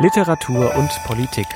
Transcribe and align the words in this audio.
Literatur 0.00 0.76
und 0.76 0.90
Politik. 1.06 1.48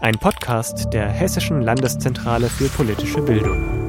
Ein 0.00 0.16
Podcast 0.16 0.92
der 0.92 1.08
Hessischen 1.08 1.60
Landeszentrale 1.60 2.48
für 2.48 2.68
politische 2.68 3.20
Bildung. 3.20 3.80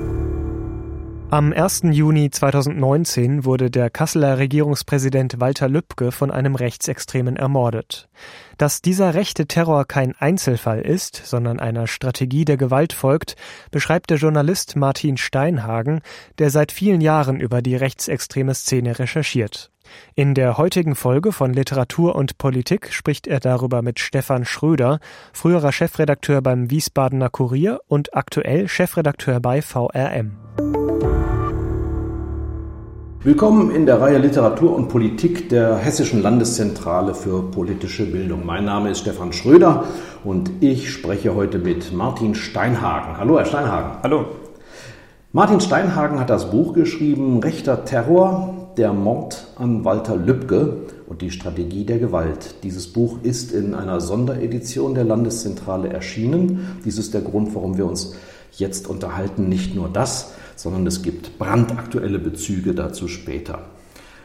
Am 1.29 1.54
1. 1.54 1.83
Juni 1.92 2.32
2019 2.32 3.45
wurde 3.45 3.69
der 3.69 3.92
Kasseler 3.92 4.40
Regierungspräsident 4.40 5.40
Walter 5.40 5.69
Lübcke 5.69 6.11
von 6.11 6.32
einem 6.32 6.56
Rechtsextremen 6.56 7.35
ermordet. 7.35 8.09
Dass 8.57 8.82
dieser 8.82 9.14
rechte 9.14 9.46
Terror 9.46 9.86
kein 9.86 10.16
Einzelfall 10.18 10.82
ist, 10.82 11.22
sondern 11.24 11.60
einer 11.60 11.86
Strategie 11.86 12.44
der 12.44 12.58
Gewalt 12.58 12.94
folgt, 12.94 13.36
beschreibt 13.70 14.10
der 14.10 14.18
Journalist 14.18 14.76
Martin 14.76 15.18
Steinhagen, 15.18 16.02
der 16.40 16.50
seit 16.50 16.72
vielen 16.72 17.02
Jahren 17.02 17.40
über 17.40 17.62
die 17.62 17.76
rechtsextreme 17.76 18.56
Szene 18.56 18.98
recherchiert. 18.98 19.72
In 20.16 20.34
der 20.34 20.58
heutigen 20.58 20.96
Folge 20.96 21.32
von 21.32 21.54
Literatur 21.54 22.16
und 22.16 22.38
Politik 22.38 22.94
spricht 22.94 23.28
er 23.28 23.40
darüber 23.40 23.82
mit 23.82 24.00
Stefan 24.00 24.46
Schröder, 24.46 25.00
früherer 25.34 25.72
Chefredakteur 25.72 26.41
beim 26.41 26.70
Wiesbadener 26.70 27.30
Kurier 27.30 27.80
und 27.88 28.16
aktuell 28.16 28.67
Chefredakteur 28.67 29.40
bei 29.40 29.62
VRM. 29.62 30.38
Willkommen 33.23 33.70
in 33.70 33.86
der 33.86 34.02
Reihe 34.02 34.17
Literatur 34.17 34.76
und 34.76 34.88
Politik 34.88 35.48
der 35.50 35.77
Hessischen 35.77 36.23
Landeszentrale 36.23 37.14
für 37.14 37.44
politische 37.52 38.12
Bildung. 38.12 38.48
Mein 38.48 38.66
Name 38.66 38.89
ist 38.89 39.02
Stefan 39.02 39.31
Schröder 39.31 39.84
und 40.23 40.50
ich 40.59 40.89
spreche 40.89 41.36
heute 41.36 41.59
mit 41.59 41.94
Martin 41.94 42.34
Steinhagen. 42.34 43.17
Hallo, 43.17 43.38
Herr 43.38 43.45
Steinhagen. 43.45 44.00
Hallo. 44.02 44.26
Martin 45.34 45.62
Steinhagen 45.62 46.20
hat 46.20 46.31
das 46.31 46.50
Buch 46.50 46.73
geschrieben 46.73 47.39
Rechter 47.42 47.86
Terror, 47.86 48.61
der 48.77 48.93
Mord 48.93 49.48
an 49.55 49.85
Walter 49.85 50.16
Lübcke 50.16 50.77
und 51.07 51.21
die 51.21 51.31
Strategie 51.31 51.84
der 51.84 51.99
Gewalt. 51.99 52.55
Dieses 52.63 52.88
Buch 52.88 53.17
ist 53.23 53.52
in 53.52 53.75
einer 53.75 53.99
Sonderedition 53.99 54.95
der 54.95 55.03
Landeszentrale 55.03 55.89
erschienen. 55.89 56.77
Dies 56.85 56.97
ist 56.97 57.13
der 57.13 57.21
Grund, 57.21 57.53
warum 57.53 57.78
wir 57.78 57.86
uns 57.86 58.16
jetzt 58.52 58.88
unterhalten. 58.88 59.50
Nicht 59.50 59.75
nur 59.75 59.89
das, 59.89 60.33
sondern 60.55 60.88
es 60.88 61.02
gibt 61.02 61.38
brandaktuelle 61.38 62.19
Bezüge 62.19 62.73
dazu 62.73 63.08
später. 63.08 63.59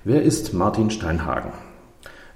Wer 0.04 0.22
ist 0.22 0.54
Martin 0.54 0.90
Steinhagen? 0.90 1.52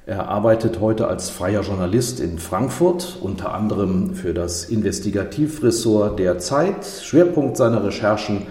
Er 0.07 0.29
arbeitet 0.29 0.81
heute 0.81 1.07
als 1.07 1.31
freier 1.31 1.61
Journalist 1.61 2.19
in 2.19 2.39
Frankfurt, 2.39 3.19
unter 3.21 3.55
anderem 3.55 4.15
für 4.15 4.35
das 4.35 4.65
Investigativressort 4.65 6.19
der 6.19 6.39
Zeit. 6.39 6.85
Schwerpunkt 6.85 7.57
seiner 7.57 7.85
Recherchen 7.85 8.43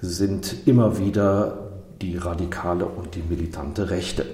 sind 0.00 0.66
immer 0.66 0.98
wieder 0.98 1.67
die 2.00 2.16
radikale 2.16 2.86
und 2.86 3.14
die 3.14 3.22
militante 3.28 3.90
Rechte. 3.90 4.24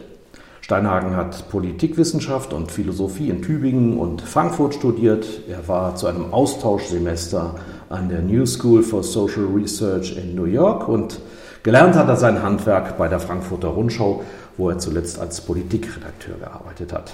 Steinhagen 0.60 1.14
hat 1.14 1.50
Politikwissenschaft 1.50 2.54
und 2.54 2.72
Philosophie 2.72 3.28
in 3.28 3.42
Tübingen 3.42 3.98
und 3.98 4.22
Frankfurt 4.22 4.74
studiert. 4.74 5.26
Er 5.46 5.68
war 5.68 5.94
zu 5.94 6.06
einem 6.06 6.32
Austauschsemester 6.32 7.56
an 7.90 8.08
der 8.08 8.22
New 8.22 8.46
School 8.46 8.82
for 8.82 9.02
Social 9.02 9.44
Research 9.54 10.16
in 10.16 10.34
New 10.34 10.46
York 10.46 10.88
und 10.88 11.20
gelernt 11.62 11.96
hat 11.96 12.08
er 12.08 12.16
sein 12.16 12.42
Handwerk 12.42 12.96
bei 12.96 13.08
der 13.08 13.20
Frankfurter 13.20 13.68
Rundschau, 13.68 14.24
wo 14.56 14.70
er 14.70 14.78
zuletzt 14.78 15.18
als 15.18 15.42
Politikredakteur 15.42 16.36
gearbeitet 16.38 16.94
hat. 16.94 17.12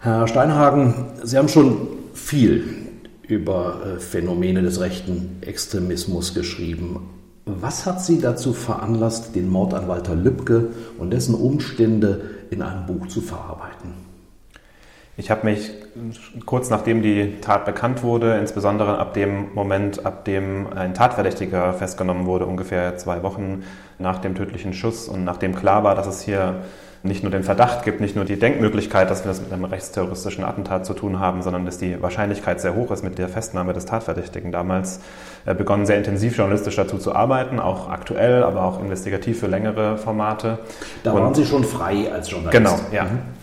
Herr 0.00 0.28
Steinhagen, 0.28 1.06
Sie 1.22 1.38
haben 1.38 1.48
schon 1.48 1.88
viel 2.12 2.64
über 3.26 3.80
äh, 3.86 4.00
Phänomene 4.00 4.60
des 4.60 4.80
rechten 4.80 5.38
Extremismus 5.40 6.34
geschrieben. 6.34 7.08
Was 7.46 7.84
hat 7.84 8.00
Sie 8.00 8.20
dazu 8.20 8.54
veranlasst, 8.54 9.34
den 9.34 9.50
Mord 9.50 9.74
an 9.74 9.86
Walter 9.86 10.14
Lübcke 10.14 10.68
und 10.98 11.10
dessen 11.10 11.34
Umstände 11.34 12.30
in 12.50 12.62
einem 12.62 12.86
Buch 12.86 13.06
zu 13.08 13.20
verarbeiten? 13.20 13.92
Ich 15.16 15.30
habe 15.30 15.46
mich 15.46 15.70
kurz 16.46 16.70
nachdem 16.70 17.02
die 17.02 17.40
Tat 17.40 17.66
bekannt 17.66 18.02
wurde, 18.02 18.36
insbesondere 18.38 18.98
ab 18.98 19.14
dem 19.14 19.54
Moment, 19.54 20.04
ab 20.06 20.24
dem 20.24 20.66
ein 20.74 20.94
Tatverdächtiger 20.94 21.74
festgenommen 21.74 22.26
wurde, 22.26 22.46
ungefähr 22.46 22.96
zwei 22.96 23.22
Wochen 23.22 23.62
nach 23.98 24.18
dem 24.18 24.34
tödlichen 24.34 24.72
Schuss 24.72 25.06
und 25.06 25.22
nachdem 25.22 25.54
klar 25.54 25.84
war, 25.84 25.94
dass 25.94 26.06
es 26.06 26.22
hier 26.22 26.62
nicht 27.04 27.22
nur 27.22 27.30
den 27.30 27.42
Verdacht 27.42 27.84
gibt, 27.84 28.00
nicht 28.00 28.16
nur 28.16 28.24
die 28.24 28.38
Denkmöglichkeit, 28.38 29.10
dass 29.10 29.24
wir 29.24 29.30
es 29.30 29.40
mit 29.40 29.52
einem 29.52 29.64
rechtsterroristischen 29.64 30.42
Attentat 30.42 30.86
zu 30.86 30.94
tun 30.94 31.20
haben, 31.20 31.42
sondern 31.42 31.66
dass 31.66 31.76
die 31.76 32.00
Wahrscheinlichkeit 32.00 32.62
sehr 32.62 32.74
hoch 32.74 32.90
ist 32.90 33.04
mit 33.04 33.18
der 33.18 33.28
Festnahme 33.28 33.74
des 33.74 33.84
Tatverdächtigen 33.84 34.52
damals, 34.52 35.00
äh, 35.44 35.54
begonnen 35.54 35.84
sehr 35.84 35.98
intensiv 35.98 36.36
journalistisch 36.36 36.76
dazu 36.76 36.96
zu 36.96 37.14
arbeiten, 37.14 37.60
auch 37.60 37.90
aktuell, 37.90 38.42
aber 38.42 38.64
auch 38.64 38.80
investigativ 38.80 39.40
für 39.40 39.48
längere 39.48 39.98
Formate. 39.98 40.58
Da 41.02 41.12
und 41.12 41.22
waren 41.22 41.34
Sie 41.34 41.44
schon 41.44 41.62
frei 41.62 42.10
als 42.10 42.30
Journalist. 42.30 42.56
Genau, 42.56 42.78
ja. 42.90 43.04
Mhm 43.04 43.33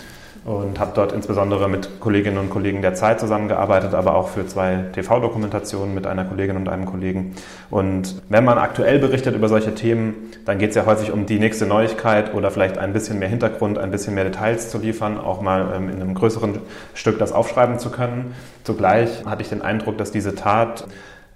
und 0.43 0.79
habe 0.79 0.91
dort 0.95 1.11
insbesondere 1.11 1.69
mit 1.69 1.99
Kolleginnen 1.99 2.39
und 2.39 2.49
Kollegen 2.49 2.81
der 2.81 2.95
Zeit 2.95 3.19
zusammengearbeitet, 3.19 3.93
aber 3.93 4.15
auch 4.15 4.29
für 4.29 4.47
zwei 4.47 4.85
TV-Dokumentationen 4.93 5.93
mit 5.93 6.07
einer 6.07 6.25
Kollegin 6.25 6.55
und 6.55 6.67
einem 6.67 6.85
Kollegen. 6.85 7.35
Und 7.69 8.21
wenn 8.27 8.43
man 8.43 8.57
aktuell 8.57 8.97
berichtet 8.97 9.35
über 9.35 9.49
solche 9.49 9.75
Themen, 9.75 10.31
dann 10.45 10.57
geht 10.57 10.71
es 10.71 10.75
ja 10.75 10.87
häufig 10.87 11.11
um 11.11 11.27
die 11.27 11.37
nächste 11.37 11.67
Neuigkeit 11.67 12.33
oder 12.33 12.49
vielleicht 12.49 12.79
ein 12.79 12.91
bisschen 12.91 13.19
mehr 13.19 13.29
Hintergrund, 13.29 13.77
ein 13.77 13.91
bisschen 13.91 14.15
mehr 14.15 14.23
Details 14.23 14.71
zu 14.71 14.79
liefern, 14.79 15.19
auch 15.19 15.41
mal 15.41 15.73
ähm, 15.75 15.89
in 15.89 16.01
einem 16.01 16.15
größeren 16.15 16.57
Stück 16.95 17.19
das 17.19 17.33
aufschreiben 17.33 17.77
zu 17.77 17.91
können. 17.91 18.33
Zugleich 18.63 19.23
hatte 19.25 19.43
ich 19.43 19.49
den 19.49 19.61
Eindruck, 19.61 19.99
dass 19.99 20.11
diese 20.11 20.33
Tat 20.33 20.87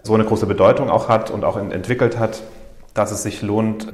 so 0.02 0.16
eine 0.16 0.24
große 0.24 0.48
Bedeutung 0.48 0.90
auch 0.90 1.10
hat 1.10 1.30
und 1.30 1.44
auch 1.44 1.58
entwickelt 1.58 2.18
hat, 2.18 2.42
dass 2.96 3.12
es 3.12 3.22
sich 3.22 3.44
lohnt, 3.44 3.94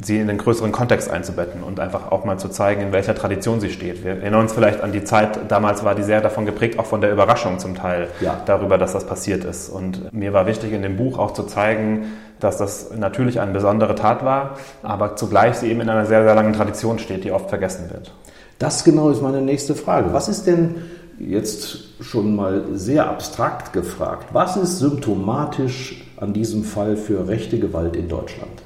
sie 0.00 0.18
in 0.18 0.26
den 0.26 0.38
größeren 0.38 0.72
Kontext 0.72 1.10
einzubetten 1.10 1.62
und 1.62 1.78
einfach 1.78 2.10
auch 2.10 2.24
mal 2.24 2.38
zu 2.38 2.48
zeigen, 2.48 2.80
in 2.80 2.92
welcher 2.92 3.14
Tradition 3.14 3.60
sie 3.60 3.70
steht. 3.70 4.04
Wir 4.04 4.12
erinnern 4.12 4.40
uns 4.40 4.52
vielleicht 4.52 4.80
an 4.80 4.92
die 4.92 5.04
Zeit, 5.04 5.38
damals 5.48 5.84
war 5.84 5.94
die 5.94 6.02
sehr 6.02 6.20
davon 6.20 6.46
geprägt, 6.46 6.78
auch 6.78 6.86
von 6.86 7.00
der 7.00 7.12
Überraschung 7.12 7.58
zum 7.58 7.74
Teil 7.74 8.08
ja. 8.20 8.40
darüber, 8.46 8.78
dass 8.78 8.92
das 8.92 9.06
passiert 9.06 9.44
ist. 9.44 9.68
Und 9.68 10.12
mir 10.12 10.32
war 10.32 10.46
wichtig, 10.46 10.72
in 10.72 10.82
dem 10.82 10.96
Buch 10.96 11.18
auch 11.18 11.32
zu 11.32 11.42
zeigen, 11.42 12.12
dass 12.40 12.56
das 12.56 12.90
natürlich 12.96 13.40
eine 13.40 13.52
besondere 13.52 13.94
Tat 13.94 14.24
war, 14.24 14.56
aber 14.82 15.16
zugleich 15.16 15.56
sie 15.56 15.70
eben 15.70 15.80
in 15.80 15.88
einer 15.88 16.06
sehr, 16.06 16.24
sehr 16.24 16.34
langen 16.34 16.54
Tradition 16.54 16.98
steht, 16.98 17.24
die 17.24 17.32
oft 17.32 17.50
vergessen 17.50 17.90
wird. 17.90 18.12
Das 18.58 18.84
genau 18.84 19.10
ist 19.10 19.22
meine 19.22 19.42
nächste 19.42 19.74
Frage. 19.74 20.12
Was 20.12 20.28
ist 20.28 20.46
denn 20.46 20.76
jetzt 21.18 22.02
schon 22.02 22.34
mal 22.34 22.64
sehr 22.72 23.08
abstrakt 23.08 23.72
gefragt, 23.72 24.28
was 24.32 24.56
ist 24.56 24.78
symptomatisch 24.78 26.02
an 26.16 26.32
diesem 26.32 26.64
Fall 26.64 26.96
für 26.96 27.28
rechte 27.28 27.58
Gewalt 27.58 27.94
in 27.94 28.08
Deutschland? 28.08 28.61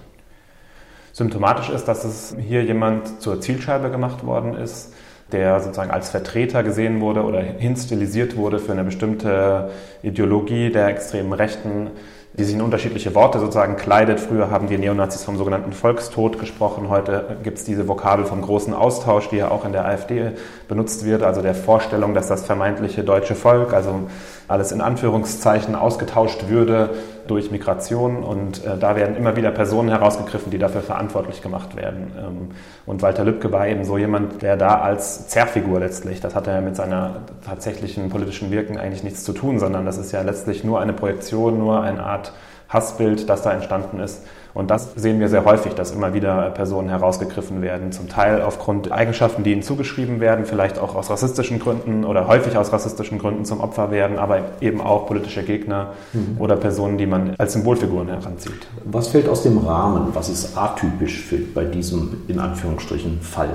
Symptomatisch 1.17 1.71
ist, 1.71 1.89
dass 1.89 2.05
es 2.05 2.37
hier 2.39 2.63
jemand 2.63 3.23
zur 3.23 3.41
Zielscheibe 3.41 3.91
gemacht 3.91 4.27
worden 4.27 4.55
ist, 4.55 4.93
der 5.33 5.61
sozusagen 5.61 5.91
als 5.91 6.11
Vertreter 6.11 6.63
gesehen 6.63 7.01
wurde 7.01 7.25
oder 7.25 7.41
hinstilisiert 7.41 8.37
wurde 8.37 8.59
für 8.59 8.73
eine 8.73 8.85
bestimmte 8.85 9.71
Ideologie 10.03 10.71
der 10.71 10.89
extremen 10.89 11.33
Rechten, 11.33 11.89
die 12.35 12.45
sich 12.45 12.55
in 12.55 12.61
unterschiedliche 12.61 13.15
Worte 13.15 13.39
sozusagen 13.39 13.77
kleidet. 13.77 14.21
Früher 14.21 14.51
haben 14.51 14.69
die 14.69 14.77
Neonazis 14.77 15.25
vom 15.25 15.39
sogenannten 15.39 15.73
Volkstod 15.73 16.39
gesprochen. 16.39 16.91
Heute 16.91 17.39
gibt 17.43 17.57
es 17.57 17.65
diese 17.65 17.89
Vokabel 17.89 18.27
vom 18.27 18.43
großen 18.43 18.75
Austausch, 18.75 19.31
die 19.31 19.37
ja 19.37 19.51
auch 19.51 19.65
in 19.65 19.73
der 19.73 19.87
AfD 19.87 20.33
benutzt 20.69 21.07
wird, 21.07 21.23
also 21.23 21.41
der 21.41 21.55
Vorstellung, 21.55 22.13
dass 22.13 22.29
das 22.29 22.45
vermeintliche 22.45 23.05
deutsche 23.05 23.37
Volk, 23.37 23.73
also 23.73 24.01
alles 24.49 24.71
in 24.71 24.83
Anführungszeichen 24.83 25.77
ausgetauscht 25.77 26.49
würde 26.49 26.91
durch 27.29 27.51
Migration. 27.51 28.23
Und 28.23 28.65
äh, 28.65 28.77
da 28.79 28.97
werden 28.97 29.17
immer 29.17 29.37
wieder 29.37 29.51
Personen 29.51 29.89
herausgegriffen, 29.89 30.51
die 30.51 30.59
dafür 30.59 30.83
verantwortlich 30.83 31.43
gemacht 31.43 31.77
werden. 31.77 32.13
Ähm, 32.19 32.49
und 32.87 33.03
Walter 33.03 33.25
Lübcke 33.25 33.53
war 33.53 33.67
eben 33.67 33.85
so 33.85 33.99
jemand, 33.99 34.43
der 34.43 34.57
da 34.57 34.81
als 34.81 35.29
Zerrfigur 35.29 35.81
letztlich, 35.81 36.21
das 36.21 36.35
hat 36.35 36.47
er 36.47 36.61
mit 36.61 36.77
seiner 36.77 37.23
tatsächlichen 37.45 38.09
politischen 38.09 38.51
Wirken 38.51 38.79
eigentlich 38.79 39.05
nichts 39.05 39.25
zu 39.25 39.33
tun, 39.33 39.59
sondern 39.59 39.87
das 39.87 39.99
ist 39.99 40.13
ja 40.13 40.23
letztlich 40.23 40.65
nur 40.65 40.81
eine 40.81 40.93
Projektion, 40.93 41.59
nur 41.59 41.83
eine 41.83 42.03
Art 42.03 42.33
Hassbild, 42.69 43.29
das 43.29 43.43
da 43.43 43.53
entstanden 43.53 44.01
ist. 44.01 44.23
Und 44.57 44.71
das 44.71 44.95
sehen 44.97 45.21
wir 45.21 45.29
sehr 45.29 45.45
häufig, 45.45 45.75
dass 45.75 45.91
immer 45.91 46.15
wieder 46.15 46.49
Personen 46.49 46.89
herausgegriffen 46.89 47.61
werden, 47.61 47.93
zum 47.93 48.09
Teil 48.09 48.41
aufgrund 48.41 48.91
Eigenschaften, 48.91 49.43
die 49.43 49.53
ihnen 49.53 49.61
zugeschrieben 49.61 50.19
werden, 50.19 50.47
vielleicht 50.47 50.79
auch 50.79 50.95
aus 50.97 51.11
rassistischen 51.11 51.59
Gründen 51.59 52.07
oder 52.07 52.27
häufig 52.27 52.57
aus 52.57 52.73
rassistischen 52.73 53.19
Gründen 53.19 53.45
zum 53.45 53.61
Opfer 53.61 53.91
werden, 53.91 54.19
aber 54.19 54.41
eben 54.63 54.81
auch 54.81 55.07
politische 55.07 55.43
Gegner 55.43 55.93
mhm. 56.15 56.37
oder 56.39 56.57
Personen, 56.57 56.97
die 56.97 57.05
man 57.05 57.35
als 57.37 57.53
Symbolfiguren 57.53 58.09
heranzieht. 58.09 58.67
Was 58.87 59.09
fällt 59.09 59.29
aus 59.29 59.43
dem 59.43 59.59
Rahmen? 59.59 60.15
Was 60.15 60.31
ist 60.31 60.57
atypisch 60.57 61.21
für, 61.21 61.37
bei 61.37 61.67
diesem 61.67 62.23
in 62.27 62.39
Anführungsstrichen 62.39 63.21
Fall? 63.21 63.51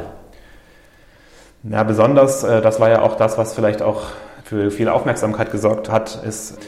Ja, 1.63 1.81
besonders, 1.81 2.43
äh, 2.43 2.61
das 2.61 2.79
war 2.79 2.91
ja 2.91 3.01
auch 3.01 3.17
das, 3.17 3.39
was 3.39 3.55
vielleicht 3.55 3.81
auch 3.81 4.03
für 4.43 4.69
viel 4.69 4.87
Aufmerksamkeit 4.87 5.51
gesorgt 5.51 5.89
hat, 5.89 6.21
ist, 6.23 6.59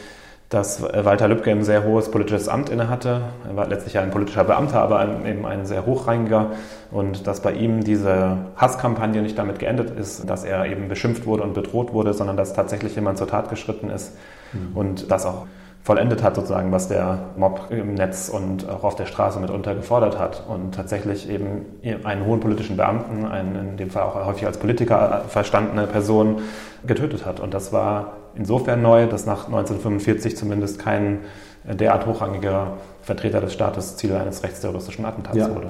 dass 0.54 0.82
Walter 0.82 1.28
Lübcke 1.28 1.50
ein 1.50 1.64
sehr 1.64 1.84
hohes 1.84 2.12
politisches 2.12 2.48
Amt 2.48 2.70
innehatte. 2.70 3.22
Er 3.48 3.56
war 3.56 3.68
letztlich 3.68 3.98
ein 3.98 4.12
politischer 4.12 4.44
Beamter, 4.44 4.82
aber 4.82 5.04
eben 5.26 5.46
ein 5.46 5.66
sehr 5.66 5.86
hochrangiger. 5.86 6.52
Und 6.92 7.26
dass 7.26 7.42
bei 7.42 7.54
ihm 7.54 7.84
diese 7.84 8.38
Hasskampagne 8.56 9.22
nicht 9.22 9.38
damit 9.38 9.58
geendet 9.58 9.98
ist, 9.98 10.30
dass 10.30 10.44
er 10.44 10.66
eben 10.66 10.90
beschimpft 10.90 11.26
wurde 11.26 11.44
und 11.44 11.54
bedroht 11.54 11.94
wurde, 11.94 12.14
sondern 12.14 12.38
dass 12.38 12.54
tatsächlich 12.54 12.96
jemand 12.96 13.18
zur 13.18 13.28
Tat 13.28 13.50
geschritten 13.50 13.90
ist 13.90 14.16
mhm. 14.54 14.78
und 14.78 15.12
das 15.12 15.26
auch 15.26 15.48
vollendet 15.82 16.24
hat, 16.24 16.36
sozusagen, 16.36 16.72
was 16.72 16.88
der 16.88 17.32
Mob 17.36 17.68
im 17.70 17.96
Netz 17.96 18.30
und 18.30 18.70
auch 18.70 18.84
auf 18.86 18.96
der 18.96 19.06
Straße 19.06 19.40
mitunter 19.40 19.76
gefordert 19.76 20.18
hat. 20.18 20.44
Und 20.48 20.76
tatsächlich 20.76 21.30
eben 21.30 21.66
einen 22.04 22.26
hohen 22.26 22.40
politischen 22.40 22.78
Beamten, 22.78 23.26
einen 23.26 23.56
in 23.56 23.78
dem 23.78 23.90
Fall 23.90 24.04
auch 24.04 24.26
häufig 24.26 24.46
als 24.46 24.58
Politiker 24.58 25.24
verstandene 25.28 25.88
Person, 25.88 26.42
getötet 26.86 27.26
hat. 27.26 27.40
Und 27.40 27.54
das 27.54 27.74
war 27.74 28.14
insofern 28.36 28.82
neu, 28.82 29.08
dass 29.08 29.26
nach 29.26 29.46
1945 29.46 30.36
zumindest 30.38 30.80
kein 30.80 31.20
derart 31.64 32.06
hochrangiger 32.06 32.78
Vertreter 33.02 33.42
des 33.42 33.54
Staates 33.54 33.96
Ziel 33.96 34.14
eines 34.14 34.44
rechtsterroristischen 34.44 35.06
Attentats 35.06 35.38
ja. 35.38 35.54
wurde. 35.54 35.70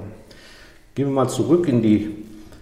Gehen 0.96 1.08
wir 1.08 1.14
mal 1.14 1.30
zurück 1.30 1.68
in 1.68 1.82
die 1.82 2.16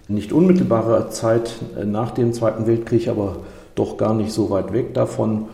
nicht 0.08 0.32
unmittelbare 0.32 1.10
Zeit 1.10 1.54
nach 1.84 2.10
dem 2.10 2.32
Zweiten 2.32 2.66
Weltkrieg, 2.66 3.08
aber 3.08 3.36
doch 3.74 3.96
gar 3.96 4.14
nicht 4.14 4.32
so 4.32 4.50
weit 4.50 4.72
weg 4.72 4.94
davon. 4.94 5.46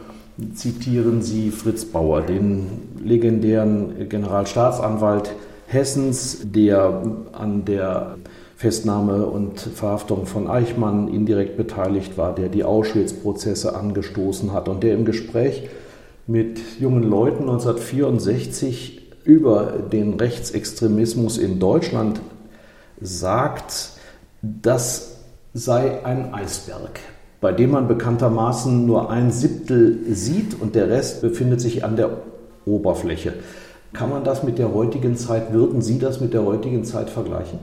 Zitieren 0.54 1.22
Sie 1.22 1.50
Fritz 1.50 1.84
Bauer, 1.84 2.22
den 2.22 2.66
legendären 3.02 4.08
Generalstaatsanwalt 4.08 5.34
Hessens, 5.66 6.40
der 6.44 7.02
an 7.32 7.64
der 7.64 8.16
Festnahme 8.58 9.26
und 9.26 9.60
Verhaftung 9.60 10.26
von 10.26 10.50
Eichmann 10.50 11.06
indirekt 11.06 11.56
beteiligt 11.56 12.18
war, 12.18 12.34
der 12.34 12.48
die 12.48 12.64
Auschwitz-Prozesse 12.64 13.76
angestoßen 13.76 14.52
hat 14.52 14.68
und 14.68 14.82
der 14.82 14.94
im 14.94 15.04
Gespräch 15.04 15.68
mit 16.26 16.58
jungen 16.80 17.04
Leuten 17.04 17.42
1964 17.42 19.12
über 19.22 19.74
den 19.92 20.14
Rechtsextremismus 20.14 21.38
in 21.38 21.60
Deutschland 21.60 22.20
sagt, 23.00 23.90
das 24.42 25.18
sei 25.54 26.04
ein 26.04 26.34
Eisberg, 26.34 26.98
bei 27.40 27.52
dem 27.52 27.70
man 27.70 27.86
bekanntermaßen 27.86 28.84
nur 28.84 29.08
ein 29.08 29.30
Siebtel 29.30 30.00
sieht 30.10 30.60
und 30.60 30.74
der 30.74 30.90
Rest 30.90 31.20
befindet 31.20 31.60
sich 31.60 31.84
an 31.84 31.94
der 31.94 32.10
Oberfläche. 32.66 33.34
Kann 33.92 34.10
man 34.10 34.24
das 34.24 34.42
mit 34.42 34.58
der 34.58 34.74
heutigen 34.74 35.16
Zeit, 35.16 35.52
würden 35.52 35.80
Sie 35.80 36.00
das 36.00 36.20
mit 36.20 36.34
der 36.34 36.44
heutigen 36.44 36.84
Zeit 36.84 37.08
vergleichen? 37.08 37.60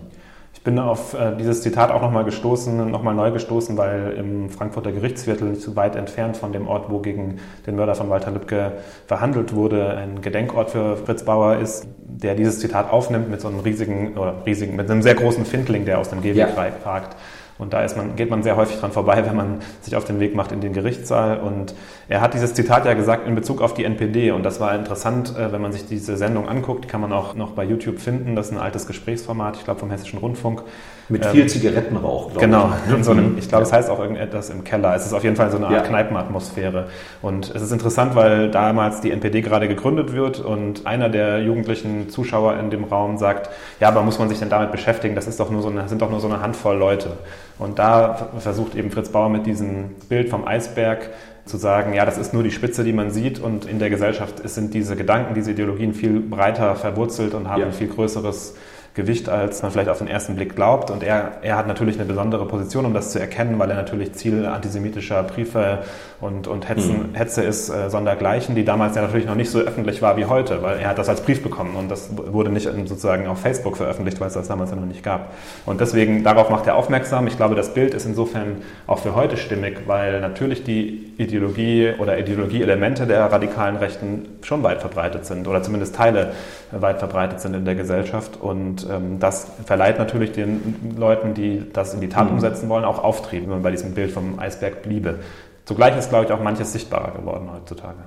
Bin 0.66 0.80
auf 0.80 1.14
äh, 1.14 1.36
dieses 1.38 1.62
Zitat 1.62 1.92
auch 1.92 2.02
nochmal 2.02 2.26
gestoßen, 2.26 2.92
nochmal 2.92 3.14
neu 3.14 3.32
gestoßen, 3.32 3.78
weil 3.78 4.16
im 4.18 4.50
Frankfurter 4.50 4.92
Gerichtsviertel 4.92 5.50
nicht 5.50 5.62
so 5.62 5.76
weit 5.76 5.96
entfernt 5.96 6.36
von 6.36 6.52
dem 6.52 6.68
Ort, 6.68 6.90
wo 6.90 7.00
gegen 7.00 7.38
den 7.66 7.76
Mörder 7.78 7.96
von 7.96 8.10
Walter 8.10 8.32
Lübcke 8.32 8.74
verhandelt 9.06 9.54
wurde, 9.54 9.96
ein 9.96 10.22
Gedenkort 10.22 10.72
für 10.72 10.98
Fritz 10.98 11.24
Bauer 11.24 11.58
ist, 11.58 11.88
der 12.00 12.36
dieses 12.36 12.60
Zitat 12.60 12.92
aufnimmt 12.92 13.30
mit 13.30 13.40
so 13.42 13.48
einem 13.48 13.60
riesigen, 13.60 14.18
oder 14.18 14.44
riesigen, 14.46 14.76
mit 14.76 14.90
einem 14.90 15.04
sehr 15.04 15.16
großen 15.16 15.46
Findling, 15.46 15.86
der 15.86 16.00
aus 16.00 16.10
dem 16.10 16.22
Gehweg 16.22 16.50
ja. 16.58 16.68
ragt. 16.84 17.16
Und 17.58 17.72
da 17.72 17.84
ist 17.84 17.96
man, 17.96 18.16
geht 18.18 18.30
man 18.30 18.44
sehr 18.44 18.58
häufig 18.58 18.80
dran 18.80 18.92
vorbei, 18.92 19.26
wenn 19.26 19.36
man 19.36 19.62
sich 19.82 19.96
auf 19.96 20.06
den 20.06 20.20
Weg 20.20 20.36
macht 20.36 20.52
in 20.52 20.62
den 20.62 20.74
Gerichtssaal. 20.74 21.40
Und 21.40 21.74
er 22.10 22.22
hat 22.22 22.34
dieses 22.34 22.54
Zitat 22.54 22.86
ja 22.86 22.94
gesagt 22.94 23.28
in 23.28 23.36
Bezug 23.36 23.62
auf 23.62 23.74
die 23.74 23.86
NPD. 23.86 24.32
Und 24.32 24.44
das 24.44 24.60
war 24.60 24.76
interessant, 24.76 25.36
äh, 25.38 25.52
wenn 25.52 25.62
man 25.62 25.72
sich 25.72 25.86
diese 25.88 26.18
Sendung 26.18 26.48
anguckt. 26.50 26.86
Die 26.86 26.88
kann 26.88 27.02
man 27.02 27.14
auch 27.14 27.34
noch 27.36 27.52
bei 27.52 27.64
YouTube 27.64 28.00
finden. 28.00 28.36
Das 28.36 28.48
ist 28.48 28.52
ein 28.52 28.60
altes 28.60 28.88
Gesprächsformat, 28.88 29.58
ich 29.58 29.64
glaube 29.64 29.80
vom 29.80 29.90
Hessischen 29.90 30.20
Rundfunk. 30.20 30.64
Mit 31.08 31.26
viel 31.26 31.42
ähm, 31.42 31.48
Zigarettenrauch, 31.48 32.32
glaube 32.32 32.40
genau, 32.40 32.72
ich. 32.84 32.92
Genau, 32.92 33.04
so 33.04 33.12
einem, 33.12 33.38
ich 33.38 33.48
glaube, 33.48 33.64
es 33.64 33.72
heißt 33.72 33.90
auch 33.90 34.00
irgendetwas 34.00 34.50
im 34.50 34.64
Keller. 34.64 34.96
Es 34.96 35.06
ist 35.06 35.14
auf 35.14 35.24
jeden 35.24 35.36
Fall 35.36 35.52
so 35.52 35.58
eine 35.58 35.68
Art 35.68 35.76
ja. 35.76 35.82
Kneipenatmosphäre. 35.82 36.88
Und 37.22 37.54
es 37.54 37.62
ist 37.62 37.72
interessant, 37.72 38.16
weil 38.16 38.50
damals 38.50 39.02
die 39.02 39.12
NPD 39.12 39.42
gerade 39.42 39.68
gegründet 39.68 40.14
wird 40.14 40.40
und 40.40 40.88
einer 40.88 41.10
der 41.10 41.44
jugendlichen 41.44 42.10
Zuschauer 42.10 42.58
in 42.58 42.72
dem 42.72 42.86
Raum 42.86 43.18
sagt, 43.18 43.50
ja, 43.80 43.90
aber 43.90 44.02
muss 44.02 44.18
man 44.18 44.30
sich 44.30 44.40
denn 44.40 44.50
damit 44.50 44.72
beschäftigen? 44.72 45.14
Das 45.14 45.28
ist 45.28 45.40
doch 45.40 45.52
nur 45.52 45.62
so 45.62 45.70
eine, 45.70 45.88
sind 45.88 46.02
doch 46.02 46.10
nur 46.10 46.20
so 46.20 46.28
eine 46.28 46.42
Handvoll 46.42 46.78
Leute. 46.78 47.12
Und 47.60 47.78
da 47.78 48.30
versucht 48.40 48.76
eben 48.76 48.90
Fritz 48.90 49.10
Bauer 49.10 49.30
mit 49.30 49.46
diesem 49.46 49.92
Bild 50.10 50.30
vom 50.30 50.48
Eisberg 50.48 51.12
zu 51.46 51.58
sagen, 51.58 51.94
ja, 51.94 52.06
das 52.06 52.18
ist 52.18 52.34
nur 52.34 52.42
die 52.42 52.52
Spitze, 52.52 52.84
die 52.84 52.94
man 52.94 53.12
sieht 53.12 53.40
und 53.40 53.66
in 53.66 53.78
der 53.78 53.92
Gesellschaft 53.92 54.48
sind 54.50 54.74
diese 54.74 54.96
Gedanken, 54.96 55.36
diese 55.36 55.52
Ideologien 55.52 55.94
viel 55.94 56.20
breiter 56.20 56.76
verwurzelt 56.76 57.36
und 57.36 57.48
haben 57.48 57.62
ja. 57.62 57.68
ein 57.68 57.74
viel 57.74 57.88
größeres 57.88 58.56
Gewicht, 58.96 59.28
als 59.28 59.62
man 59.62 59.72
vielleicht 59.72 59.90
auf 59.90 59.98
den 59.98 60.08
ersten 60.08 60.36
Blick 60.36 60.56
glaubt. 60.56 60.90
Und 60.90 61.04
er, 61.04 61.34
er 61.42 61.58
hat 61.58 61.68
natürlich 61.68 61.98
eine 61.98 62.06
besondere 62.06 62.46
Position, 62.48 62.86
um 62.86 62.94
das 62.94 63.12
zu 63.12 63.20
erkennen, 63.20 63.60
weil 63.60 63.70
er 63.70 63.76
natürlich 63.76 64.14
Ziel 64.14 64.46
antisemitischer 64.46 65.22
Briefe 65.24 65.80
und, 66.22 66.48
und 66.48 66.70
Hetzen, 66.70 67.12
mhm. 67.12 67.16
Hetze 67.16 67.44
ist 67.44 67.70
äh, 67.70 67.90
sondergleichen, 67.90 68.56
die 68.56 68.64
damals 68.64 68.96
ja 68.96 69.02
natürlich 69.02 69.26
noch 69.26 69.36
nicht 69.36 69.50
so 69.50 69.60
öffentlich 69.60 70.02
war 70.02 70.16
wie 70.16 70.26
heute, 70.26 70.64
weil 70.64 70.80
er 70.80 70.90
hat 70.90 70.98
das 70.98 71.10
als 71.10 71.20
Brief 71.20 71.44
bekommen 71.44 71.76
und 71.76 71.92
das 71.92 72.10
wurde 72.16 72.50
nicht 72.50 72.70
sozusagen 72.88 73.28
auf 73.28 73.40
Facebook 73.40 73.76
veröffentlicht, 73.76 74.22
weil 74.22 74.30
es 74.30 74.34
das 74.34 74.48
damals 74.48 74.70
ja 74.70 74.78
noch 74.78 74.86
nicht 74.86 75.04
gab. 75.04 75.34
Und 75.66 75.82
deswegen, 75.82 76.24
darauf 76.24 76.50
macht 76.50 76.66
er 76.66 76.78
aufmerksam. 76.78 77.28
Ich 77.28 77.36
glaube, 77.36 77.56
das 77.56 77.74
Bild 77.74 77.94
ist 77.94 78.06
insofern 78.06 78.62
auch 78.88 79.00
für 79.00 79.14
heute 79.14 79.36
stimmig, 79.36 79.82
weil 79.88 80.22
natürlich 80.22 80.64
die 80.64 81.14
Ideologie 81.18 81.94
oder 82.00 82.18
Ideologieelemente 82.18 83.08
der 83.08 83.30
radikalen 83.30 83.76
Rechten 83.76 84.28
schon 84.42 84.64
weit 84.64 84.80
verbreitet 84.80 85.26
sind 85.26 85.48
oder 85.50 85.62
zumindest 85.64 85.96
Teile 85.96 86.32
weit 86.72 87.00
verbreitet 87.00 87.42
sind 87.42 87.56
in 87.56 87.66
der 87.66 87.76
Gesellschaft 87.76 88.40
und 88.40 88.85
ähm, 88.90 89.20
das 89.20 89.48
verleiht 89.66 89.98
natürlich 89.98 90.32
den 90.32 90.96
Leuten, 90.98 91.34
die 91.34 91.64
das 91.72 91.94
in 91.94 92.02
die 92.02 92.10
Tat 92.10 92.28
mhm. 92.28 92.36
umsetzen 92.36 92.70
wollen, 92.70 92.86
auch 92.86 93.04
Auftrieb, 93.04 93.44
wenn 93.44 93.50
man 93.50 93.62
bei 93.62 93.72
diesem 93.72 93.94
Bild 93.94 94.12
vom 94.12 94.40
Eisberg 94.40 94.84
bliebe. 94.84 95.20
Zugleich 95.66 95.98
ist, 95.98 96.10
glaube 96.10 96.26
ich, 96.26 96.32
auch 96.32 96.42
manches 96.42 96.74
sichtbarer 96.74 97.12
geworden 97.18 97.50
heutzutage. 97.54 97.98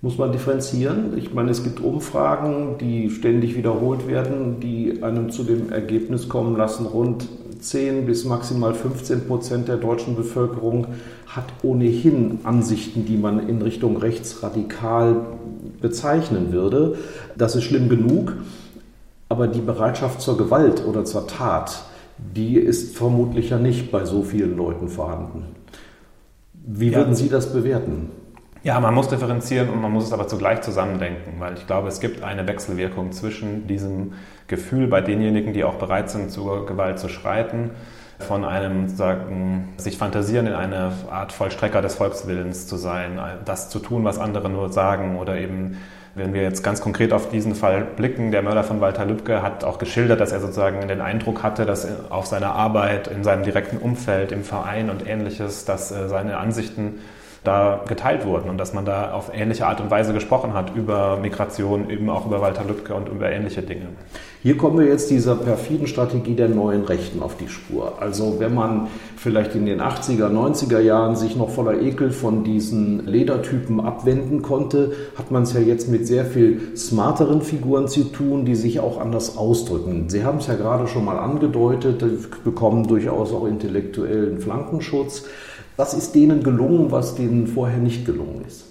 Muss 0.00 0.18
man 0.18 0.32
differenzieren? 0.32 1.16
Ich 1.16 1.32
meine, 1.32 1.52
es 1.52 1.62
gibt 1.62 1.78
Umfragen, 1.78 2.76
die 2.80 3.08
ständig 3.10 3.56
wiederholt 3.56 4.08
werden, 4.08 4.58
die 4.58 5.00
einem 5.00 5.30
zu 5.30 5.44
dem 5.44 5.70
Ergebnis 5.70 6.28
kommen 6.28 6.56
lassen, 6.56 6.86
rund 6.86 7.28
10 7.60 8.06
bis 8.06 8.24
maximal 8.24 8.74
15 8.74 9.28
Prozent 9.28 9.68
der 9.68 9.76
deutschen 9.76 10.16
Bevölkerung 10.16 10.88
hat 11.28 11.44
ohnehin 11.62 12.40
Ansichten, 12.42 13.06
die 13.06 13.16
man 13.16 13.48
in 13.48 13.62
Richtung 13.62 13.96
rechtsradikal 13.96 15.20
bezeichnen 15.80 16.52
würde. 16.52 16.96
Das 17.36 17.54
ist 17.54 17.62
schlimm 17.62 17.88
genug. 17.88 18.34
Aber 19.32 19.48
die 19.48 19.62
Bereitschaft 19.62 20.20
zur 20.20 20.36
Gewalt 20.36 20.84
oder 20.86 21.06
zur 21.06 21.26
Tat, 21.26 21.84
die 22.18 22.58
ist 22.58 22.98
vermutlich 22.98 23.48
ja 23.48 23.56
nicht 23.56 23.90
bei 23.90 24.04
so 24.04 24.22
vielen 24.22 24.58
Leuten 24.58 24.88
vorhanden. 24.88 25.56
Wie 26.52 26.90
ja. 26.90 26.98
würden 26.98 27.14
Sie 27.14 27.30
das 27.30 27.50
bewerten? 27.50 28.10
Ja, 28.62 28.78
man 28.78 28.92
muss 28.92 29.08
differenzieren 29.08 29.70
und 29.70 29.80
man 29.80 29.90
muss 29.90 30.04
es 30.04 30.12
aber 30.12 30.28
zugleich 30.28 30.60
zusammendenken, 30.60 31.40
weil 31.40 31.54
ich 31.54 31.66
glaube, 31.66 31.88
es 31.88 32.00
gibt 32.00 32.22
eine 32.22 32.46
Wechselwirkung 32.46 33.12
zwischen 33.12 33.66
diesem 33.66 34.12
Gefühl 34.48 34.86
bei 34.86 35.00
denjenigen, 35.00 35.54
die 35.54 35.64
auch 35.64 35.76
bereit 35.76 36.10
sind, 36.10 36.30
zur 36.30 36.66
Gewalt 36.66 36.98
zu 36.98 37.08
schreiten, 37.08 37.70
von 38.18 38.44
einem 38.44 38.90
sagen, 38.90 39.70
sich 39.78 39.96
fantasieren, 39.96 40.46
in 40.46 40.52
eine 40.52 40.92
Art 41.10 41.32
Vollstrecker 41.32 41.80
des 41.80 41.94
Volkswillens 41.94 42.66
zu 42.66 42.76
sein, 42.76 43.18
das 43.46 43.70
zu 43.70 43.78
tun, 43.78 44.04
was 44.04 44.18
andere 44.18 44.50
nur 44.50 44.70
sagen 44.70 45.16
oder 45.16 45.38
eben 45.38 45.78
wenn 46.14 46.34
wir 46.34 46.42
jetzt 46.42 46.62
ganz 46.62 46.80
konkret 46.80 47.12
auf 47.12 47.30
diesen 47.30 47.54
Fall 47.54 47.84
blicken, 47.96 48.32
der 48.32 48.42
Mörder 48.42 48.64
von 48.64 48.80
Walter 48.80 49.06
Lübcke 49.06 49.42
hat 49.42 49.64
auch 49.64 49.78
geschildert, 49.78 50.20
dass 50.20 50.32
er 50.32 50.40
sozusagen 50.40 50.86
den 50.86 51.00
Eindruck 51.00 51.42
hatte, 51.42 51.64
dass 51.64 51.88
auf 52.10 52.26
seiner 52.26 52.54
Arbeit, 52.54 53.08
in 53.08 53.24
seinem 53.24 53.44
direkten 53.44 53.78
Umfeld, 53.78 54.30
im 54.30 54.44
Verein 54.44 54.90
und 54.90 55.06
ähnliches, 55.06 55.64
dass 55.64 55.90
äh, 55.90 56.08
seine 56.08 56.36
Ansichten 56.36 57.00
da 57.44 57.80
geteilt 57.88 58.24
wurden 58.24 58.48
und 58.50 58.58
dass 58.58 58.72
man 58.72 58.84
da 58.84 59.12
auf 59.12 59.32
ähnliche 59.34 59.66
Art 59.66 59.80
und 59.80 59.90
Weise 59.90 60.12
gesprochen 60.12 60.54
hat 60.54 60.76
über 60.76 61.16
Migration, 61.16 61.90
eben 61.90 62.08
auch 62.08 62.26
über 62.26 62.40
Walter 62.40 62.64
Lübcke 62.64 62.94
und 62.94 63.08
über 63.08 63.32
ähnliche 63.32 63.62
Dinge. 63.62 63.88
Hier 64.44 64.56
kommen 64.56 64.78
wir 64.78 64.86
jetzt 64.86 65.10
dieser 65.10 65.36
perfiden 65.36 65.86
Strategie 65.86 66.34
der 66.34 66.48
neuen 66.48 66.82
Rechten 66.82 67.22
auf 67.22 67.36
die 67.36 67.48
Spur. 67.48 67.94
Also 68.00 68.40
wenn 68.40 68.54
man 68.54 68.88
vielleicht 69.16 69.54
in 69.54 69.66
den 69.66 69.80
80er, 69.80 70.28
90er 70.28 70.80
Jahren 70.80 71.14
sich 71.14 71.36
noch 71.36 71.50
voller 71.50 71.80
Ekel 71.80 72.10
von 72.10 72.42
diesen 72.42 73.06
Ledertypen 73.06 73.80
abwenden 73.80 74.42
konnte, 74.42 74.92
hat 75.16 75.30
man 75.30 75.44
es 75.44 75.52
ja 75.52 75.60
jetzt 75.60 75.88
mit 75.88 76.06
sehr 76.08 76.24
viel 76.24 76.76
smarteren 76.76 77.42
Figuren 77.42 77.86
zu 77.86 78.04
tun, 78.04 78.44
die 78.44 78.56
sich 78.56 78.80
auch 78.80 79.00
anders 79.00 79.36
ausdrücken. 79.36 80.08
Sie 80.08 80.24
haben 80.24 80.38
es 80.38 80.48
ja 80.48 80.54
gerade 80.54 80.88
schon 80.88 81.04
mal 81.04 81.18
angedeutet, 81.18 82.04
bekommen 82.42 82.86
durchaus 82.88 83.32
auch 83.32 83.46
intellektuellen 83.46 84.38
Flankenschutz. 84.38 85.24
Was 85.76 85.94
ist 85.94 86.14
denen 86.14 86.42
gelungen, 86.42 86.90
was 86.90 87.14
denen 87.14 87.46
vorher 87.46 87.78
nicht 87.78 88.04
gelungen 88.04 88.44
ist? 88.46 88.66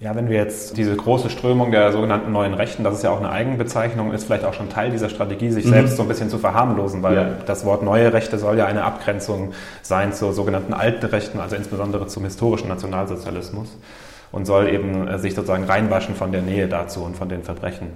Ja, 0.00 0.14
wenn 0.14 0.28
wir 0.28 0.36
jetzt 0.36 0.76
diese 0.76 0.94
große 0.94 1.30
Strömung 1.30 1.70
der 1.70 1.92
sogenannten 1.92 2.32
neuen 2.32 2.52
Rechten, 2.52 2.84
das 2.84 2.96
ist 2.96 3.04
ja 3.04 3.10
auch 3.10 3.20
eine 3.20 3.30
Eigenbezeichnung, 3.30 4.12
ist 4.12 4.24
vielleicht 4.24 4.44
auch 4.44 4.52
schon 4.52 4.68
Teil 4.68 4.90
dieser 4.90 5.08
Strategie, 5.08 5.50
sich 5.50 5.64
mhm. 5.64 5.70
selbst 5.70 5.96
so 5.96 6.02
ein 6.02 6.08
bisschen 6.08 6.28
zu 6.28 6.38
verharmlosen, 6.38 7.02
weil 7.02 7.16
ja. 7.16 7.30
das 7.46 7.64
Wort 7.64 7.82
neue 7.82 8.12
Rechte 8.12 8.38
soll 8.38 8.58
ja 8.58 8.66
eine 8.66 8.84
Abgrenzung 8.84 9.52
sein 9.82 10.12
zur 10.12 10.32
sogenannten 10.32 10.74
alten 10.74 11.06
Rechten, 11.06 11.40
also 11.40 11.56
insbesondere 11.56 12.06
zum 12.08 12.24
historischen 12.24 12.68
Nationalsozialismus 12.68 13.68
und 14.34 14.46
soll 14.46 14.68
eben 14.68 15.06
äh, 15.06 15.18
sich 15.18 15.34
sozusagen 15.34 15.64
reinwaschen 15.64 16.16
von 16.16 16.32
der 16.32 16.42
Nähe 16.42 16.66
dazu 16.66 17.04
und 17.04 17.16
von 17.16 17.28
den 17.28 17.44
Verbrechen. 17.44 17.88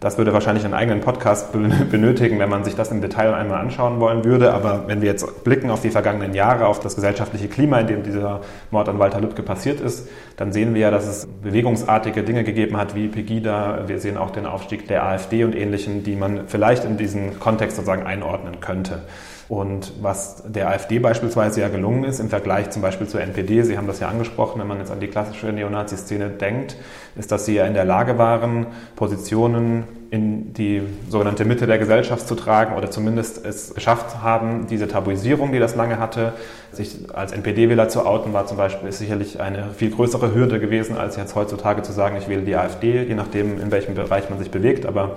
Das 0.00 0.18
würde 0.18 0.32
wahrscheinlich 0.32 0.64
einen 0.64 0.74
eigenen 0.74 1.00
Podcast 1.00 1.52
benötigen, 1.90 2.40
wenn 2.40 2.50
man 2.50 2.64
sich 2.64 2.74
das 2.74 2.90
im 2.90 3.00
Detail 3.00 3.32
einmal 3.32 3.60
anschauen 3.60 4.00
wollen 4.00 4.24
würde. 4.24 4.52
Aber 4.52 4.84
wenn 4.88 5.00
wir 5.00 5.08
jetzt 5.08 5.44
blicken 5.44 5.70
auf 5.70 5.82
die 5.82 5.90
vergangenen 5.90 6.34
Jahre, 6.34 6.66
auf 6.66 6.80
das 6.80 6.96
gesellschaftliche 6.96 7.48
Klima, 7.48 7.78
in 7.78 7.86
dem 7.86 8.02
dieser 8.02 8.40
Mord 8.72 8.88
an 8.88 8.98
Walter 8.98 9.20
Lübcke 9.20 9.44
passiert 9.44 9.80
ist, 9.80 10.08
dann 10.36 10.52
sehen 10.52 10.74
wir 10.74 10.82
ja, 10.82 10.90
dass 10.90 11.06
es 11.06 11.26
bewegungsartige 11.26 12.24
Dinge 12.24 12.42
gegeben 12.42 12.76
hat, 12.76 12.96
wie 12.96 13.06
Pegida. 13.06 13.84
Wir 13.86 14.00
sehen 14.00 14.18
auch 14.18 14.30
den 14.30 14.46
Aufstieg 14.46 14.88
der 14.88 15.06
AfD 15.06 15.44
und 15.44 15.54
Ähnlichen, 15.54 16.02
die 16.02 16.16
man 16.16 16.48
vielleicht 16.48 16.84
in 16.84 16.96
diesen 16.96 17.38
Kontext 17.38 17.76
sozusagen 17.76 18.04
einordnen 18.04 18.60
könnte. 18.60 19.02
Und 19.48 19.92
was 20.00 20.42
der 20.46 20.68
AfD 20.70 20.98
beispielsweise 20.98 21.60
ja 21.60 21.68
gelungen 21.68 22.04
ist 22.04 22.18
im 22.18 22.30
Vergleich 22.30 22.70
zum 22.70 22.80
Beispiel 22.80 23.06
zur 23.06 23.20
NPD, 23.20 23.62
Sie 23.62 23.76
haben 23.76 23.86
das 23.86 24.00
ja 24.00 24.08
angesprochen, 24.08 24.60
wenn 24.60 24.66
man 24.66 24.78
jetzt 24.78 24.90
an 24.90 25.00
die 25.00 25.08
klassische 25.08 25.46
Neonazi-Szene 25.48 26.30
denkt, 26.30 26.76
ist, 27.16 27.30
dass 27.30 27.44
sie 27.44 27.54
ja 27.54 27.66
in 27.66 27.74
der 27.74 27.84
Lage 27.84 28.16
waren, 28.16 28.66
Positionen 28.96 29.84
in 30.10 30.54
die 30.54 30.82
sogenannte 31.08 31.44
Mitte 31.44 31.66
der 31.66 31.78
Gesellschaft 31.78 32.26
zu 32.26 32.36
tragen 32.36 32.76
oder 32.76 32.90
zumindest 32.90 33.44
es 33.44 33.74
geschafft 33.74 34.22
haben, 34.22 34.66
diese 34.68 34.88
Tabuisierung, 34.88 35.52
die 35.52 35.58
das 35.58 35.74
lange 35.74 35.98
hatte, 35.98 36.32
sich 36.72 36.98
als 37.12 37.32
NPD-Wähler 37.32 37.88
zu 37.88 38.06
outen, 38.06 38.32
war 38.32 38.46
zum 38.46 38.56
Beispiel 38.56 38.88
ist 38.88 38.98
sicherlich 38.98 39.40
eine 39.40 39.70
viel 39.76 39.90
größere 39.90 40.34
Hürde 40.34 40.60
gewesen, 40.60 40.96
als 40.96 41.16
jetzt 41.16 41.34
heutzutage 41.34 41.82
zu 41.82 41.92
sagen, 41.92 42.16
ich 42.16 42.28
wähle 42.28 42.42
die 42.42 42.56
AfD, 42.56 43.02
je 43.02 43.14
nachdem, 43.14 43.60
in 43.60 43.70
welchem 43.70 43.94
Bereich 43.94 44.30
man 44.30 44.38
sich 44.38 44.50
bewegt. 44.50 44.86
Aber 44.86 45.16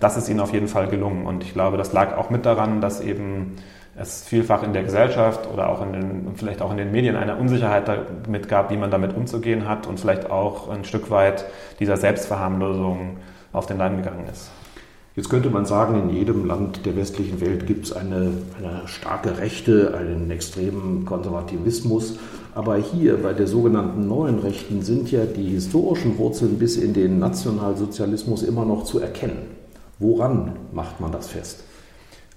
das 0.00 0.16
ist 0.16 0.28
ihnen 0.28 0.40
auf 0.40 0.52
jeden 0.52 0.68
Fall 0.68 0.88
gelungen. 0.88 1.26
Und 1.26 1.44
ich 1.44 1.52
glaube, 1.52 1.76
das 1.76 1.92
lag 1.92 2.16
auch 2.16 2.30
mit 2.30 2.46
daran, 2.46 2.80
dass 2.80 3.00
eben 3.00 3.56
es 3.96 4.24
vielfach 4.24 4.62
in 4.62 4.72
der 4.72 4.82
Gesellschaft 4.82 5.48
oder 5.52 5.68
auch 5.68 5.82
in 5.82 5.92
den, 5.92 6.32
vielleicht 6.34 6.62
auch 6.62 6.70
in 6.70 6.78
den 6.78 6.90
Medien 6.90 7.16
eine 7.16 7.36
Unsicherheit 7.36 7.86
damit 7.86 8.48
gab, 8.48 8.70
wie 8.70 8.76
man 8.76 8.90
damit 8.90 9.14
umzugehen 9.14 9.68
hat 9.68 9.86
und 9.86 10.00
vielleicht 10.00 10.30
auch 10.30 10.68
ein 10.70 10.84
Stück 10.84 11.10
weit 11.10 11.44
dieser 11.80 11.98
Selbstverharmlosung 11.98 13.18
auf 13.52 13.66
den 13.66 13.78
Leim 13.78 13.98
gegangen 13.98 14.24
ist. 14.30 14.50
Jetzt 15.16 15.28
könnte 15.28 15.50
man 15.50 15.66
sagen, 15.66 16.08
in 16.08 16.16
jedem 16.16 16.46
Land 16.46 16.86
der 16.86 16.96
westlichen 16.96 17.40
Welt 17.40 17.66
gibt 17.66 17.84
es 17.84 17.92
eine, 17.92 18.32
eine 18.56 18.82
starke 18.86 19.38
Rechte, 19.38 19.92
einen 19.98 20.30
extremen 20.30 21.04
Konservativismus. 21.04 22.18
Aber 22.54 22.76
hier 22.76 23.16
bei 23.18 23.32
der 23.32 23.46
sogenannten 23.46 24.08
neuen 24.08 24.38
Rechten 24.38 24.82
sind 24.82 25.10
ja 25.10 25.24
die 25.24 25.50
historischen 25.50 26.16
Wurzeln 26.16 26.58
bis 26.58 26.76
in 26.76 26.94
den 26.94 27.18
Nationalsozialismus 27.18 28.42
immer 28.44 28.64
noch 28.64 28.84
zu 28.84 29.00
erkennen. 29.00 29.59
Woran 30.00 30.56
macht 30.72 30.98
man 30.98 31.12
das 31.12 31.28
fest? 31.28 31.62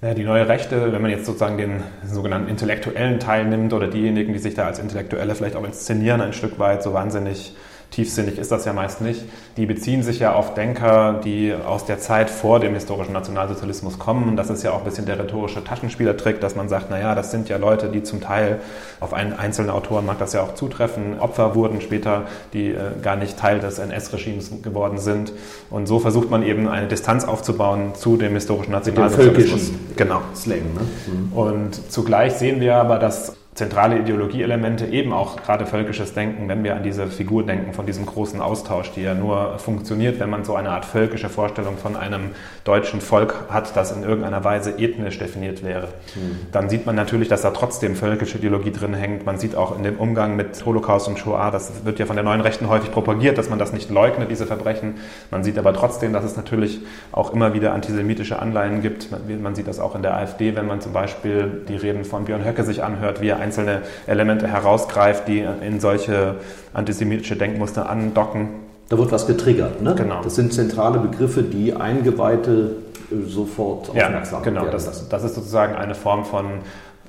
Die 0.02 0.26
neue 0.26 0.50
Rechte, 0.50 0.92
wenn 0.92 1.02
man 1.02 1.10
jetzt 1.10 1.26
sozusagen 1.26 1.58
den 1.58 1.82
sogenannten 2.06 2.50
intellektuellen 2.50 3.22
Teil 3.22 3.46
nimmt 3.46 3.72
oder 3.72 3.88
diejenigen, 3.88 4.34
die 4.34 4.40
sich 4.40 4.54
da 4.54 4.66
als 4.66 4.80
Intellektuelle 4.80 5.34
vielleicht 5.34 5.56
auch 5.56 5.64
inszenieren, 5.64 6.20
ein 6.20 6.34
Stück 6.34 6.60
weit 6.60 6.84
so 6.84 6.94
wahnsinnig 6.94 7.56
tiefsinnig 7.94 8.40
ist 8.40 8.52
das 8.52 8.66
ja 8.66 8.74
meist 8.74 9.02
nicht. 9.02 9.22
Die 9.56 9.66
beziehen 9.66 10.02
sich 10.04 10.20
ja 10.20 10.34
auf 10.34 10.56
Denker, 10.56 11.22
die 11.24 11.54
aus 11.54 11.86
der 11.86 12.00
Zeit 12.00 12.30
vor 12.30 12.60
dem 12.60 12.74
historischen 12.74 13.14
Nationalsozialismus 13.14 14.00
kommen. 14.00 14.28
Und 14.30 14.36
das 14.36 14.50
ist 14.50 14.64
ja 14.64 14.72
auch 14.72 14.80
ein 14.80 14.84
bisschen 14.84 15.06
der 15.06 15.20
rhetorische 15.20 15.64
Taschenspielertrick, 15.64 16.42
dass 16.42 16.56
man 16.56 16.70
sagt, 16.70 16.90
naja, 16.90 17.14
das 17.14 17.32
sind 17.32 17.50
ja 17.50 17.58
Leute, 17.58 17.90
die 17.90 18.02
zum 18.02 18.20
Teil, 18.20 18.60
auf 19.00 19.14
einen 19.14 19.34
einzelnen 19.34 19.70
Autoren 19.70 20.06
mag 20.06 20.18
das 20.18 20.34
ja 20.34 20.42
auch 20.42 20.56
zutreffen, 20.56 21.20
Opfer 21.20 21.56
wurden 21.56 21.82
später, 21.82 22.24
die 22.54 22.70
äh, 22.70 22.78
gar 23.02 23.16
nicht 23.16 23.38
Teil 23.38 23.60
des 23.60 23.78
NS-Regimes 23.78 24.64
geworden 24.64 24.98
sind. 24.98 25.32
Und 25.70 25.88
so 25.88 26.00
versucht 26.00 26.30
man 26.30 26.44
eben 26.44 26.68
eine 26.68 26.88
Distanz 26.88 27.26
aufzubauen 27.26 27.94
zu 27.96 28.18
dem 28.18 28.34
historischen 28.34 28.72
Nationalsozialismus. 28.72 29.72
Genau. 29.96 30.22
Slang, 30.36 30.58
ne? 30.74 30.82
Mhm. 31.08 31.34
Und 31.34 31.92
zugleich 31.92 32.34
sehen 32.34 32.60
wir 32.60 32.76
aber, 32.76 32.98
dass 32.98 33.36
zentrale 33.56 34.00
Ideologieelemente, 34.00 34.88
eben 34.88 35.14
auch 35.14 35.36
gerade 35.36 35.68
völkisches 35.68 36.14
Denken, 36.14 36.50
wenn 36.50 36.64
wir 36.64 36.76
an 36.76 36.82
diese 36.82 37.08
Figur 37.08 37.46
denken, 37.46 37.74
von 37.74 37.86
diesem 37.86 38.06
großen 38.06 38.42
Austausch, 38.42 38.92
die 38.92 39.04
ja 39.04 39.14
nur 39.14 39.60
funktioniert, 39.60 40.20
wenn 40.20 40.30
man 40.30 40.44
so 40.44 40.56
eine 40.56 40.72
Art 40.72 40.86
völkische 40.86 41.30
Vorstellung 41.30 41.78
von 41.78 41.96
einem 41.96 42.32
deutschen 42.64 43.00
Volk 43.00 43.46
hat, 43.50 43.76
das 43.76 43.92
in 43.92 44.04
irgendeiner 44.04 44.44
Weise 44.44 44.80
ethnisch 44.80 45.20
definiert 45.20 45.64
wäre. 45.64 45.90
Mhm. 46.16 46.48
Dann 46.52 46.68
sieht 46.70 46.88
man 46.88 46.96
natürlich, 46.96 47.28
dass 47.28 47.44
da 47.44 47.52
trotzdem 47.52 47.96
völkische 47.96 48.40
Ideologie 48.40 48.72
drin 48.72 48.96
hängt. 48.96 49.26
Man 49.26 49.38
sieht 49.38 49.56
auch 49.56 49.78
in 49.78 49.84
dem 49.84 49.98
Umgang 49.98 50.36
mit 50.36 50.66
Holocaust 50.66 51.08
und 51.08 51.20
Shoah, 51.20 51.52
das 51.52 51.86
wird 51.86 52.00
ja 52.00 52.08
von 52.08 52.16
der 52.16 52.26
neuen 52.26 52.42
Rechten 52.42 52.70
häufig 52.70 52.92
propagiert, 52.92 53.38
dass 53.38 53.50
man 53.52 53.60
das 53.60 53.72
nicht 53.72 53.92
leugnet, 53.92 54.32
diese 54.32 54.48
Verbrechen. 54.48 54.96
Man 55.30 55.44
sieht 55.44 55.60
aber 55.60 55.74
trotzdem, 55.74 56.12
dass 56.12 56.24
es 56.24 56.36
natürlich 56.36 56.82
auch 57.12 57.34
immer 57.34 57.54
wieder 57.54 57.74
antisemitische 57.74 58.40
Anleihen 58.40 58.82
gibt. 58.82 59.10
Man 59.12 59.54
sieht 59.54 59.68
das 59.68 59.80
auch 59.80 59.94
in 59.94 60.02
der 60.02 60.16
AfD, 60.16 60.56
wenn 60.56 60.66
man 60.66 60.82
zum 60.82 60.92
Beispiel 60.92 61.62
die 61.68 61.76
Reden 61.76 62.04
von 62.04 62.26
Björn 62.26 62.44
Höcke 62.44 62.64
sich 62.64 62.84
anhört, 62.84 63.22
wie 63.22 63.28
er 63.28 63.43
einzelne 63.44 63.82
Elemente 64.08 64.48
herausgreift, 64.48 65.28
die 65.28 65.46
in 65.62 65.80
solche 65.80 66.36
antisemitische 66.74 67.36
Denkmuster 67.36 67.90
andocken. 67.90 68.50
Da 68.90 68.98
wird 68.98 69.12
was 69.12 69.28
getriggert, 69.28 69.82
ne? 69.82 69.96
Genau. 69.96 70.22
Das 70.24 70.36
sind 70.36 70.54
zentrale 70.54 71.00
Begriffe, 71.00 71.44
die 71.44 71.74
Eingeweihte 71.74 72.76
äh, 73.12 73.30
sofort 73.30 73.90
aufmerksam 73.90 74.40
ja, 74.44 74.50
genau. 74.50 74.66
Das, 74.68 75.08
das 75.08 75.24
ist 75.24 75.36
sozusagen 75.36 75.76
eine 75.76 75.96
Form 75.96 76.26
von 76.26 76.46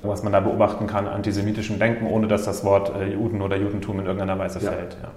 was 0.07 0.23
man 0.23 0.33
da 0.33 0.39
beobachten 0.39 0.87
kann, 0.87 1.07
antisemitischem 1.07 1.79
Denken, 1.79 2.07
ohne 2.07 2.27
dass 2.27 2.45
das 2.45 2.63
Wort 2.63 2.91
äh, 2.95 3.13
Juden 3.13 3.41
oder 3.41 3.57
Judentum 3.57 3.99
in 3.99 4.05
irgendeiner 4.05 4.37
Weise 4.37 4.59
ja. 4.59 4.71
fällt. 4.71 4.97
Ja. 5.01 5.11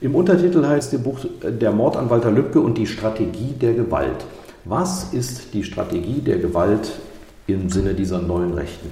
Im 0.00 0.14
Untertitel 0.14 0.66
heißt 0.66 0.92
Ihr 0.92 1.00
Buch 1.00 1.20
äh, 1.42 1.50
Der 1.50 1.72
Mord 1.72 1.96
an 1.96 2.10
Walter 2.10 2.30
Lübcke 2.30 2.60
und 2.60 2.78
die 2.78 2.86
Strategie 2.86 3.54
der 3.60 3.74
Gewalt. 3.74 4.24
Was 4.64 5.12
ist 5.12 5.54
die 5.54 5.64
Strategie 5.64 6.20
der 6.20 6.38
Gewalt 6.38 6.92
im 7.46 7.70
Sinne 7.70 7.94
dieser 7.94 8.20
neuen 8.20 8.52
Rechten? 8.54 8.90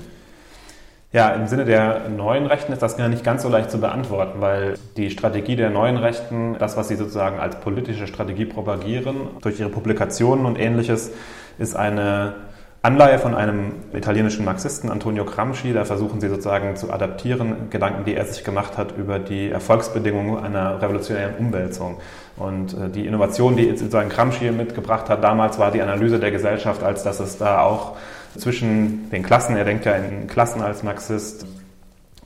Ja, 1.12 1.30
im 1.30 1.46
Sinne 1.46 1.64
der 1.64 2.08
neuen 2.08 2.46
Rechten 2.46 2.72
ist 2.72 2.82
das 2.82 2.96
gar 2.96 3.08
nicht 3.08 3.24
ganz 3.24 3.42
so 3.42 3.48
leicht 3.48 3.70
zu 3.70 3.80
beantworten, 3.80 4.40
weil 4.40 4.74
die 4.96 5.10
Strategie 5.10 5.56
der 5.56 5.70
neuen 5.70 5.96
Rechten, 5.96 6.56
das, 6.58 6.76
was 6.76 6.88
sie 6.88 6.96
sozusagen 6.96 7.38
als 7.38 7.60
politische 7.60 8.06
Strategie 8.06 8.44
propagieren, 8.44 9.16
durch 9.40 9.60
ihre 9.60 9.68
Publikationen 9.70 10.46
und 10.46 10.58
ähnliches, 10.58 11.12
ist 11.58 11.76
eine 11.76 12.34
Anleihe 12.82 13.18
von 13.18 13.34
einem 13.34 13.72
italienischen 13.92 14.44
Marxisten, 14.44 14.90
Antonio 14.90 15.24
Gramsci. 15.24 15.72
Da 15.72 15.84
versuchen 15.84 16.20
sie 16.20 16.28
sozusagen 16.28 16.76
zu 16.76 16.92
adaptieren, 16.92 17.68
Gedanken, 17.70 18.04
die 18.04 18.14
er 18.14 18.24
sich 18.24 18.44
gemacht 18.44 18.76
hat 18.76 18.96
über 18.96 19.18
die 19.18 19.50
Erfolgsbedingungen 19.50 20.42
einer 20.42 20.80
revolutionären 20.80 21.34
Umwälzung. 21.36 21.98
Und 22.36 22.74
äh, 22.74 22.88
die 22.88 23.06
Innovation, 23.06 23.56
die 23.56 23.76
sozusagen 23.76 24.08
Gramsci 24.08 24.52
mitgebracht 24.52 25.08
hat, 25.08 25.24
damals 25.24 25.58
war 25.58 25.72
die 25.72 25.82
Analyse 25.82 26.20
der 26.20 26.30
Gesellschaft, 26.30 26.82
als 26.84 27.02
dass 27.02 27.18
es 27.18 27.38
da 27.38 27.60
auch 27.62 27.96
zwischen 28.38 29.10
den 29.10 29.22
Klassen, 29.22 29.56
er 29.56 29.64
denkt 29.64 29.84
ja 29.84 29.94
in 29.94 30.26
Klassen 30.26 30.62
als 30.62 30.82
Marxist, 30.82 31.46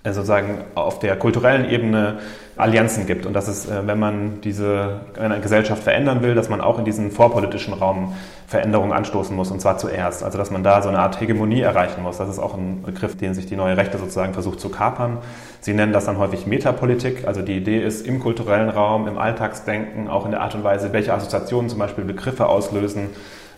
äh, 0.02 0.12
sozusagen 0.12 0.64
auf 0.74 0.98
der 0.98 1.16
kulturellen 1.16 1.68
Ebene 1.68 2.20
Allianzen 2.56 3.06
gibt 3.06 3.26
und 3.26 3.34
dass 3.34 3.48
es, 3.48 3.68
äh, 3.68 3.86
wenn 3.86 3.98
man 3.98 4.40
diese 4.42 5.00
eine 5.18 5.40
Gesellschaft 5.40 5.82
verändern 5.82 6.22
will, 6.22 6.34
dass 6.34 6.48
man 6.48 6.60
auch 6.60 6.78
in 6.78 6.84
diesen 6.84 7.10
vorpolitischen 7.10 7.74
Raum 7.74 8.14
Veränderungen 8.46 8.92
anstoßen 8.92 9.34
muss 9.34 9.50
und 9.50 9.60
zwar 9.60 9.78
zuerst. 9.78 10.22
Also 10.22 10.38
dass 10.38 10.50
man 10.50 10.62
da 10.62 10.82
so 10.82 10.88
eine 10.88 10.98
Art 11.00 11.20
Hegemonie 11.20 11.60
erreichen 11.60 12.02
muss. 12.02 12.18
Das 12.18 12.28
ist 12.28 12.38
auch 12.38 12.54
ein 12.54 12.82
Begriff, 12.82 13.16
den 13.16 13.34
sich 13.34 13.46
die 13.46 13.56
neue 13.56 13.76
Rechte 13.76 13.98
sozusagen 13.98 14.32
versucht 14.32 14.60
zu 14.60 14.70
kapern. 14.70 15.18
Sie 15.60 15.74
nennen 15.74 15.92
das 15.92 16.06
dann 16.06 16.18
häufig 16.18 16.46
Metapolitik. 16.46 17.26
Also 17.26 17.42
die 17.42 17.56
Idee 17.56 17.82
ist 17.82 18.06
im 18.06 18.20
kulturellen 18.20 18.70
Raum, 18.70 19.06
im 19.06 19.18
Alltagsdenken, 19.18 20.08
auch 20.08 20.24
in 20.24 20.30
der 20.30 20.40
Art 20.40 20.54
und 20.54 20.64
Weise, 20.64 20.92
welche 20.92 21.12
Assoziationen 21.12 21.68
zum 21.68 21.78
Beispiel 21.78 22.04
Begriffe 22.04 22.46
auslösen, 22.46 23.10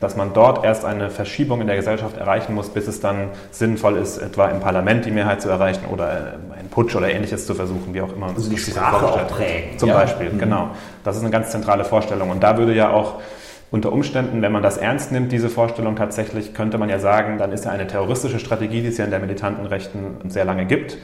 dass 0.02 0.16
man 0.16 0.32
dort 0.34 0.64
erst 0.64 0.84
eine 0.84 1.10
Verschiebung 1.10 1.60
in 1.60 1.68
der 1.68 1.76
Gesellschaft 1.76 2.16
erreichen 2.16 2.54
muss, 2.54 2.70
bis 2.70 2.88
es 2.88 2.98
dann 2.98 3.28
sinnvoll 3.52 3.96
ist, 3.96 4.18
etwa 4.18 4.48
im 4.48 4.58
Parlament 4.58 5.04
die 5.04 5.12
Mehrheit 5.12 5.40
zu 5.40 5.48
erreichen 5.48 5.84
oder 5.92 6.10
äh, 6.10 6.58
einen 6.58 6.68
Putsch 6.70 6.96
oder 6.96 7.08
ähnliches 7.08 7.46
zu 7.46 7.54
versuchen, 7.54 7.94
wie 7.94 8.00
auch 8.00 8.12
immer. 8.12 8.26
Also 8.26 8.50
die 8.50 8.58
Sprache 8.58 9.06
auch 9.06 9.28
prägen. 9.28 9.78
Zum 9.78 9.90
ja. 9.90 9.94
Beispiel, 9.94 10.30
mhm. 10.30 10.38
genau. 10.40 10.70
Das 11.04 11.16
ist 11.16 11.22
eine 11.22 11.30
ganz 11.30 11.50
zentrale 11.52 11.84
Vorstellung. 11.84 12.30
Und 12.30 12.42
da 12.42 12.58
würde 12.58 12.74
ja 12.74 12.90
auch 12.90 13.20
unter 13.70 13.92
Umständen, 13.92 14.42
wenn 14.42 14.50
man 14.50 14.64
das 14.64 14.76
ernst 14.76 15.12
nimmt, 15.12 15.30
diese 15.30 15.48
Vorstellung 15.48 15.94
tatsächlich, 15.94 16.52
könnte 16.52 16.78
man 16.78 16.88
ja 16.88 16.98
sagen, 16.98 17.38
dann 17.38 17.52
ist 17.52 17.64
ja 17.64 17.70
eine 17.70 17.86
terroristische 17.86 18.40
Strategie, 18.40 18.82
die 18.82 18.88
es 18.88 18.98
ja 18.98 19.04
in 19.04 19.12
der 19.12 19.20
militanten 19.20 19.66
Rechten 19.66 20.16
sehr 20.28 20.44
lange 20.44 20.66
gibt. 20.66 20.98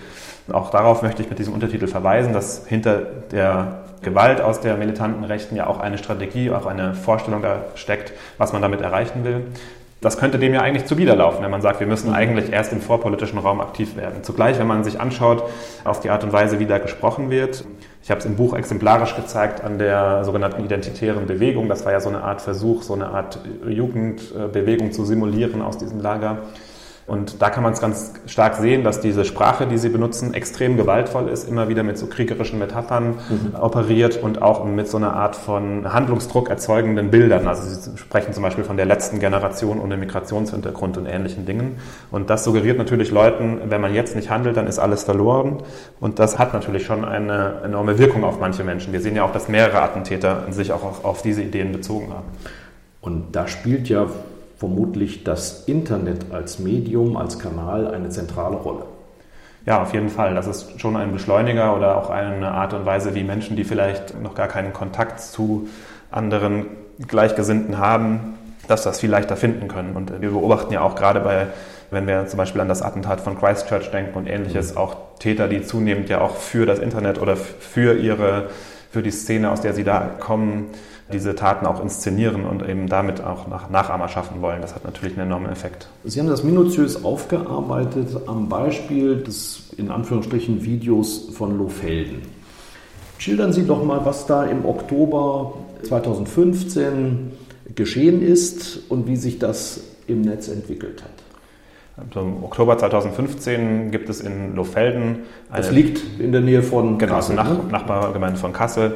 Auch 0.52 0.70
darauf 0.70 1.02
möchte 1.02 1.22
ich 1.22 1.30
mit 1.30 1.38
diesem 1.38 1.52
Untertitel 1.52 1.86
verweisen, 1.86 2.32
dass 2.32 2.66
hinter 2.66 3.02
der 3.30 3.82
Gewalt 4.02 4.40
aus 4.40 4.60
der 4.60 4.76
militanten 4.76 5.24
Rechten 5.24 5.56
ja 5.56 5.66
auch 5.66 5.80
eine 5.80 5.98
Strategie, 5.98 6.50
auch 6.50 6.66
eine 6.66 6.94
Vorstellung 6.94 7.42
da 7.42 7.64
steckt, 7.74 8.12
was 8.38 8.52
man 8.52 8.62
damit 8.62 8.80
erreichen 8.80 9.24
will. 9.24 9.42
Das 10.00 10.16
könnte 10.16 10.38
dem 10.38 10.54
ja 10.54 10.60
eigentlich 10.60 10.86
zuwiderlaufen, 10.86 11.42
wenn 11.42 11.50
man 11.50 11.60
sagt, 11.60 11.80
wir 11.80 11.86
müssen 11.88 12.14
eigentlich 12.14 12.52
erst 12.52 12.72
im 12.72 12.80
vorpolitischen 12.80 13.40
Raum 13.40 13.60
aktiv 13.60 13.96
werden. 13.96 14.22
Zugleich, 14.22 14.56
wenn 14.60 14.68
man 14.68 14.84
sich 14.84 15.00
anschaut 15.00 15.42
auf 15.82 15.98
die 15.98 16.10
Art 16.10 16.22
und 16.22 16.32
Weise, 16.32 16.60
wie 16.60 16.66
da 16.66 16.78
gesprochen 16.78 17.30
wird, 17.30 17.64
ich 18.00 18.10
habe 18.10 18.20
es 18.20 18.24
im 18.24 18.36
Buch 18.36 18.56
exemplarisch 18.56 19.16
gezeigt 19.16 19.64
an 19.64 19.78
der 19.78 20.24
sogenannten 20.24 20.64
identitären 20.64 21.26
Bewegung. 21.26 21.68
Das 21.68 21.84
war 21.84 21.90
ja 21.90 21.98
so 21.98 22.08
eine 22.08 22.22
Art 22.22 22.40
Versuch, 22.40 22.82
so 22.82 22.94
eine 22.94 23.08
Art 23.08 23.40
Jugendbewegung 23.68 24.92
zu 24.92 25.04
simulieren 25.04 25.62
aus 25.62 25.78
diesem 25.78 26.00
Lager. 26.00 26.38
Und 27.08 27.40
da 27.40 27.48
kann 27.48 27.62
man 27.62 27.72
es 27.72 27.80
ganz 27.80 28.12
stark 28.26 28.56
sehen, 28.56 28.84
dass 28.84 29.00
diese 29.00 29.24
Sprache, 29.24 29.66
die 29.66 29.78
sie 29.78 29.88
benutzen, 29.88 30.34
extrem 30.34 30.76
gewaltvoll 30.76 31.28
ist, 31.28 31.48
immer 31.48 31.70
wieder 31.70 31.82
mit 31.82 31.96
so 31.96 32.06
kriegerischen 32.06 32.58
Metaphern 32.58 33.14
mhm. 33.30 33.54
operiert 33.58 34.22
und 34.22 34.42
auch 34.42 34.62
mit 34.66 34.88
so 34.88 34.98
einer 34.98 35.14
Art 35.14 35.34
von 35.34 35.90
Handlungsdruck 35.90 36.50
erzeugenden 36.50 37.10
Bildern. 37.10 37.48
Also 37.48 37.62
sie 37.62 37.96
sprechen 37.96 38.34
zum 38.34 38.42
Beispiel 38.42 38.62
von 38.62 38.76
der 38.76 38.84
letzten 38.84 39.20
Generation 39.20 39.80
ohne 39.80 39.96
Migrationshintergrund 39.96 40.98
und 40.98 41.06
ähnlichen 41.06 41.46
Dingen. 41.46 41.78
Und 42.10 42.28
das 42.28 42.44
suggeriert 42.44 42.76
natürlich 42.76 43.10
Leuten, 43.10 43.58
wenn 43.70 43.80
man 43.80 43.94
jetzt 43.94 44.14
nicht 44.14 44.28
handelt, 44.28 44.58
dann 44.58 44.66
ist 44.66 44.78
alles 44.78 45.04
verloren. 45.04 45.62
Und 46.00 46.18
das 46.18 46.38
hat 46.38 46.52
natürlich 46.52 46.84
schon 46.84 47.06
eine 47.06 47.62
enorme 47.64 47.98
Wirkung 47.98 48.22
auf 48.22 48.38
manche 48.38 48.64
Menschen. 48.64 48.92
Wir 48.92 49.00
sehen 49.00 49.16
ja 49.16 49.24
auch, 49.24 49.32
dass 49.32 49.48
mehrere 49.48 49.80
Attentäter 49.80 50.44
sich 50.50 50.72
auch 50.72 50.84
auf, 50.84 51.04
auf 51.06 51.22
diese 51.22 51.40
Ideen 51.40 51.72
bezogen 51.72 52.10
haben. 52.10 52.26
Und 53.00 53.34
da 53.34 53.48
spielt 53.48 53.88
ja 53.88 54.08
vermutlich 54.58 55.24
das 55.24 55.64
Internet 55.64 56.32
als 56.32 56.58
Medium, 56.58 57.16
als 57.16 57.38
Kanal 57.38 57.88
eine 57.88 58.08
zentrale 58.10 58.56
Rolle. 58.56 58.84
Ja, 59.66 59.82
auf 59.82 59.92
jeden 59.92 60.08
Fall. 60.08 60.34
Das 60.34 60.46
ist 60.46 60.80
schon 60.80 60.96
ein 60.96 61.12
Beschleuniger 61.12 61.76
oder 61.76 61.96
auch 61.96 62.10
eine 62.10 62.50
Art 62.50 62.74
und 62.74 62.86
Weise, 62.86 63.14
wie 63.14 63.22
Menschen, 63.22 63.56
die 63.56 63.64
vielleicht 63.64 64.20
noch 64.20 64.34
gar 64.34 64.48
keinen 64.48 64.72
Kontakt 64.72 65.20
zu 65.20 65.68
anderen 66.10 66.66
Gleichgesinnten 67.06 67.78
haben, 67.78 68.34
dass 68.66 68.82
das 68.82 69.00
viel 69.00 69.10
leichter 69.10 69.36
finden 69.36 69.68
können. 69.68 69.94
Und 69.94 70.20
wir 70.20 70.30
beobachten 70.30 70.72
ja 70.72 70.80
auch 70.80 70.94
gerade 70.94 71.20
bei, 71.20 71.46
wenn 71.90 72.06
wir 72.06 72.26
zum 72.26 72.38
Beispiel 72.38 72.60
an 72.60 72.68
das 72.68 72.82
Attentat 72.82 73.20
von 73.20 73.38
Christchurch 73.38 73.90
denken 73.90 74.16
und 74.16 74.26
ähnliches, 74.26 74.72
mhm. 74.72 74.78
auch 74.78 74.96
Täter, 75.18 75.48
die 75.48 75.62
zunehmend 75.62 76.08
ja 76.08 76.20
auch 76.20 76.36
für 76.36 76.66
das 76.66 76.78
Internet 76.78 77.20
oder 77.20 77.36
für 77.36 77.94
ihre 77.94 78.48
für 78.90 79.02
die 79.02 79.10
Szene, 79.10 79.50
aus 79.50 79.60
der 79.60 79.74
sie 79.74 79.84
da 79.84 80.10
kommen, 80.18 80.70
diese 81.12 81.34
Taten 81.34 81.66
auch 81.66 81.82
inszenieren 81.82 82.44
und 82.44 82.66
eben 82.68 82.88
damit 82.88 83.22
auch 83.22 83.48
nach 83.48 83.70
Nachahmer 83.70 84.08
schaffen 84.08 84.42
wollen. 84.42 84.60
Das 84.60 84.74
hat 84.74 84.84
natürlich 84.84 85.16
einen 85.16 85.28
enormen 85.28 85.50
Effekt. 85.50 85.88
Sie 86.04 86.20
haben 86.20 86.28
das 86.28 86.44
minutiös 86.44 87.04
aufgearbeitet 87.04 88.08
am 88.26 88.48
Beispiel 88.48 89.16
des 89.16 89.70
in 89.76 89.90
Anführungsstrichen 89.90 90.64
Videos 90.64 91.30
von 91.32 91.56
Lohfelden. 91.56 92.22
Schildern 93.18 93.52
Sie 93.52 93.66
doch 93.66 93.82
mal, 93.84 94.04
was 94.04 94.26
da 94.26 94.44
im 94.44 94.64
Oktober 94.64 95.54
2015 95.82 97.32
geschehen 97.74 98.22
ist 98.22 98.80
und 98.88 99.06
wie 99.06 99.16
sich 99.16 99.38
das 99.38 99.80
im 100.06 100.22
Netz 100.22 100.48
entwickelt 100.48 101.02
hat. 101.02 101.10
Also 101.96 102.20
Im 102.20 102.44
Oktober 102.44 102.78
2015 102.78 103.90
gibt 103.90 104.08
es 104.08 104.20
in 104.20 104.54
Lohfelden. 104.54 105.20
Eine, 105.50 105.62
das 105.62 105.72
liegt 105.72 106.20
in 106.20 106.30
der 106.30 106.40
Nähe 106.40 106.62
von 106.62 106.98
genau, 106.98 107.14
Kassel. 107.14 107.36
Genau, 107.36 107.54
Nach, 107.54 107.70
Nachbargemeinde 107.70 108.38
von 108.38 108.52
Kassel. 108.52 108.94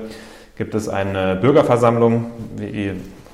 Gibt 0.62 0.76
es 0.76 0.88
eine 0.88 1.34
Bürgerversammlung, 1.34 2.26
wie 2.56 2.92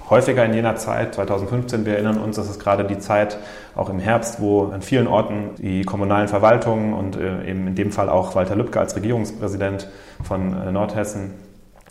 häufiger 0.08 0.46
in 0.46 0.54
jener 0.54 0.76
Zeit, 0.76 1.14
2015. 1.14 1.84
Wir 1.84 1.96
erinnern 1.96 2.16
uns, 2.16 2.36
das 2.36 2.48
ist 2.48 2.58
gerade 2.58 2.84
die 2.84 2.98
Zeit, 3.00 3.36
auch 3.76 3.90
im 3.90 3.98
Herbst, 3.98 4.40
wo 4.40 4.68
an 4.68 4.80
vielen 4.80 5.06
Orten 5.06 5.50
die 5.58 5.82
kommunalen 5.82 6.28
Verwaltungen 6.28 6.94
und 6.94 7.18
äh, 7.18 7.50
eben 7.50 7.66
in 7.66 7.74
dem 7.74 7.92
Fall 7.92 8.08
auch 8.08 8.34
Walter 8.34 8.56
Lübcke 8.56 8.80
als 8.80 8.96
Regierungspräsident 8.96 9.88
von 10.24 10.56
äh, 10.56 10.72
Nordhessen 10.72 11.34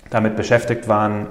damit 0.10 0.38
beschäftigt 0.38 0.88
waren, 0.88 1.27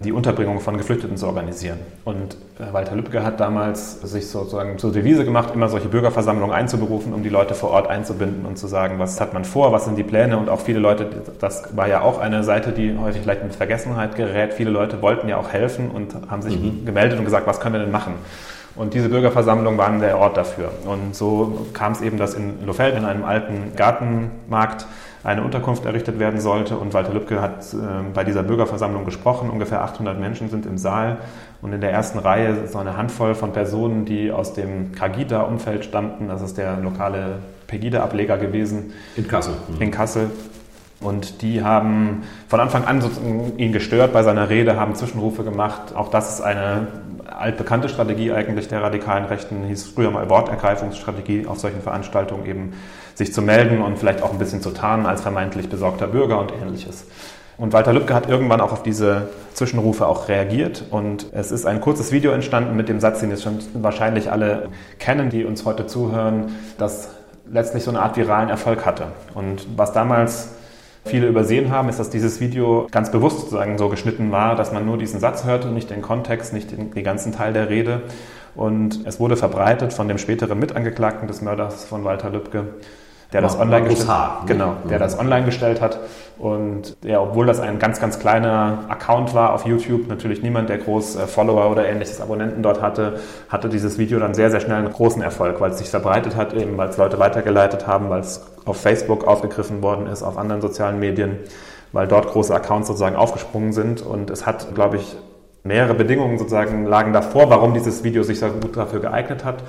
die 0.00 0.12
Unterbringung 0.12 0.60
von 0.60 0.76
Geflüchteten 0.76 1.16
zu 1.16 1.26
organisieren. 1.26 1.78
Und 2.04 2.36
äh, 2.60 2.72
Walter 2.72 2.94
Lübcke 2.94 3.24
hat 3.24 3.40
damals 3.40 4.00
sich 4.02 4.28
sozusagen 4.28 4.78
zur 4.78 4.92
Devise 4.92 5.24
gemacht, 5.24 5.50
immer 5.54 5.68
solche 5.68 5.88
Bürgerversammlungen 5.88 6.54
einzuberufen, 6.54 7.12
um 7.12 7.24
die 7.24 7.28
Leute 7.28 7.54
vor 7.54 7.70
Ort 7.70 7.88
einzubinden 7.88 8.46
und 8.46 8.58
zu 8.58 8.68
sagen, 8.68 9.00
was 9.00 9.20
hat 9.20 9.34
man 9.34 9.44
vor, 9.44 9.72
was 9.72 9.86
sind 9.86 9.96
die 9.96 10.04
Pläne. 10.04 10.38
Und 10.38 10.48
auch 10.48 10.60
viele 10.60 10.78
Leute, 10.78 11.08
das 11.40 11.76
war 11.76 11.88
ja 11.88 12.02
auch 12.02 12.18
eine 12.20 12.44
Seite, 12.44 12.70
die 12.70 12.96
häufig 12.96 13.22
vielleicht 13.22 13.42
in 13.42 13.50
Vergessenheit 13.50 14.14
gerät. 14.14 14.54
Viele 14.54 14.70
Leute 14.70 15.02
wollten 15.02 15.28
ja 15.28 15.36
auch 15.36 15.48
helfen 15.48 15.90
und 15.90 16.14
haben 16.30 16.42
sich 16.42 16.60
mhm. 16.60 16.84
gemeldet 16.84 17.18
und 17.18 17.24
gesagt, 17.24 17.48
was 17.48 17.58
können 17.58 17.74
wir 17.74 17.80
denn 17.80 17.90
machen? 17.90 18.14
Und 18.76 18.94
diese 18.94 19.08
Bürgerversammlung 19.08 19.76
waren 19.76 19.98
der 19.98 20.18
Ort 20.18 20.36
dafür. 20.36 20.70
Und 20.84 21.16
so 21.16 21.66
kam 21.72 21.90
es 21.90 22.00
eben, 22.00 22.16
dass 22.16 22.34
in 22.34 22.64
Lofeld 22.64 22.96
in 22.96 23.04
einem 23.04 23.24
alten 23.24 23.72
Gartenmarkt 23.74 24.86
eine 25.24 25.42
Unterkunft 25.42 25.84
errichtet 25.84 26.18
werden 26.18 26.40
sollte. 26.40 26.76
Und 26.76 26.94
Walter 26.94 27.12
Lübcke 27.12 27.40
hat 27.40 27.72
äh, 27.74 27.76
bei 28.14 28.24
dieser 28.24 28.42
Bürgerversammlung 28.42 29.04
gesprochen. 29.04 29.50
Ungefähr 29.50 29.82
800 29.82 30.18
Menschen 30.18 30.48
sind 30.48 30.66
im 30.66 30.78
Saal. 30.78 31.18
Und 31.60 31.72
in 31.72 31.80
der 31.80 31.92
ersten 31.92 32.18
Reihe 32.18 32.68
so 32.68 32.78
eine 32.78 32.96
Handvoll 32.96 33.34
von 33.34 33.52
Personen, 33.52 34.04
die 34.04 34.30
aus 34.30 34.54
dem 34.54 34.92
Kagida-Umfeld 34.92 35.84
stammten. 35.84 36.28
Das 36.28 36.42
ist 36.42 36.56
der 36.56 36.76
lokale 36.76 37.40
Pegida-Ableger 37.66 38.38
gewesen. 38.38 38.92
In 39.16 39.26
Kassel. 39.26 39.54
In 39.80 39.90
Kassel. 39.90 40.30
Und 41.00 41.42
die 41.42 41.62
haben 41.62 42.24
von 42.48 42.58
Anfang 42.58 42.84
an 42.84 43.02
ihn 43.56 43.72
gestört 43.72 44.12
bei 44.12 44.22
seiner 44.22 44.50
Rede, 44.50 44.76
haben 44.76 44.96
Zwischenrufe 44.96 45.44
gemacht. 45.44 45.94
Auch 45.94 46.10
das 46.10 46.34
ist 46.34 46.40
eine 46.40 46.88
altbekannte 47.38 47.88
Strategie 47.88 48.32
eigentlich 48.32 48.68
der 48.68 48.82
radikalen 48.82 49.24
Rechten, 49.24 49.64
hieß 49.64 49.84
früher 49.94 50.10
mal 50.10 50.28
Wortergreifungsstrategie 50.28 51.46
auf 51.46 51.60
solchen 51.60 51.82
Veranstaltungen 51.82 52.46
eben 52.46 52.72
sich 53.14 53.32
zu 53.32 53.42
melden 53.42 53.80
und 53.80 53.98
vielleicht 53.98 54.22
auch 54.22 54.32
ein 54.32 54.38
bisschen 54.38 54.60
zu 54.60 54.70
tarnen 54.70 55.06
als 55.06 55.20
vermeintlich 55.20 55.68
besorgter 55.68 56.08
Bürger 56.08 56.40
und 56.40 56.52
ähnliches. 56.60 57.06
Und 57.58 57.72
Walter 57.72 57.92
Lübcke 57.92 58.14
hat 58.14 58.28
irgendwann 58.28 58.60
auch 58.60 58.72
auf 58.72 58.82
diese 58.84 59.30
Zwischenrufe 59.54 60.06
auch 60.06 60.28
reagiert 60.28 60.84
und 60.90 61.26
es 61.32 61.50
ist 61.50 61.66
ein 61.66 61.80
kurzes 61.80 62.12
Video 62.12 62.30
entstanden 62.30 62.76
mit 62.76 62.88
dem 62.88 63.00
Satz, 63.00 63.20
den 63.20 63.30
jetzt 63.30 63.42
schon 63.42 63.58
wahrscheinlich 63.74 64.30
alle 64.30 64.68
kennen, 65.00 65.30
die 65.30 65.44
uns 65.44 65.64
heute 65.64 65.86
zuhören, 65.86 66.54
das 66.78 67.10
letztlich 67.50 67.82
so 67.82 67.90
eine 67.90 68.00
Art 68.00 68.16
viralen 68.16 68.48
Erfolg 68.48 68.86
hatte. 68.86 69.08
Und 69.34 69.66
was 69.76 69.92
damals 69.92 70.50
viele 71.08 71.26
übersehen 71.26 71.70
haben, 71.70 71.88
ist, 71.88 71.98
dass 71.98 72.10
dieses 72.10 72.40
Video 72.40 72.86
ganz 72.90 73.10
bewusst 73.10 73.40
sozusagen 73.40 73.78
so 73.78 73.88
geschnitten 73.88 74.30
war, 74.30 74.54
dass 74.56 74.72
man 74.72 74.86
nur 74.86 74.98
diesen 74.98 75.20
Satz 75.20 75.44
hörte, 75.44 75.68
nicht 75.68 75.90
den 75.90 76.02
Kontext, 76.02 76.52
nicht 76.52 76.70
den, 76.70 76.90
den 76.92 77.04
ganzen 77.04 77.32
Teil 77.32 77.52
der 77.52 77.68
Rede. 77.68 78.02
Und 78.54 79.06
es 79.06 79.20
wurde 79.20 79.36
verbreitet 79.36 79.92
von 79.92 80.08
dem 80.08 80.18
späteren 80.18 80.58
Mitangeklagten 80.58 81.28
des 81.28 81.42
Mörders 81.42 81.84
von 81.84 82.04
Walter 82.04 82.30
Lübcke 82.30 82.64
der 83.32 83.42
das 83.42 83.58
online 83.58 83.88
gestellt 83.88 84.08
hat. 84.08 84.40
Ne? 84.40 84.46
Genau, 84.46 84.76
der 84.88 84.98
das 84.98 85.18
online 85.18 85.44
gestellt 85.44 85.80
hat. 85.80 86.00
Und 86.38 86.96
ja, 87.02 87.20
obwohl 87.20 87.46
das 87.46 87.60
ein 87.60 87.78
ganz, 87.78 88.00
ganz 88.00 88.18
kleiner 88.18 88.84
Account 88.88 89.34
war 89.34 89.52
auf 89.52 89.66
YouTube, 89.66 90.08
natürlich 90.08 90.42
niemand, 90.42 90.68
der 90.68 90.78
groß 90.78 91.16
äh, 91.16 91.26
Follower 91.26 91.70
oder 91.70 91.86
ähnliches 91.86 92.20
Abonnenten 92.20 92.62
dort 92.62 92.80
hatte, 92.80 93.18
hatte 93.48 93.68
dieses 93.68 93.98
Video 93.98 94.18
dann 94.18 94.34
sehr, 94.34 94.50
sehr 94.50 94.60
schnell 94.60 94.78
einen 94.78 94.92
großen 94.92 95.20
Erfolg, 95.20 95.60
weil 95.60 95.72
es 95.72 95.78
sich 95.78 95.90
verbreitet 95.90 96.36
hat, 96.36 96.54
eben 96.54 96.78
weil 96.78 96.88
es 96.88 96.96
Leute 96.96 97.18
weitergeleitet 97.18 97.86
haben, 97.86 98.08
weil 98.08 98.20
es 98.20 98.46
auf 98.64 98.80
Facebook 98.80 99.26
aufgegriffen 99.26 99.82
worden 99.82 100.06
ist, 100.06 100.22
auf 100.22 100.38
anderen 100.38 100.62
sozialen 100.62 100.98
Medien, 101.00 101.38
weil 101.92 102.06
dort 102.06 102.28
große 102.28 102.54
Accounts 102.54 102.86
sozusagen 102.86 103.16
aufgesprungen 103.16 103.72
sind. 103.72 104.00
Und 104.00 104.30
es 104.30 104.46
hat, 104.46 104.74
glaube 104.74 104.96
ich, 104.96 105.16
mehrere 105.64 105.94
Bedingungen 105.94 106.38
sozusagen 106.38 106.86
lagen 106.86 107.12
davor, 107.12 107.50
warum 107.50 107.74
dieses 107.74 108.04
Video 108.04 108.22
sich 108.22 108.38
so 108.38 108.48
gut 108.48 108.76
dafür 108.76 109.00
geeignet 109.00 109.44
hat. 109.44 109.64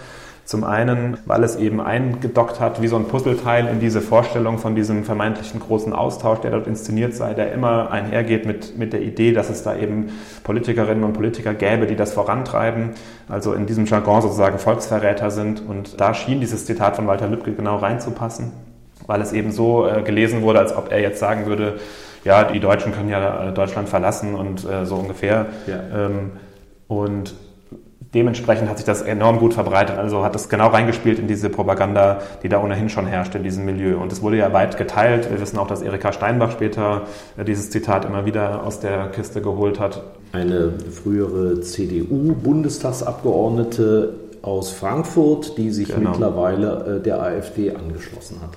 Zum 0.50 0.64
einen, 0.64 1.20
weil 1.28 1.44
es 1.44 1.58
eben 1.58 1.80
eingedockt 1.80 2.60
hat, 2.60 2.82
wie 2.82 2.88
so 2.88 2.96
ein 2.96 3.06
Puzzleteil 3.06 3.68
in 3.68 3.80
diese 3.80 4.02
Vorstellung 4.02 4.58
von 4.58 4.74
diesem 4.74 5.04
vermeintlichen 5.04 5.60
großen 5.60 5.94
Austausch, 5.94 6.40
der 6.40 6.50
dort 6.50 6.66
inszeniert 6.66 7.14
sei, 7.14 7.36
der 7.36 7.52
immer 7.54 7.92
einhergeht 7.92 8.48
mit, 8.48 8.76
mit 8.76 8.92
der 8.92 9.04
Idee, 9.04 9.32
dass 9.32 9.52
es 9.52 9.62
da 9.62 9.76
eben 9.76 10.10
Politikerinnen 10.44 11.04
und 11.04 11.14
Politiker 11.14 11.54
gäbe, 11.54 11.86
die 11.86 11.96
das 11.96 12.14
vorantreiben, 12.14 12.94
also 13.28 13.54
in 13.54 13.68
diesem 13.68 13.86
Jargon 13.86 14.24
sozusagen 14.24 14.58
Volksverräter 14.58 15.30
sind. 15.30 15.62
Und 15.62 16.02
da 16.02 16.16
schien 16.16 16.40
dieses 16.40 16.66
Zitat 16.66 16.96
von 16.96 17.06
Walter 17.06 17.28
Lübcke 17.28 17.54
genau 17.54 17.76
reinzupassen, 17.76 18.52
weil 19.06 19.22
es 19.22 19.34
eben 19.34 19.52
so 19.52 19.88
äh, 19.88 20.02
gelesen 20.02 20.42
wurde, 20.42 20.58
als 20.58 20.76
ob 20.76 20.92
er 20.92 21.00
jetzt 21.00 21.20
sagen 21.20 21.46
würde, 21.46 21.76
ja, 22.24 22.44
die 22.46 22.60
Deutschen 22.60 22.92
können 22.92 23.10
ja 23.10 23.50
äh, 23.50 23.54
Deutschland 23.54 23.88
verlassen 23.88 24.34
und 24.34 24.68
äh, 24.68 24.88
so 24.88 24.96
ungefähr. 24.96 25.46
Ja. 25.68 26.08
Ähm, 26.08 26.32
und 26.88 27.36
dementsprechend 28.14 28.70
hat 28.70 28.78
sich 28.78 28.86
das 28.86 29.02
enorm 29.02 29.40
gut 29.40 29.54
verbreitet. 29.54 29.98
Also 29.98 30.24
hat 30.24 30.36
das 30.36 30.50
genau 30.50 30.68
reingespielt 30.68 31.18
in 31.20 31.28
diese 31.28 31.50
Propaganda, 31.50 32.20
die 32.44 32.50
da 32.50 32.62
ohnehin 32.64 32.90
schon 32.90 33.08
herrscht 33.08 33.34
in 33.36 33.44
diesem 33.44 33.64
Milieu. 33.66 33.98
Und 33.98 34.12
es 34.12 34.22
wurde 34.22 34.36
ja 34.38 34.52
weit 34.54 34.78
geteilt. 34.78 35.30
Wir 35.30 35.40
wissen 35.40 35.58
auch, 35.58 35.68
dass 35.68 35.82
Erika 35.82 36.12
Steinbach 36.12 36.52
später 36.52 37.04
äh, 37.38 37.46
dieses 37.46 37.70
Zitat 37.70 38.04
immer 38.06 38.26
wieder 38.26 38.66
aus 38.66 38.80
der 38.80 39.08
Kiste 39.08 39.42
geholt 39.42 39.80
hat. 39.80 40.04
Eine 40.32 40.74
frühere 40.92 41.62
CDU-Bundestagsabgeordnete 41.62 44.14
aus 44.42 44.72
Frankfurt, 44.72 45.58
die 45.58 45.72
sich 45.72 45.90
genau. 45.90 46.12
mittlerweile 46.12 46.98
äh, 46.98 47.04
der 47.04 47.22
AfD 47.22 47.76
angeschlossen 47.76 48.40
hat. 48.42 48.52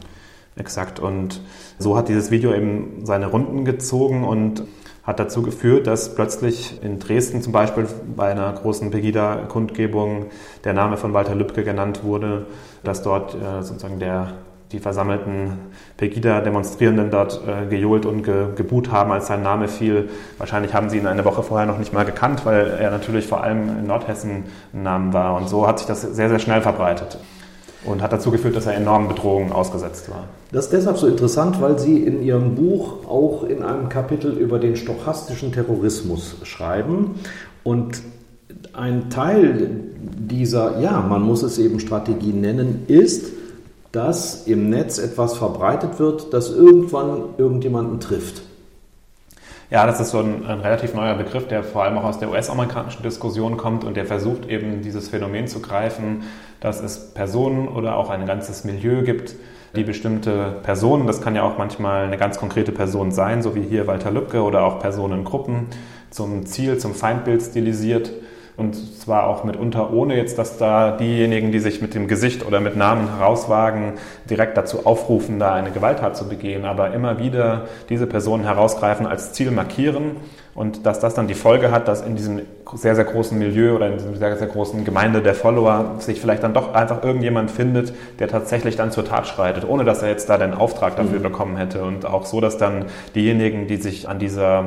Exakt. 0.56 1.00
Und 1.00 1.40
so 1.78 1.96
hat 1.96 2.08
dieses 2.08 2.30
Video 2.30 2.54
eben 2.54 3.04
seine 3.04 3.26
Runden 3.26 3.64
gezogen 3.64 4.24
und 4.24 4.62
hat 5.02 5.18
dazu 5.18 5.42
geführt, 5.42 5.86
dass 5.86 6.14
plötzlich 6.14 6.82
in 6.82 6.98
Dresden 6.98 7.42
zum 7.42 7.52
Beispiel 7.52 7.86
bei 8.16 8.30
einer 8.30 8.52
großen 8.52 8.90
Pegida-Kundgebung 8.90 10.26
der 10.64 10.74
Name 10.74 10.96
von 10.96 11.12
Walter 11.12 11.34
Lübcke 11.34 11.64
genannt 11.64 12.04
wurde, 12.04 12.46
dass 12.84 13.02
dort 13.02 13.34
äh, 13.34 13.62
sozusagen 13.62 13.98
der, 13.98 14.34
die 14.70 14.78
versammelten 14.78 15.58
Pegida-Demonstrierenden 15.96 17.10
dort 17.10 17.40
äh, 17.46 17.66
gejohlt 17.66 18.06
und 18.06 18.22
ge, 18.22 18.54
gebuht 18.54 18.92
haben, 18.92 19.10
als 19.10 19.26
sein 19.26 19.42
Name 19.42 19.66
fiel. 19.66 20.08
Wahrscheinlich 20.38 20.72
haben 20.72 20.88
sie 20.88 20.98
ihn 20.98 21.08
eine 21.08 21.24
Woche 21.24 21.42
vorher 21.42 21.66
noch 21.66 21.78
nicht 21.78 21.92
mal 21.92 22.04
gekannt, 22.04 22.46
weil 22.46 22.68
er 22.68 22.92
natürlich 22.92 23.26
vor 23.26 23.42
allem 23.42 23.80
in 23.80 23.86
Nordhessen 23.88 24.44
ein 24.72 24.82
Name 24.84 25.12
war. 25.12 25.34
Und 25.34 25.48
so 25.48 25.66
hat 25.66 25.80
sich 25.80 25.88
das 25.88 26.02
sehr, 26.02 26.28
sehr 26.28 26.38
schnell 26.38 26.62
verbreitet 26.62 27.18
und 27.84 28.02
hat 28.02 28.12
dazu 28.12 28.30
geführt, 28.30 28.56
dass 28.56 28.66
er 28.66 28.74
enormen 28.74 29.08
Bedrohungen 29.08 29.52
ausgesetzt 29.52 30.10
war. 30.10 30.24
Das 30.52 30.66
ist 30.66 30.72
deshalb 30.72 30.98
so 30.98 31.06
interessant, 31.06 31.60
weil 31.60 31.78
Sie 31.78 31.98
in 31.98 32.22
Ihrem 32.22 32.54
Buch 32.54 33.06
auch 33.08 33.44
in 33.44 33.62
einem 33.62 33.88
Kapitel 33.88 34.32
über 34.32 34.58
den 34.58 34.76
stochastischen 34.76 35.52
Terrorismus 35.52 36.36
schreiben 36.44 37.16
und 37.64 38.02
ein 38.72 39.10
Teil 39.10 39.70
dieser, 40.00 40.80
ja, 40.80 41.00
man 41.00 41.22
muss 41.22 41.42
es 41.42 41.58
eben 41.58 41.80
Strategie 41.80 42.32
nennen, 42.32 42.84
ist, 42.86 43.32
dass 43.92 44.46
im 44.46 44.70
Netz 44.70 44.98
etwas 44.98 45.36
verbreitet 45.36 45.98
wird, 45.98 46.32
das 46.32 46.50
irgendwann 46.50 47.24
irgendjemanden 47.36 48.00
trifft. 48.00 48.42
Ja, 49.72 49.86
das 49.86 50.00
ist 50.00 50.10
so 50.10 50.18
ein, 50.18 50.44
ein, 50.44 50.60
relativ 50.60 50.92
neuer 50.92 51.14
Begriff, 51.14 51.48
der 51.48 51.64
vor 51.64 51.84
allem 51.84 51.96
auch 51.96 52.04
aus 52.04 52.18
der 52.18 52.28
US-amerikanischen 52.28 53.02
Diskussion 53.02 53.56
kommt 53.56 53.84
und 53.84 53.96
der 53.96 54.04
versucht 54.04 54.46
eben 54.50 54.82
dieses 54.82 55.08
Phänomen 55.08 55.46
zu 55.46 55.62
greifen, 55.62 56.24
dass 56.60 56.82
es 56.82 57.14
Personen 57.14 57.68
oder 57.68 57.96
auch 57.96 58.10
ein 58.10 58.26
ganzes 58.26 58.64
Milieu 58.64 59.00
gibt, 59.00 59.34
die 59.74 59.82
bestimmte 59.82 60.60
Personen, 60.62 61.06
das 61.06 61.22
kann 61.22 61.34
ja 61.34 61.42
auch 61.42 61.56
manchmal 61.56 62.04
eine 62.04 62.18
ganz 62.18 62.36
konkrete 62.36 62.70
Person 62.70 63.12
sein, 63.12 63.40
so 63.40 63.54
wie 63.54 63.62
hier 63.62 63.86
Walter 63.86 64.10
Lübcke 64.10 64.42
oder 64.42 64.62
auch 64.62 64.78
Personengruppen, 64.78 65.68
zum 66.10 66.44
Ziel, 66.44 66.76
zum 66.76 66.94
Feindbild 66.94 67.40
stilisiert 67.40 68.12
Und 68.56 68.74
zwar 69.00 69.26
auch 69.26 69.44
mitunter 69.44 69.92
ohne 69.92 70.16
jetzt, 70.16 70.38
dass 70.38 70.58
da 70.58 70.90
diejenigen, 70.92 71.52
die 71.52 71.58
sich 71.58 71.80
mit 71.80 71.94
dem 71.94 72.06
Gesicht 72.06 72.46
oder 72.46 72.60
mit 72.60 72.76
Namen 72.76 73.08
herauswagen, 73.16 73.94
direkt 74.28 74.56
dazu 74.58 74.84
aufrufen, 74.84 75.38
da 75.38 75.54
eine 75.54 75.70
Gewalttat 75.70 76.16
zu 76.16 76.28
begehen, 76.28 76.66
aber 76.66 76.92
immer 76.92 77.18
wieder 77.18 77.66
diese 77.88 78.06
Personen 78.06 78.44
herausgreifen, 78.44 79.06
als 79.06 79.32
Ziel 79.32 79.50
markieren 79.50 80.16
und 80.54 80.84
dass 80.84 81.00
das 81.00 81.14
dann 81.14 81.28
die 81.28 81.34
Folge 81.34 81.70
hat, 81.70 81.88
dass 81.88 82.02
in 82.02 82.14
diesem 82.14 82.42
sehr, 82.74 82.94
sehr 82.94 83.04
großen 83.04 83.38
Milieu 83.38 83.74
oder 83.74 83.86
in 83.86 83.94
diesem 83.94 84.16
sehr, 84.16 84.36
sehr 84.36 84.48
großen 84.48 84.84
Gemeinde 84.84 85.22
der 85.22 85.34
Follower 85.34 85.96
sich 85.98 86.20
vielleicht 86.20 86.42
dann 86.42 86.52
doch 86.52 86.74
einfach 86.74 87.02
irgendjemand 87.02 87.50
findet, 87.50 87.94
der 88.18 88.28
tatsächlich 88.28 88.76
dann 88.76 88.90
zur 88.90 89.06
Tat 89.06 89.26
schreitet, 89.26 89.66
ohne 89.66 89.84
dass 89.84 90.02
er 90.02 90.10
jetzt 90.10 90.28
da 90.28 90.36
den 90.36 90.52
Auftrag 90.52 90.96
dafür 90.96 91.20
mhm. 91.20 91.22
bekommen 91.22 91.56
hätte. 91.56 91.82
Und 91.84 92.04
auch 92.04 92.26
so, 92.26 92.42
dass 92.42 92.58
dann 92.58 92.84
diejenigen, 93.14 93.66
die 93.66 93.76
sich 93.76 94.10
an 94.10 94.18
dieser 94.18 94.64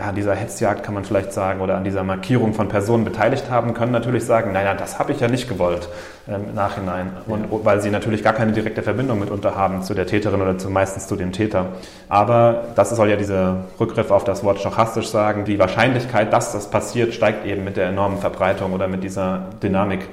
ja, 0.00 0.08
an 0.08 0.14
dieser 0.14 0.34
Hetzjagd 0.34 0.82
kann 0.82 0.94
man 0.94 1.04
vielleicht 1.04 1.32
sagen 1.32 1.60
oder 1.60 1.76
an 1.76 1.84
dieser 1.84 2.02
Markierung 2.02 2.54
von 2.54 2.68
Personen 2.68 3.04
beteiligt 3.04 3.50
haben, 3.50 3.74
können 3.74 3.92
natürlich 3.92 4.24
sagen, 4.24 4.52
naja, 4.52 4.74
das 4.74 4.98
habe 4.98 5.12
ich 5.12 5.20
ja 5.20 5.28
nicht 5.28 5.46
gewollt 5.48 5.88
ähm, 6.26 6.46
im 6.48 6.54
Nachhinein. 6.54 7.12
Und 7.26 7.52
ja. 7.52 7.58
weil 7.64 7.82
sie 7.82 7.90
natürlich 7.90 8.24
gar 8.24 8.32
keine 8.32 8.52
direkte 8.52 8.82
Verbindung 8.82 9.20
mitunter 9.20 9.54
haben 9.56 9.82
zu 9.82 9.92
der 9.92 10.06
Täterin 10.06 10.40
oder 10.40 10.56
zu, 10.56 10.70
meistens 10.70 11.06
zu 11.06 11.16
dem 11.16 11.32
Täter. 11.32 11.66
Aber 12.08 12.68
das 12.76 12.90
soll 12.90 13.10
ja 13.10 13.16
dieser 13.16 13.64
Rückgriff 13.78 14.10
auf 14.10 14.24
das 14.24 14.42
Wort 14.42 14.60
stochastisch 14.60 15.08
sagen, 15.08 15.44
die 15.44 15.58
Wahrscheinlichkeit, 15.58 16.32
dass 16.32 16.52
das 16.52 16.70
passiert, 16.70 17.12
steigt 17.12 17.44
eben 17.44 17.62
mit 17.62 17.76
der 17.76 17.88
enormen 17.88 18.18
Verbreitung 18.18 18.72
oder 18.72 18.88
mit 18.88 19.04
dieser 19.04 19.50
Dynamik. 19.62 20.08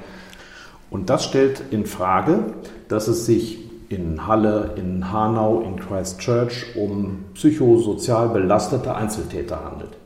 Und 0.90 1.08
das 1.08 1.24
stellt 1.24 1.62
in 1.70 1.86
Frage, 1.86 2.40
dass 2.88 3.08
es 3.08 3.24
sich 3.24 3.67
in 3.88 4.26
Halle, 4.26 4.74
in 4.76 5.12
Hanau, 5.12 5.60
in 5.60 5.78
Christchurch 5.78 6.76
um 6.76 7.24
psychosozial 7.34 8.28
belastete 8.28 8.94
Einzeltäter 8.94 9.64
handelt. 9.64 9.96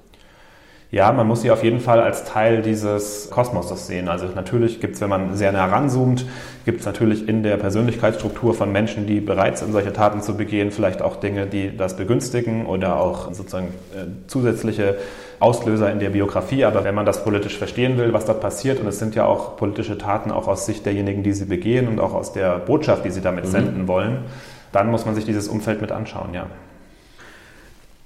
Ja, 0.93 1.11
man 1.11 1.27
muss 1.27 1.41
sie 1.41 1.51
auf 1.51 1.65
jeden 1.65 1.81
Fall 1.81 2.01
als 2.01 2.25
Teil 2.25 2.61
dieses 2.61 3.31
Kosmoses 3.31 3.87
sehen. 3.87 4.09
Also 4.09 4.27
natürlich 4.27 4.79
gibt 4.79 4.95
es, 4.95 5.01
wenn 5.01 5.09
man 5.09 5.35
sehr 5.35 5.51
nah 5.51 5.65
ranzoomt, 5.65 6.27
gibt 6.67 6.81
es 6.81 6.87
natürlich 6.87 7.27
in 7.27 7.43
der 7.43 7.57
Persönlichkeitsstruktur 7.57 8.53
von 8.53 8.71
Menschen, 8.71 9.07
die 9.07 9.21
bereit 9.21 9.57
sind, 9.57 9.73
solche 9.73 9.95
Taten 9.95 10.21
zu 10.21 10.37
begehen, 10.37 10.71
vielleicht 10.71 11.01
auch 11.01 11.17
Dinge, 11.17 11.47
die 11.47 11.75
das 11.75 11.97
begünstigen 11.97 12.67
oder 12.67 13.01
auch 13.01 13.33
sozusagen 13.33 13.69
äh, 13.95 14.05
zusätzliche 14.27 14.99
Auslöser 15.43 15.91
in 15.91 15.99
der 15.99 16.11
Biografie. 16.11 16.65
Aber 16.65 16.85
wenn 16.85 16.95
man 16.95 17.05
das 17.05 17.25
politisch 17.25 17.59
verstehen 17.59 17.99
will, 17.99 18.13
was 18.13 18.25
dort 18.25 18.41
passiert, 18.41 18.81
und 18.81 18.87
es 18.87 18.99
sind 18.99 19.15
ja 19.15 19.27
auch 19.27 19.57
politische 19.57 19.99
Taten 19.99 20.31
auch 20.31 20.49
aus 20.49 20.67
Sicht 20.67 20.87
derjenigen, 20.87 21.23
die 21.23 21.33
sie 21.33 21.47
begehen 21.47 21.89
und 21.89 22.01
auch 22.01 22.15
aus 22.15 22.33
der 22.33 22.59
Botschaft, 22.59 23.05
die 23.05 23.11
sie 23.11 23.21
damit 23.21 23.47
mhm. 23.47 23.51
senden 23.51 23.89
wollen, 23.89 24.19
dann 24.71 24.91
muss 24.91 25.05
man 25.05 25.15
sich 25.15 25.25
dieses 25.25 25.49
Umfeld 25.49 25.81
mit 25.81 25.93
anschauen, 25.93 26.33
ja. 26.33 26.47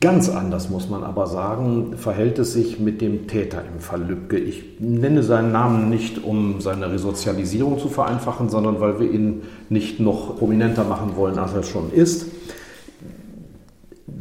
Ganz 0.01 0.29
anders 0.29 0.69
muss 0.69 0.91
man 0.91 1.05
aber 1.05 1.27
sagen, 1.27 1.95
verhält 1.97 2.39
es 2.39 2.53
sich 2.53 2.79
mit 2.79 3.01
dem 3.01 3.29
Täter 3.29 3.63
im 3.73 3.81
Fall 3.81 4.03
Lübcke. 4.03 4.37
Ich 4.37 4.79
nenne 4.79 5.23
seinen 5.23 5.53
Namen 5.53 5.89
nicht, 5.89 6.23
um 6.23 6.61
seine 6.61 6.91
Resozialisierung 6.93 7.79
zu 7.79 7.89
vereinfachen, 7.89 8.51
sondern 8.51 8.79
weil 8.79 9.01
wir 9.01 9.11
ihn 9.11 9.43
nicht 9.71 9.99
noch 9.99 10.37
prominenter 10.37 10.85
machen 10.85 11.17
wollen, 11.17 11.39
als 11.39 11.55
er 11.55 11.63
schon 11.63 11.91
ist. 11.91 12.27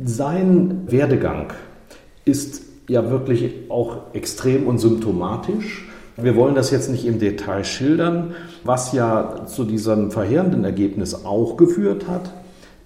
Sein 0.05 0.83
Werdegang 0.87 1.51
ist 2.23 2.63
ja 2.87 3.09
wirklich 3.09 3.69
auch 3.69 4.13
extrem 4.13 4.67
und 4.67 4.79
symptomatisch. 4.79 5.87
Wir 6.17 6.35
wollen 6.35 6.55
das 6.55 6.71
jetzt 6.71 6.89
nicht 6.89 7.05
im 7.05 7.19
Detail 7.19 7.63
schildern. 7.63 8.35
Was 8.63 8.93
ja 8.93 9.45
zu 9.47 9.65
diesem 9.65 10.11
verheerenden 10.11 10.63
Ergebnis 10.63 11.25
auch 11.25 11.57
geführt 11.57 12.07
hat, 12.07 12.31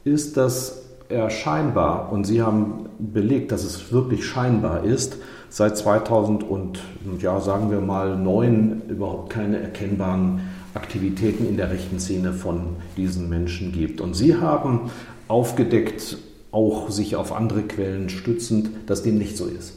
ist, 0.03 0.38
dass 0.38 0.83
er 1.09 1.29
scheinbar, 1.29 2.12
und 2.12 2.25
Sie 2.25 2.41
haben 2.41 2.85
belegt, 2.99 3.51
dass 3.51 3.63
es 3.63 3.91
wirklich 3.91 4.25
scheinbar 4.25 4.83
ist, 4.83 5.17
seit 5.49 5.77
2000 5.77 6.43
und 6.43 6.79
ja, 7.19 7.39
sagen 7.39 7.71
wir 7.71 7.81
mal 7.81 8.17
neun 8.17 8.83
überhaupt 8.88 9.31
keine 9.31 9.59
erkennbaren 9.59 10.41
Aktivitäten 10.75 11.47
in 11.47 11.57
der 11.57 11.71
rechten 11.71 11.99
Szene 11.99 12.33
von 12.33 12.75
diesen 12.95 13.29
Menschen 13.29 13.71
gibt. 13.71 14.01
Und 14.01 14.15
Sie 14.15 14.35
haben 14.35 14.91
aufgedeckt, 15.27 16.17
auch 16.51 16.89
sich 16.89 17.15
auf 17.15 17.31
andere 17.31 17.63
Quellen 17.63 18.09
stützend, 18.09 18.69
dass 18.88 19.03
dem 19.03 19.17
nicht 19.17 19.38
so 19.38 19.45
ist. 19.45 19.73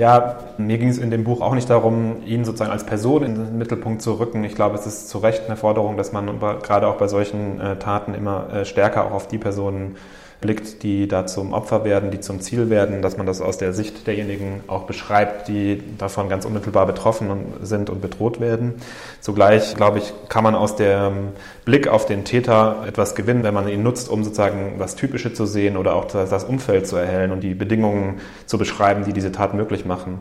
Ja, 0.00 0.38
mir 0.56 0.78
ging 0.78 0.88
es 0.88 0.96
in 0.96 1.10
dem 1.10 1.24
Buch 1.24 1.42
auch 1.42 1.54
nicht 1.54 1.68
darum, 1.68 2.22
ihn 2.24 2.46
sozusagen 2.46 2.70
als 2.70 2.84
Person 2.86 3.22
in 3.22 3.34
den 3.34 3.58
Mittelpunkt 3.58 4.00
zu 4.00 4.14
rücken. 4.14 4.42
Ich 4.44 4.54
glaube, 4.54 4.74
es 4.76 4.86
ist 4.86 5.10
zu 5.10 5.18
Recht 5.18 5.42
eine 5.44 5.58
Forderung, 5.58 5.98
dass 5.98 6.10
man 6.10 6.40
gerade 6.40 6.88
auch 6.88 6.94
bei 6.94 7.06
solchen 7.06 7.60
äh, 7.60 7.76
Taten 7.76 8.14
immer 8.14 8.50
äh, 8.50 8.64
stärker 8.64 9.04
auch 9.04 9.10
auf 9.10 9.28
die 9.28 9.36
Personen 9.36 9.96
blickt, 10.40 10.82
die 10.82 11.06
da 11.06 11.26
zum 11.26 11.52
Opfer 11.52 11.84
werden, 11.84 12.10
die 12.10 12.20
zum 12.20 12.40
Ziel 12.40 12.70
werden, 12.70 13.02
dass 13.02 13.16
man 13.16 13.26
das 13.26 13.40
aus 13.40 13.58
der 13.58 13.72
Sicht 13.72 14.06
derjenigen 14.06 14.62
auch 14.68 14.84
beschreibt, 14.84 15.48
die 15.48 15.82
davon 15.98 16.28
ganz 16.28 16.44
unmittelbar 16.44 16.86
betroffen 16.86 17.28
sind 17.62 17.90
und 17.90 18.00
bedroht 18.00 18.40
werden. 18.40 18.74
Zugleich, 19.20 19.76
glaube 19.76 19.98
ich, 19.98 20.12
kann 20.28 20.44
man 20.44 20.54
aus 20.54 20.76
dem 20.76 21.28
Blick 21.64 21.88
auf 21.88 22.06
den 22.06 22.24
Täter 22.24 22.84
etwas 22.86 23.14
gewinnen, 23.14 23.42
wenn 23.42 23.54
man 23.54 23.68
ihn 23.68 23.82
nutzt, 23.82 24.08
um 24.08 24.24
sozusagen 24.24 24.76
das 24.78 24.96
Typische 24.96 25.32
zu 25.34 25.44
sehen 25.46 25.76
oder 25.76 25.94
auch 25.94 26.06
das 26.06 26.44
Umfeld 26.44 26.86
zu 26.86 26.96
erhellen 26.96 27.32
und 27.32 27.40
die 27.40 27.54
Bedingungen 27.54 28.20
zu 28.46 28.56
beschreiben, 28.56 29.04
die 29.04 29.12
diese 29.12 29.32
Tat 29.32 29.54
möglich 29.54 29.84
machen. 29.84 30.20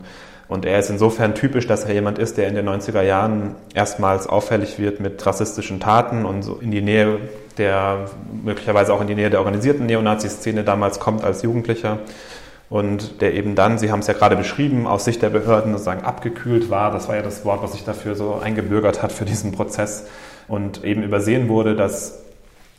Und 0.49 0.65
er 0.65 0.79
ist 0.79 0.89
insofern 0.89 1.36
typisch, 1.36 1.67
dass 1.67 1.86
er 1.86 1.93
jemand 1.93 2.17
ist, 2.17 2.38
der 2.38 2.47
in 2.47 2.55
den 2.55 2.67
90er 2.67 3.03
Jahren 3.03 3.55
erstmals 3.75 4.25
auffällig 4.25 4.79
wird 4.79 4.99
mit 4.99 5.23
rassistischen 5.23 5.79
Taten 5.79 6.25
und 6.25 6.41
so 6.41 6.55
in 6.55 6.71
die 6.71 6.82
Nähe 6.82 7.19
der, 7.60 8.10
möglicherweise 8.43 8.93
auch 8.93 9.02
in 9.02 9.08
die 9.08 9.15
Nähe 9.15 9.30
der 9.30 9.39
organisierten 9.39 9.86
Neonazi-Szene 9.86 10.63
damals 10.63 11.00
kommt 11.00 11.24
als 11.24 11.43
Jugendlicher 11.43 12.00
und 12.69 13.22
der 13.22 13.34
eben 13.34 13.56
dann, 13.56 13.78
Sie 13.78 13.91
haben 13.91 14.00
es 14.00 14.08
ja 14.08 14.13
gerade 14.13 14.36
beschrieben, 14.36 14.88
aus 14.88 15.06
Sicht 15.06 15.22
der 15.22 15.30
Behörden 15.30 15.72
sozusagen 15.74 16.04
abgekühlt 16.04 16.69
war. 16.69 16.91
Das 16.91 17.08
war 17.08 17.15
ja 17.15 17.22
das 17.22 17.43
Wort, 17.43 17.63
was 17.63 17.74
sich 17.74 17.84
dafür 17.84 18.15
so 18.15 18.36
eingebürgert 18.36 19.02
hat 19.02 19.12
für 19.12 19.26
diesen 19.26 19.52
Prozess 19.52 20.08
und 20.48 20.84
eben 20.84 21.04
übersehen 21.04 21.50
wurde, 21.50 21.76
dass 21.76 22.24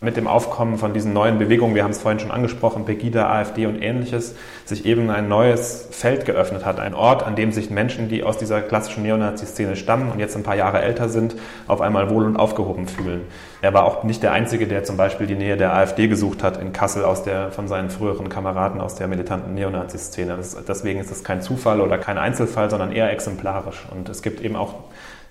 mit 0.02 0.16
dem 0.16 0.26
Aufkommen 0.26 0.78
von 0.78 0.94
diesen 0.94 1.12
neuen 1.12 1.38
Bewegungen, 1.38 1.74
wir 1.74 1.84
haben 1.84 1.90
es 1.90 2.00
vorhin 2.00 2.20
schon 2.20 2.30
angesprochen, 2.30 2.86
Pegida, 2.86 3.28
AfD 3.28 3.66
und 3.66 3.82
ähnliches, 3.82 4.34
sich 4.64 4.86
eben 4.86 5.10
ein 5.10 5.28
neues 5.28 5.88
Feld 5.90 6.24
geöffnet 6.24 6.64
hat. 6.64 6.80
Ein 6.80 6.94
Ort, 6.94 7.22
an 7.22 7.36
dem 7.36 7.52
sich 7.52 7.68
Menschen, 7.68 8.08
die 8.08 8.24
aus 8.24 8.38
dieser 8.38 8.62
klassischen 8.62 9.02
Neonazi-Szene 9.02 9.76
stammen 9.76 10.10
und 10.10 10.18
jetzt 10.18 10.34
ein 10.36 10.42
paar 10.42 10.56
Jahre 10.56 10.80
älter 10.80 11.10
sind, 11.10 11.36
auf 11.66 11.82
einmal 11.82 12.08
wohl 12.08 12.24
und 12.24 12.38
aufgehoben 12.38 12.88
fühlen. 12.88 13.26
Er 13.60 13.74
war 13.74 13.84
auch 13.84 14.02
nicht 14.02 14.22
der 14.22 14.32
Einzige, 14.32 14.66
der 14.66 14.84
zum 14.84 14.96
Beispiel 14.96 15.26
die 15.26 15.34
Nähe 15.34 15.58
der 15.58 15.74
AfD 15.74 16.08
gesucht 16.08 16.42
hat 16.42 16.56
in 16.56 16.72
Kassel 16.72 17.04
aus 17.04 17.22
der, 17.22 17.50
von 17.50 17.68
seinen 17.68 17.90
früheren 17.90 18.30
Kameraden 18.30 18.80
aus 18.80 18.94
der 18.94 19.06
militanten 19.06 19.54
Neonazi-Szene. 19.54 20.38
Deswegen 20.66 21.00
ist 21.00 21.10
es 21.10 21.24
kein 21.24 21.42
Zufall 21.42 21.82
oder 21.82 21.98
kein 21.98 22.16
Einzelfall, 22.16 22.70
sondern 22.70 22.90
eher 22.90 23.12
exemplarisch. 23.12 23.86
Und 23.90 24.08
es 24.08 24.22
gibt 24.22 24.40
eben 24.40 24.56
auch 24.56 24.76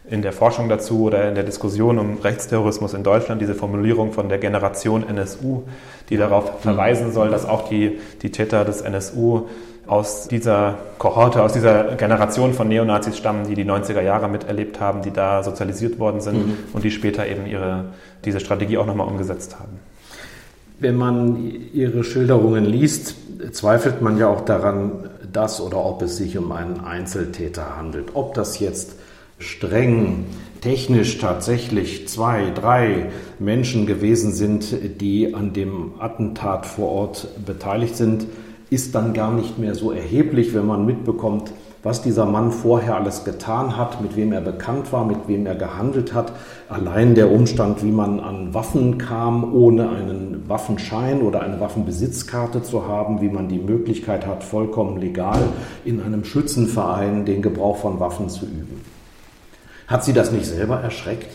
in 0.09 0.21
der 0.21 0.33
Forschung 0.33 0.69
dazu 0.69 1.03
oder 1.03 1.27
in 1.29 1.35
der 1.35 1.43
Diskussion 1.43 1.99
um 1.99 2.17
Rechtsterrorismus 2.17 2.93
in 2.93 3.03
Deutschland 3.03 3.41
diese 3.41 3.55
Formulierung 3.55 4.11
von 4.11 4.29
der 4.29 4.39
Generation 4.39 5.07
NSU, 5.07 5.63
die 6.09 6.17
darauf 6.17 6.61
verweisen 6.61 7.11
soll, 7.11 7.29
dass 7.29 7.45
auch 7.45 7.69
die, 7.69 7.99
die 8.21 8.31
Täter 8.31 8.65
des 8.65 8.81
NSU 8.81 9.43
aus 9.85 10.27
dieser 10.27 10.77
Kohorte, 10.99 11.41
aus 11.41 11.53
dieser 11.53 11.95
Generation 11.95 12.53
von 12.53 12.67
Neonazis 12.67 13.17
stammen, 13.17 13.47
die 13.47 13.55
die 13.55 13.65
90er 13.65 14.01
Jahre 14.01 14.29
miterlebt 14.29 14.79
haben, 14.79 15.01
die 15.01 15.11
da 15.11 15.41
sozialisiert 15.41 15.97
worden 15.97 16.21
sind 16.21 16.47
mhm. 16.47 16.57
und 16.73 16.83
die 16.83 16.91
später 16.91 17.27
eben 17.27 17.47
ihre, 17.47 17.85
diese 18.23 18.39
Strategie 18.39 18.77
auch 18.77 18.85
nochmal 18.85 19.07
umgesetzt 19.07 19.59
haben. 19.59 19.79
Wenn 20.79 20.95
man 20.95 21.37
Ihre 21.73 22.05
Schilderungen 22.05 22.63
liest, 22.63 23.15
zweifelt 23.51 24.01
man 24.01 24.17
ja 24.17 24.27
auch 24.29 24.41
daran, 24.41 25.09
dass 25.31 25.59
oder 25.59 25.83
ob 25.83 26.01
es 26.01 26.17
sich 26.17 26.37
um 26.37 26.51
einen 26.53 26.79
Einzeltäter 26.79 27.75
handelt. 27.75 28.11
Ob 28.13 28.33
das 28.33 28.59
jetzt 28.59 28.95
streng 29.39 30.25
technisch 30.61 31.17
tatsächlich 31.17 32.07
zwei, 32.07 32.51
drei 32.53 33.09
Menschen 33.39 33.85
gewesen 33.85 34.33
sind, 34.33 35.01
die 35.01 35.33
an 35.33 35.53
dem 35.53 35.93
Attentat 35.99 36.65
vor 36.65 36.89
Ort 36.89 37.27
beteiligt 37.45 37.95
sind, 37.95 38.27
ist 38.69 38.93
dann 38.93 39.13
gar 39.13 39.33
nicht 39.33 39.57
mehr 39.57 39.73
so 39.73 39.91
erheblich, 39.91 40.53
wenn 40.53 40.67
man 40.67 40.85
mitbekommt, 40.85 41.51
was 41.81 42.01
dieser 42.01 42.25
Mann 42.25 42.51
vorher 42.51 42.95
alles 42.95 43.23
getan 43.23 43.77
hat, 43.77 44.01
mit 44.01 44.17
wem 44.17 44.33
er 44.33 44.41
bekannt 44.41 44.91
war, 44.91 45.05
mit 45.05 45.27
wem 45.27 45.45
er 45.45 45.55
gehandelt 45.55 46.13
hat. 46.13 46.33
Allein 46.67 47.15
der 47.15 47.31
Umstand, 47.31 47.83
wie 47.83 47.91
man 47.91 48.19
an 48.19 48.53
Waffen 48.53 48.97
kam, 48.97 49.53
ohne 49.53 49.89
einen 49.89 50.43
Waffenschein 50.47 51.21
oder 51.21 51.41
eine 51.41 51.59
Waffenbesitzkarte 51.61 52.63
zu 52.63 52.85
haben, 52.85 53.21
wie 53.21 53.29
man 53.29 53.47
die 53.47 53.59
Möglichkeit 53.59 54.27
hat, 54.27 54.43
vollkommen 54.43 54.99
legal 54.99 55.39
in 55.85 56.01
einem 56.01 56.25
Schützenverein 56.25 57.25
den 57.25 57.41
Gebrauch 57.41 57.77
von 57.77 57.99
Waffen 58.01 58.27
zu 58.27 58.45
üben. 58.45 58.78
Hat 59.89 60.03
Sie 60.03 60.13
das 60.13 60.31
nicht 60.31 60.45
selber 60.45 60.79
erschreckt? 60.81 61.31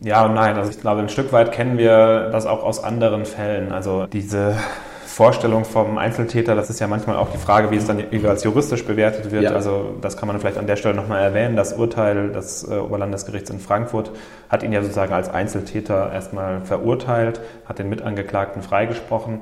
Ja 0.00 0.24
und 0.24 0.34
nein. 0.34 0.56
Also 0.56 0.70
ich 0.70 0.80
glaube, 0.80 1.00
ein 1.00 1.10
Stück 1.10 1.32
weit 1.32 1.52
kennen 1.52 1.76
wir 1.76 2.30
das 2.30 2.46
auch 2.46 2.64
aus 2.64 2.82
anderen 2.82 3.26
Fällen. 3.26 3.72
Also 3.72 4.06
diese 4.06 4.56
Vorstellung 5.04 5.66
vom 5.66 5.98
Einzeltäter, 5.98 6.54
das 6.54 6.70
ist 6.70 6.80
ja 6.80 6.86
manchmal 6.86 7.16
auch 7.16 7.30
die 7.30 7.38
Frage, 7.38 7.70
wie 7.70 7.76
es 7.76 7.86
dann 7.86 8.02
jeweils 8.10 8.42
juristisch 8.42 8.86
bewertet 8.86 9.30
wird. 9.30 9.42
Ja. 9.42 9.50
Also 9.50 9.96
das 10.00 10.16
kann 10.16 10.28
man 10.28 10.40
vielleicht 10.40 10.56
an 10.56 10.66
der 10.66 10.76
Stelle 10.76 10.94
nochmal 10.94 11.22
erwähnen. 11.22 11.56
Das 11.56 11.74
Urteil 11.74 12.32
des 12.32 12.66
äh, 12.66 12.78
Oberlandesgerichts 12.78 13.50
in 13.50 13.60
Frankfurt 13.60 14.12
hat 14.48 14.62
ihn 14.62 14.72
ja 14.72 14.80
sozusagen 14.80 15.12
als 15.12 15.28
Einzeltäter 15.28 16.10
erstmal 16.10 16.62
verurteilt, 16.62 17.42
hat 17.66 17.78
den 17.78 17.90
Mitangeklagten 17.90 18.62
freigesprochen 18.62 19.40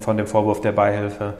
von 0.00 0.18
dem 0.18 0.26
Vorwurf 0.26 0.60
der 0.60 0.72
Beihilfe 0.72 1.34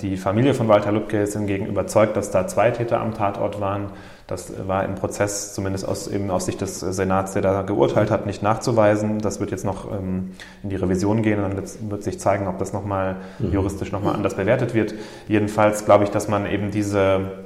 Die 0.00 0.16
Familie 0.16 0.54
von 0.54 0.68
Walter 0.68 0.90
Lübcke 0.90 1.22
ist 1.22 1.34
hingegen 1.34 1.66
überzeugt, 1.66 2.16
dass 2.16 2.30
da 2.30 2.46
zwei 2.48 2.70
Täter 2.72 3.00
am 3.00 3.14
Tatort 3.14 3.60
waren. 3.60 3.90
Das 4.26 4.52
war 4.66 4.84
im 4.84 4.96
Prozess, 4.96 5.54
zumindest 5.54 5.86
aus, 5.86 6.08
eben 6.08 6.30
aus 6.30 6.46
Sicht 6.46 6.60
des 6.60 6.80
Senats, 6.80 7.34
der 7.34 7.42
da 7.42 7.62
geurteilt 7.62 8.10
hat, 8.10 8.26
nicht 8.26 8.42
nachzuweisen. 8.42 9.18
Das 9.20 9.38
wird 9.38 9.50
jetzt 9.50 9.64
noch 9.64 9.92
ähm, 9.92 10.32
in 10.62 10.70
die 10.70 10.76
Revision 10.76 11.22
gehen 11.22 11.44
und 11.44 11.54
dann 11.54 11.90
wird, 11.90 12.02
sich 12.02 12.18
zeigen, 12.18 12.48
ob 12.48 12.58
das 12.58 12.72
nochmal 12.72 13.16
mhm. 13.38 13.52
juristisch 13.52 13.92
nochmal 13.92 14.14
anders 14.14 14.34
bewertet 14.34 14.74
wird. 14.74 14.94
Jedenfalls 15.28 15.84
glaube 15.84 16.04
ich, 16.04 16.10
dass 16.10 16.26
man 16.26 16.46
eben 16.46 16.70
diese 16.70 17.43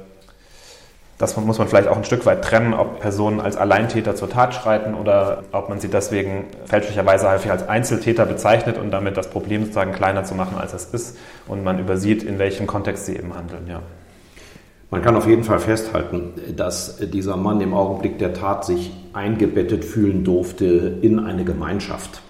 das 1.19 1.35
muss 1.35 1.57
man 1.57 1.67
vielleicht 1.67 1.89
auch 1.89 1.97
ein 1.97 2.05
Stück 2.05 2.25
weit 2.25 2.45
trennen, 2.45 2.73
ob 2.73 3.01
Personen 3.01 3.41
als 3.41 3.57
Alleintäter 3.57 4.15
zur 4.15 4.29
Tat 4.29 4.55
schreiten 4.55 4.93
oder 4.93 5.43
ob 5.51 5.67
man 5.67 5.81
sie 5.81 5.89
deswegen 5.89 6.45
fälschlicherweise 6.63 7.29
häufig 7.29 7.51
als 7.51 7.67
Einzeltäter 7.67 8.25
bezeichnet 8.25 8.77
und 8.77 8.89
damit 8.89 9.17
das 9.17 9.29
Problem 9.29 9.63
sozusagen 9.63 9.91
kleiner 9.91 10.23
zu 10.23 10.33
machen, 10.33 10.57
als 10.57 10.73
es 10.73 10.85
ist 10.85 11.17
und 11.45 11.65
man 11.65 11.77
übersieht, 11.77 12.23
in 12.23 12.39
welchem 12.39 12.67
Kontext 12.67 13.05
sie 13.05 13.17
eben 13.17 13.35
handeln. 13.35 13.67
Ja. 13.67 13.81
Man 14.91 15.01
kann 15.01 15.17
auf 15.17 15.27
jeden 15.27 15.43
Fall 15.43 15.59
festhalten, 15.59 16.31
dass 16.55 16.97
dieser 16.97 17.35
Mann 17.35 17.59
im 17.59 17.73
Augenblick 17.73 18.17
der 18.17 18.33
Tat 18.33 18.63
sich 18.63 18.91
eingebettet 19.11 19.83
fühlen 19.83 20.23
durfte 20.23 20.99
in 21.01 21.19
eine 21.19 21.43
Gemeinschaft. 21.43 22.21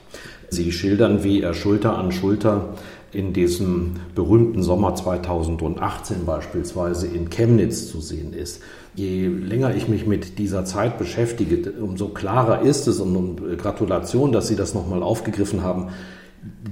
Sie 0.50 0.72
schildern, 0.72 1.24
wie 1.24 1.44
er 1.44 1.54
Schulter 1.54 1.96
an 1.96 2.12
Schulter 2.12 2.70
in 3.12 3.34
diesem 3.34 3.98
berühmten 4.16 4.62
Sommer 4.62 4.96
2018 4.96 6.26
beispielsweise 6.26 7.08
in 7.08 7.30
Chemnitz 7.30 7.92
zu 7.92 8.02
sehen 8.02 8.34
ist. 8.34 8.62
Je 8.96 9.28
länger 9.28 9.76
ich 9.76 9.88
mich 9.88 10.06
mit 10.06 10.40
dieser 10.40 10.66
Zeit 10.66 10.98
beschäftige, 10.98 11.72
umso 11.72 12.10
klarer 12.10 12.62
ist 12.62 12.88
es 12.88 13.00
und, 13.00 13.16
und 13.16 13.58
Gratulation, 13.58 14.32
dass 14.32 14.48
Sie 14.48 14.56
das 14.56 14.74
nochmal 14.74 15.04
aufgegriffen 15.04 15.64
haben. 15.64 15.90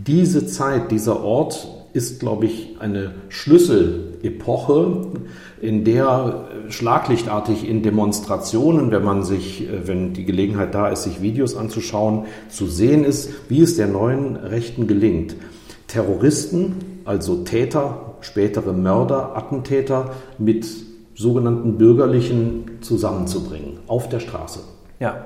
Diese 0.06 0.46
Zeit, 0.48 0.92
dieser 0.92 1.24
Ort 1.24 1.68
ist, 1.94 2.20
glaube 2.20 2.46
ich, 2.46 2.76
eine 2.80 3.12
Schlüsselepoche, 3.30 5.08
in 5.62 5.84
der 5.84 6.48
schlaglichtartig 6.70 7.68
in 7.68 7.82
Demonstrationen, 7.82 8.92
wenn 8.92 9.04
man 9.04 9.24
sich, 9.24 9.68
wenn 9.84 10.14
die 10.14 10.26
Gelegenheit 10.26 10.76
da 10.76 10.90
ist, 10.90 11.04
sich 11.04 11.22
Videos 11.22 11.56
anzuschauen, 11.56 12.26
zu 12.50 12.68
sehen 12.68 13.04
ist, 13.04 13.32
wie 13.50 13.62
es 13.62 13.78
der 13.78 13.88
neuen 13.88 14.36
Rechten 14.36 14.88
gelingt. 14.88 15.36
Terroristen, 15.88 16.76
also 17.06 17.44
Täter, 17.44 18.16
spätere 18.22 18.74
Mörder, 18.74 19.36
Attentäter 19.36 20.12
mit 20.38 20.68
sogenannten 21.18 21.78
Bürgerlichen 21.78 22.78
zusammenzubringen 22.82 23.80
auf 23.88 24.08
der 24.08 24.20
Straße. 24.20 24.60
Ja, 25.00 25.26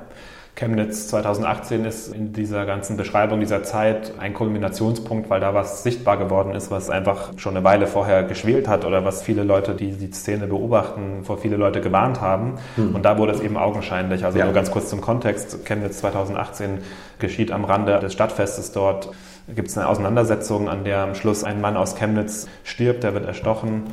Chemnitz 0.55 1.07
2018 1.07 1.85
ist 1.85 2.13
in 2.13 2.33
dieser 2.33 2.65
ganzen 2.65 2.95
Beschreibung 2.95 3.39
dieser 3.39 3.63
Zeit 3.63 4.13
ein 4.19 4.33
Kulminationspunkt, 4.33 5.29
weil 5.29 5.39
da 5.39 5.53
was 5.53 5.83
sichtbar 5.83 6.17
geworden 6.17 6.53
ist, 6.53 6.71
was 6.71 6.89
einfach 6.89 7.31
schon 7.37 7.55
eine 7.55 7.63
Weile 7.65 7.87
vorher 7.87 8.23
geschwelt 8.23 8.67
hat 8.67 8.85
oder 8.85 9.03
was 9.03 9.21
viele 9.23 9.43
Leute, 9.43 9.73
die 9.73 9.93
die 9.93 10.11
Szene 10.11 10.47
beobachten, 10.47 11.23
vor 11.23 11.37
viele 11.37 11.55
Leute 11.57 11.81
gewarnt 11.81 12.21
haben. 12.21 12.55
Hm. 12.75 12.95
Und 12.95 13.03
da 13.03 13.17
wurde 13.17 13.31
es 13.31 13.39
eben 13.39 13.57
augenscheinlich. 13.57 14.23
Also 14.23 14.39
ja. 14.39 14.45
nur 14.45 14.53
ganz 14.53 14.71
kurz 14.71 14.89
zum 14.89 15.01
Kontext. 15.01 15.65
Chemnitz 15.65 15.99
2018 15.99 16.79
geschieht 17.19 17.51
am 17.51 17.65
Rande 17.65 17.99
des 17.99 18.13
Stadtfestes 18.13 18.71
dort 18.71 19.09
gibt 19.55 19.69
es 19.69 19.77
eine 19.77 19.87
Auseinandersetzung, 19.87 20.69
an 20.69 20.83
der 20.83 20.99
am 20.99 21.15
Schluss 21.15 21.43
ein 21.43 21.61
Mann 21.61 21.77
aus 21.77 21.95
Chemnitz 21.95 22.47
stirbt, 22.63 23.03
der 23.03 23.13
wird 23.13 23.25
erstochen. 23.25 23.83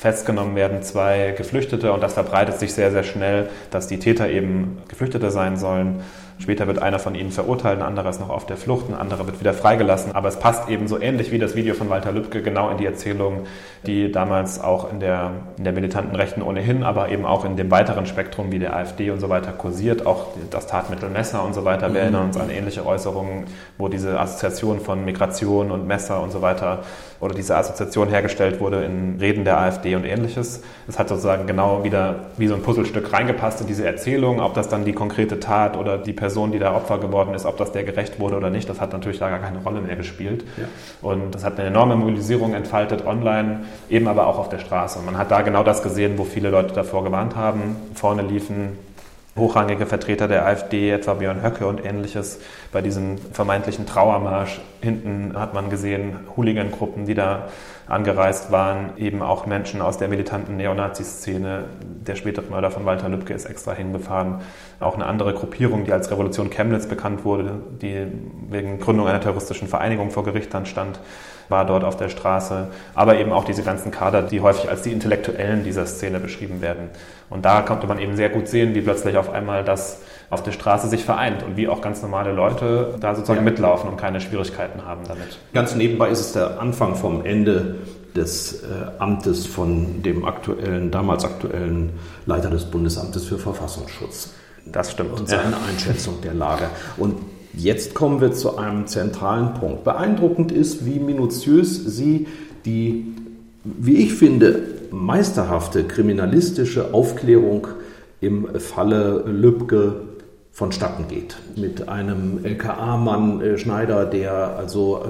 Festgenommen 0.00 0.56
werden 0.56 0.82
zwei 0.82 1.34
Geflüchtete 1.36 1.92
und 1.92 2.02
das 2.02 2.14
verbreitet 2.14 2.58
sich 2.58 2.72
sehr, 2.72 2.90
sehr 2.90 3.02
schnell, 3.02 3.50
dass 3.70 3.86
die 3.86 3.98
Täter 3.98 4.30
eben 4.30 4.78
Geflüchtete 4.88 5.30
sein 5.30 5.58
sollen. 5.58 6.00
Später 6.38 6.66
wird 6.66 6.80
einer 6.80 6.98
von 6.98 7.14
ihnen 7.14 7.32
verurteilt, 7.32 7.80
ein 7.80 7.84
anderer 7.84 8.08
ist 8.08 8.18
noch 8.18 8.30
auf 8.30 8.46
der 8.46 8.56
Flucht, 8.56 8.88
ein 8.88 8.94
anderer 8.94 9.26
wird 9.26 9.40
wieder 9.40 9.52
freigelassen. 9.52 10.14
Aber 10.14 10.28
es 10.28 10.36
passt 10.36 10.70
eben 10.70 10.88
so 10.88 10.98
ähnlich 10.98 11.32
wie 11.32 11.38
das 11.38 11.54
Video 11.54 11.74
von 11.74 11.90
Walter 11.90 12.12
Lübcke 12.12 12.40
genau 12.40 12.70
in 12.70 12.78
die 12.78 12.86
Erzählung, 12.86 13.44
die 13.86 14.10
damals 14.10 14.58
auch 14.58 14.90
in 14.90 15.00
der, 15.00 15.32
in 15.58 15.64
der 15.64 15.74
militanten 15.74 16.16
Rechten 16.16 16.40
ohnehin, 16.40 16.82
aber 16.82 17.10
eben 17.10 17.26
auch 17.26 17.44
in 17.44 17.56
dem 17.56 17.70
weiteren 17.70 18.06
Spektrum 18.06 18.52
wie 18.52 18.58
der 18.58 18.74
AfD 18.74 19.10
und 19.10 19.20
so 19.20 19.28
weiter 19.28 19.52
kursiert. 19.52 20.06
Auch 20.06 20.28
das 20.48 20.66
Tatmittel 20.66 21.10
Messer 21.10 21.44
und 21.44 21.52
so 21.52 21.66
weiter. 21.66 21.88
Wir 21.88 21.90
mhm. 21.90 21.96
erinnern 21.96 22.24
uns 22.24 22.38
an 22.38 22.48
ähnliche 22.48 22.86
Äußerungen, 22.86 23.44
wo 23.76 23.88
diese 23.88 24.18
Assoziation 24.18 24.80
von 24.80 25.04
Migration 25.04 25.70
und 25.70 25.86
Messer 25.86 26.22
und 26.22 26.32
so 26.32 26.40
weiter 26.40 26.84
oder 27.20 27.34
diese 27.34 27.56
Assoziation 27.56 28.08
hergestellt 28.08 28.60
wurde 28.60 28.82
in 28.82 29.18
Reden 29.20 29.44
der 29.44 29.58
AfD 29.58 29.94
und 29.94 30.04
ähnliches. 30.04 30.62
Es 30.88 30.98
hat 30.98 31.10
sozusagen 31.10 31.46
genau 31.46 31.84
wieder 31.84 32.30
wie 32.38 32.46
so 32.46 32.54
ein 32.54 32.62
Puzzlestück 32.62 33.12
reingepasst 33.12 33.60
in 33.60 33.66
diese 33.66 33.86
Erzählung. 33.86 34.40
Ob 34.40 34.54
das 34.54 34.68
dann 34.68 34.86
die 34.86 34.94
konkrete 34.94 35.38
Tat 35.38 35.76
oder 35.76 35.98
die 35.98 36.14
Person, 36.14 36.50
die 36.50 36.58
da 36.58 36.74
Opfer 36.74 36.98
geworden 36.98 37.34
ist, 37.34 37.44
ob 37.44 37.58
das 37.58 37.72
der 37.72 37.84
gerecht 37.84 38.18
wurde 38.18 38.36
oder 38.36 38.48
nicht, 38.48 38.68
das 38.68 38.80
hat 38.80 38.92
natürlich 38.92 39.18
da 39.18 39.28
gar 39.28 39.38
keine 39.38 39.58
Rolle 39.58 39.82
mehr 39.82 39.96
gespielt. 39.96 40.44
Ja. 40.56 40.64
Und 41.02 41.34
das 41.34 41.44
hat 41.44 41.58
eine 41.58 41.68
enorme 41.68 41.94
Mobilisierung 41.94 42.54
entfaltet 42.54 43.06
online, 43.06 43.60
eben 43.90 44.08
aber 44.08 44.26
auch 44.26 44.38
auf 44.38 44.48
der 44.48 44.58
Straße. 44.58 44.98
Und 44.98 45.04
man 45.04 45.18
hat 45.18 45.30
da 45.30 45.42
genau 45.42 45.62
das 45.62 45.82
gesehen, 45.82 46.16
wo 46.16 46.24
viele 46.24 46.48
Leute 46.48 46.74
davor 46.74 47.04
gewarnt 47.04 47.36
haben. 47.36 47.76
Vorne 47.94 48.22
liefen 48.22 48.78
hochrangige 49.36 49.86
Vertreter 49.86 50.26
der 50.28 50.44
AfD, 50.44 50.90
etwa 50.90 51.14
Björn 51.14 51.42
Höcke 51.42 51.66
und 51.66 51.84
ähnliches, 51.84 52.40
bei 52.72 52.82
diesem 52.82 53.18
vermeintlichen 53.18 53.86
Trauermarsch. 53.86 54.60
Hinten 54.80 55.38
hat 55.38 55.54
man 55.54 55.70
gesehen 55.70 56.18
Hooligan-Gruppen, 56.36 57.06
die 57.06 57.14
da 57.14 57.48
angereist 57.86 58.50
waren, 58.50 58.96
eben 58.96 59.22
auch 59.22 59.46
Menschen 59.46 59.82
aus 59.82 59.98
der 59.98 60.08
militanten 60.08 60.56
Neonazi-Szene. 60.56 61.64
Der 62.06 62.16
spätere 62.16 62.50
Mörder 62.50 62.70
von 62.70 62.84
Walter 62.84 63.08
Lübcke 63.08 63.34
ist 63.34 63.44
extra 63.44 63.72
hingefahren. 63.72 64.40
Auch 64.80 64.94
eine 64.94 65.06
andere 65.06 65.34
Gruppierung, 65.34 65.84
die 65.84 65.92
als 65.92 66.10
Revolution 66.10 66.50
Chemnitz 66.50 66.86
bekannt 66.86 67.24
wurde, 67.24 67.60
die 67.80 68.06
wegen 68.48 68.78
Gründung 68.80 69.06
einer 69.06 69.20
terroristischen 69.20 69.68
Vereinigung 69.68 70.10
vor 70.10 70.24
Gericht 70.24 70.52
dann 70.54 70.66
stand, 70.66 71.00
war 71.50 71.66
dort 71.66 71.84
auf 71.84 71.96
der 71.96 72.08
Straße. 72.08 72.68
Aber 72.94 73.18
eben 73.18 73.32
auch 73.32 73.44
diese 73.44 73.62
ganzen 73.62 73.90
Kader, 73.90 74.22
die 74.22 74.40
häufig 74.40 74.70
als 74.70 74.82
die 74.82 74.92
Intellektuellen 74.92 75.64
dieser 75.64 75.86
Szene 75.86 76.20
beschrieben 76.20 76.60
werden. 76.60 76.90
Und 77.28 77.44
da 77.44 77.62
konnte 77.62 77.86
man 77.86 77.98
eben 77.98 78.16
sehr 78.16 78.28
gut 78.28 78.48
sehen, 78.48 78.74
wie 78.74 78.80
plötzlich 78.80 79.16
auf 79.16 79.30
einmal 79.30 79.64
das 79.64 80.00
auf 80.30 80.42
der 80.42 80.52
Straße 80.52 80.88
sich 80.88 81.04
vereint 81.04 81.42
und 81.42 81.56
wie 81.56 81.68
auch 81.68 81.80
ganz 81.80 82.02
normale 82.02 82.32
Leute 82.32 82.94
da 83.00 83.14
sozusagen 83.14 83.40
ja. 83.40 83.50
mitlaufen 83.50 83.90
und 83.90 83.96
keine 83.96 84.20
Schwierigkeiten 84.20 84.84
haben 84.86 85.02
damit. 85.06 85.38
Ganz 85.52 85.74
nebenbei 85.74 86.08
ist 86.08 86.20
es 86.20 86.32
der 86.32 86.60
Anfang 86.60 86.94
vom 86.94 87.24
Ende 87.24 87.76
des 88.14 88.62
äh, 88.62 88.66
Amtes 88.98 89.46
von 89.46 90.02
dem 90.02 90.24
aktuellen, 90.24 90.90
damals 90.90 91.24
aktuellen 91.24 91.90
Leiter 92.26 92.50
des 92.50 92.64
Bundesamtes 92.64 93.26
für 93.26 93.38
Verfassungsschutz. 93.38 94.34
Das 94.66 94.92
stimmt. 94.92 95.18
Und 95.18 95.28
seine 95.28 95.52
ja. 95.52 95.58
Einschätzung 95.68 96.20
der 96.22 96.34
Lage. 96.34 96.68
Und 96.96 97.16
jetzt 97.54 97.94
kommen 97.94 98.20
wir 98.20 98.32
zu 98.32 98.56
einem 98.56 98.86
zentralen 98.86 99.54
Punkt. 99.54 99.84
Beeindruckend 99.84 100.52
ist, 100.52 100.86
wie 100.86 100.98
minutiös 100.98 101.76
Sie 101.96 102.26
die, 102.64 103.06
wie 103.64 103.96
ich 103.96 104.14
finde, 104.14 104.62
meisterhafte 104.90 105.84
kriminalistische 105.84 106.92
Aufklärung 106.92 107.68
im 108.20 108.48
Falle 108.58 109.24
Lübcke 109.26 110.02
vonstatten 110.52 111.06
geht. 111.08 111.36
Mit 111.56 111.88
einem 111.88 112.44
LKA-Mann 112.44 113.40
äh, 113.40 113.58
Schneider, 113.58 114.04
der 114.04 114.56
also 114.58 115.02
äh, 115.04 115.08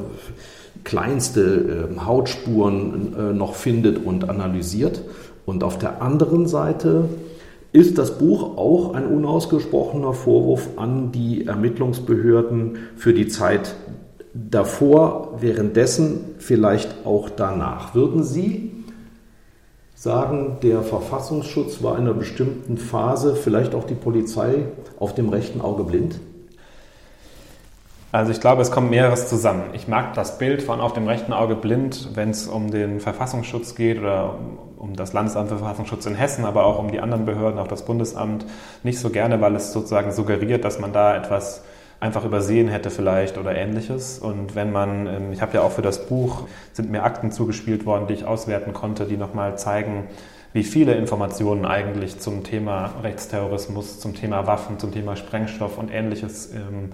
kleinste 0.85 1.89
äh, 1.91 2.01
Hautspuren 2.01 3.37
noch 3.37 3.55
findet 3.55 4.05
und 4.05 4.29
analysiert. 4.31 5.03
Und 5.47 5.65
auf 5.65 5.79
der 5.79 6.01
anderen 6.03 6.47
Seite 6.47 7.09
ist 7.73 7.99
das 7.99 8.19
Buch 8.19 8.57
auch 8.57 8.95
ein 8.95 9.07
unausgesprochener 9.07 10.13
Vorwurf 10.13 10.69
an 10.77 11.13
die 11.13 11.47
Ermittlungsbehörden 11.47 12.79
für 12.97 13.15
die 13.15 13.29
Zeit 13.29 13.75
davor, 14.35 15.37
währenddessen, 15.41 16.21
vielleicht 16.39 17.05
auch 17.05 17.29
danach. 17.31 17.95
Würden 17.95 18.23
Sie 18.25 18.73
sagen, 19.95 20.57
der 20.63 20.83
Verfassungsschutz 20.83 21.83
war 21.83 21.97
in 21.97 22.03
einer 22.03 22.15
bestimmten 22.15 22.79
Phase, 22.79 23.35
vielleicht 23.35 23.75
auch 23.75 23.85
die 23.85 23.95
Polizei, 23.95 24.67
auf 24.99 25.15
dem 25.15 25.29
rechten 25.29 25.61
Auge 25.61 25.85
blind? 25.85 26.19
Also 28.13 28.33
ich 28.33 28.41
glaube, 28.41 28.61
es 28.61 28.73
kommt 28.73 28.91
mehreres 28.91 29.29
zusammen. 29.29 29.71
Ich 29.73 29.87
mag 29.87 30.15
das 30.15 30.39
Bild 30.39 30.63
von 30.63 30.81
auf 30.81 30.93
dem 30.93 31.07
rechten 31.07 31.33
Auge 31.33 31.55
blind, 31.55 32.11
wenn 32.15 32.31
es 32.31 32.49
um 32.49 32.71
den 32.71 32.99
Verfassungsschutz 32.99 33.77
geht 33.77 34.01
oder 34.01 34.35
um 34.79 34.97
das 34.97 35.13
Landesamt 35.13 35.49
für 35.49 35.59
Verfassungsschutz 35.59 36.07
in 36.07 36.17
Hessen, 36.17 36.45
aber 36.45 36.65
auch 36.65 36.81
um 36.81 36.91
die 36.91 36.99
anderen 37.01 37.25
Behörden, 37.25 37.61
auch 37.61 37.69
das 37.69 37.85
Bundesamt, 37.85 38.47
nicht 38.83 38.99
so 38.99 39.11
gerne, 39.11 39.41
weil 39.41 39.55
es 39.55 39.73
sozusagen 39.73 40.11
suggeriert, 40.11 40.65
dass 40.65 40.81
man 40.81 40.93
da 40.93 41.17
etwas 41.17 41.63
einfach 42.01 42.25
übersehen 42.25 42.67
hätte 42.67 42.91
vielleicht 42.91 43.39
oder 43.39 43.55
ähnliches. 43.55 44.19
Und 44.19 44.57
wenn 44.57 44.73
man, 44.73 45.07
ähm, 45.07 45.33
ich 45.33 45.41
habe 45.41 45.55
ja 45.55 45.63
auch 45.63 45.71
für 45.71 45.83
das 45.83 46.07
Buch, 46.07 46.49
sind 46.73 46.91
mir 46.91 47.05
Akten 47.05 47.31
zugespielt 47.31 47.87
worden, 47.87 48.07
die 48.09 48.15
ich 48.15 48.25
auswerten 48.25 48.73
konnte, 48.73 49.05
die 49.05 49.19
nochmal 49.19 49.57
zeigen, 49.57 50.09
wie 50.53 50.65
viele 50.65 50.95
Informationen 50.95 51.65
eigentlich 51.65 52.19
zum 52.19 52.43
Thema 52.43 52.95
Rechtsterrorismus, 53.03 54.01
zum 54.01 54.17
Thema 54.17 54.49
Waffen, 54.49 54.81
zum 54.81 54.91
Thema 54.93 55.15
Sprengstoff 55.15 55.79
und 55.79 55.93
ähnliches 55.93 56.53
ähm, 56.53 56.91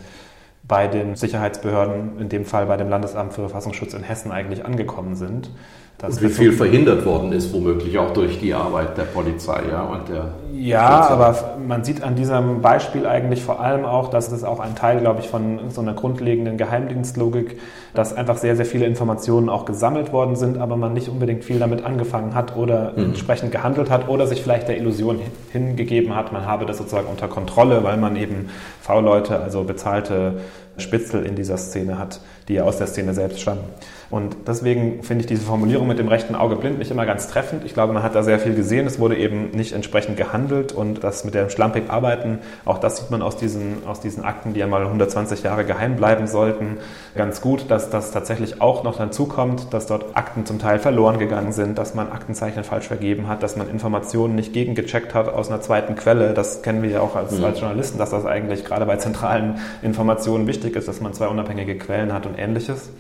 bei 0.68 0.88
den 0.88 1.14
Sicherheitsbehörden, 1.14 2.18
in 2.18 2.29
dem 2.29 2.44
Fall 2.44 2.66
bei 2.66 2.76
dem 2.76 2.88
Landesamt 2.88 3.33
für 3.35 3.42
Verfassungsschutz 3.42 3.94
in 3.94 4.02
Hessen 4.02 4.33
eigentlich 4.33 4.64
angekommen 4.64 5.14
sind. 5.14 5.50
Das 5.98 6.18
und 6.18 6.22
wie 6.24 6.28
viel 6.28 6.52
verhindert 6.52 7.06
worden 7.06 7.32
ist, 7.32 7.54
womöglich 7.54 7.96
auch 7.98 8.12
durch 8.12 8.38
die 8.38 8.52
Arbeit 8.52 8.98
der 8.98 9.04
Polizei 9.04 9.62
ja, 9.70 9.82
und 9.82 10.09
der 10.09 10.35
ja, 10.52 11.09
aber 11.09 11.56
man 11.66 11.85
sieht 11.85 12.02
an 12.02 12.16
diesem 12.16 12.62
Beispiel 12.62 13.06
eigentlich 13.06 13.42
vor 13.42 13.61
allem 13.61 13.85
auch, 13.85 14.09
dass 14.09 14.32
es 14.32 14.42
auch 14.42 14.59
ein 14.59 14.74
Teil, 14.74 15.00
glaube 15.00 15.20
ich, 15.20 15.28
von 15.28 15.70
so 15.70 15.80
einer 15.80 15.94
grundlegenden 15.94 16.56
Geheimdienstlogik, 16.56 17.61
dass 17.94 18.14
einfach 18.14 18.37
sehr, 18.38 18.56
sehr 18.56 18.64
viele 18.64 18.87
Informationen 18.87 19.48
auch 19.48 19.64
gesammelt 19.64 20.12
worden 20.12 20.37
sind, 20.37 20.59
aber 20.59 20.76
man 20.76 20.92
nicht 20.94 21.09
unbedingt 21.09 21.44
viel 21.44 21.59
damit 21.59 21.85
angefangen 21.85 22.35
hat 22.35 22.56
oder 22.56 22.92
mhm. 22.96 23.04
entsprechend 23.04 23.52
gehandelt 23.52 23.90
hat 23.90 24.09
oder 24.09 24.26
sich 24.26 24.42
vielleicht 24.42 24.68
der 24.68 24.78
Illusion 24.78 25.20
hingegeben 25.52 26.14
hat, 26.14 26.32
man 26.32 26.46
habe 26.46 26.66
das 26.66 26.78
sozusagen 26.78 27.09
unter 27.09 27.28
Kontrolle, 27.28 27.85
weil 27.85 27.96
man 27.96 28.16
eben 28.16 28.48
V-Leute, 28.80 29.40
also 29.40 29.64
bezahlte 29.64 30.40
Spitzel 30.78 31.24
in 31.24 31.37
dieser 31.37 31.56
Szene 31.56 31.98
hat, 31.98 32.20
die 32.48 32.54
ja 32.54 32.64
aus 32.64 32.78
der 32.78 32.87
Szene 32.87 33.14
selbst 33.14 33.40
stammen. 33.40 33.64
Und 34.09 34.37
deswegen 34.47 35.03
finde 35.03 35.23
ich 35.23 35.27
diese 35.27 35.42
Formulierung 35.42 35.88
mit 35.88 35.99
dem 35.99 36.07
rechten 36.07 36.37
Auge 36.37 36.55
blind 36.55 36.79
nicht 36.79 36.92
immer 36.92 37.07
ganz 37.07 37.27
treffend. 37.27 37.64
Ich 37.64 37.75
glaube, 37.75 37.92
man 37.92 38.05
hat 38.05 38.14
da 38.14 38.23
sehr 38.23 38.38
viel 38.38 38.55
gesehen. 38.55 38.87
Es 38.87 39.01
wurde 39.01 39.16
eben 39.16 39.51
nicht 39.51 39.73
entsprechend 39.73 40.16
gehandelt 40.16 40.73
und 40.73 41.03
das 41.03 41.25
mit 41.25 41.35
dem 41.35 41.51
schlampig 41.51 41.90
Arbeiten, 41.90 42.38
auch 42.64 42.79
das 42.79 42.99
sieht 42.99 43.11
man 43.11 43.21
aus 43.21 43.37
diesen, 43.37 43.85
aus 43.87 44.01
diesen 44.01 44.25
Akten, 44.25 44.55
die 44.55 44.61
ja 44.61 44.69
mal 44.69 44.83
120 44.83 45.42
Jahre 45.42 45.64
geheim 45.64 45.97
bleiben 45.97 46.29
sollten, 46.29 46.79
ganz 47.16 47.40
gut, 47.40 47.69
dass 47.69 47.90
das 47.90 48.12
tatsächlich 48.12 48.61
auch 48.61 48.85
noch 48.85 48.97
dazu 48.97 49.27
kommt, 49.27 49.75
dass 49.75 49.87
dort 49.87 50.16
Akten 50.16 50.47
zum 50.47 50.61
Teil 50.61 50.79
verloren 50.79 51.19
gegangen 51.19 51.53
sind, 51.53 51.77
dass 51.77 51.95
man 51.95 52.12
Aktenzeichen 52.12 52.62
falsch 52.62 52.87
vergeben 52.87 53.27
hat, 53.27 53.42
dass 53.42 53.57
man 53.57 53.69
Informationen 53.69 54.37
nicht 54.37 54.53
gegengecheckt 54.53 55.14
hat 55.14 55.29
aus 55.29 55.49
einer 55.49 55.61
zweiten 55.61 55.97
Quelle. 55.97 56.33
Das 56.33 56.62
kennen 56.62 56.83
wir 56.83 56.90
ja 56.90 57.01
auch 57.01 57.16
als, 57.16 57.33
mhm. 57.33 57.45
als 57.45 57.61
Journalisten, 57.61 57.99
dass 57.99 58.11
das 58.11 58.25
eigentlich 58.25 58.64
gerade 58.64 58.87
bei 58.87 58.97
zentralen 58.97 59.59
Informationen 59.83 60.47
wichtig 60.47 60.77
ist, 60.77 60.87
dass 60.87 61.01
man 61.01 61.12
zwei 61.12 61.27
unabhängige 61.27 61.77
Quellen 61.77 62.12
hat 62.12 62.27
und 62.27 62.38
ähnliches 62.38 62.90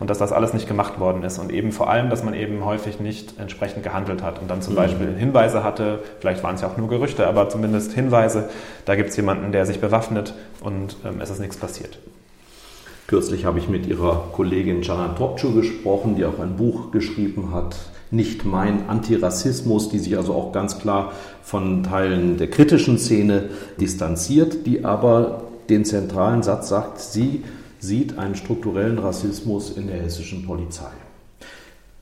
und 0.00 0.10
dass 0.10 0.18
das 0.18 0.32
alles 0.32 0.54
nicht 0.54 0.66
gemacht 0.66 0.98
worden 0.98 1.22
ist 1.22 1.38
und 1.38 1.52
eben 1.52 1.70
vor 1.70 1.88
allem, 1.88 2.10
dass 2.10 2.24
man 2.24 2.34
eben 2.34 2.64
häufig 2.64 2.98
nicht 2.98 3.38
entsprechend 3.38 3.84
gehandelt 3.84 4.22
hat 4.22 4.40
und 4.40 4.50
dann 4.50 4.62
zum 4.62 4.72
mhm. 4.72 4.78
Beispiel 4.78 5.14
Hinweise 5.16 5.62
hatte, 5.62 6.00
vielleicht 6.18 6.42
waren 6.42 6.56
es 6.56 6.62
ja 6.62 6.68
auch 6.68 6.76
nur 6.76 6.88
Gerüchte, 6.88 7.26
aber 7.26 7.48
zumindest 7.48 7.92
Hinweise, 7.92 8.48
da 8.86 8.96
gibt 8.96 9.10
es 9.10 9.16
jemanden, 9.16 9.52
der 9.52 9.66
sich 9.66 9.80
bewaffnet 9.80 10.34
und 10.60 10.96
ähm, 11.04 11.20
es 11.20 11.30
ist 11.30 11.38
nichts 11.38 11.56
passiert. 11.56 11.98
Kürzlich 13.06 13.44
habe 13.44 13.58
ich 13.58 13.68
mit 13.68 13.86
ihrer 13.86 14.24
Kollegin 14.32 14.82
Jana 14.82 15.14
Topçu 15.18 15.52
gesprochen, 15.54 16.16
die 16.16 16.24
auch 16.24 16.38
ein 16.38 16.56
Buch 16.56 16.90
geschrieben 16.90 17.52
hat, 17.52 17.76
Nicht 18.12 18.44
mein 18.44 18.88
Antirassismus, 18.88 19.88
die 19.88 20.00
sich 20.00 20.16
also 20.16 20.34
auch 20.34 20.52
ganz 20.52 20.80
klar 20.80 21.12
von 21.44 21.84
Teilen 21.84 22.38
der 22.38 22.50
kritischen 22.50 22.98
Szene 22.98 23.50
distanziert, 23.80 24.66
die 24.66 24.84
aber 24.84 25.42
den 25.68 25.84
zentralen 25.84 26.42
Satz 26.42 26.68
sagt, 26.68 26.98
sie 26.98 27.44
sieht 27.80 28.18
einen 28.18 28.36
strukturellen 28.36 28.98
Rassismus 28.98 29.76
in 29.76 29.88
der 29.88 29.96
hessischen 29.96 30.46
Polizei. 30.46 30.90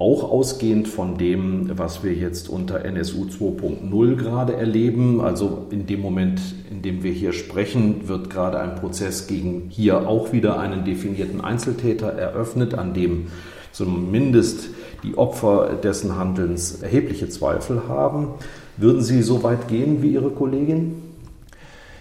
Auch 0.00 0.30
ausgehend 0.30 0.86
von 0.86 1.18
dem, 1.18 1.76
was 1.76 2.04
wir 2.04 2.12
jetzt 2.12 2.48
unter 2.48 2.84
NSU 2.84 3.24
2.0 3.24 4.14
gerade 4.14 4.54
erleben, 4.54 5.20
also 5.20 5.66
in 5.70 5.86
dem 5.86 6.00
Moment, 6.00 6.40
in 6.70 6.82
dem 6.82 7.02
wir 7.02 7.10
hier 7.10 7.32
sprechen, 7.32 8.06
wird 8.06 8.30
gerade 8.30 8.60
ein 8.60 8.76
Prozess 8.76 9.26
gegen 9.26 9.66
hier 9.70 10.08
auch 10.08 10.32
wieder 10.32 10.60
einen 10.60 10.84
definierten 10.84 11.40
Einzeltäter 11.40 12.12
eröffnet, 12.12 12.74
an 12.74 12.94
dem 12.94 13.26
zumindest 13.72 14.70
die 15.02 15.18
Opfer 15.18 15.76
dessen 15.82 16.16
Handelns 16.16 16.80
erhebliche 16.80 17.28
Zweifel 17.28 17.88
haben. 17.88 18.34
Würden 18.76 19.02
Sie 19.02 19.22
so 19.22 19.42
weit 19.42 19.66
gehen 19.66 20.02
wie 20.02 20.12
Ihre 20.12 20.30
Kollegin? 20.30 21.02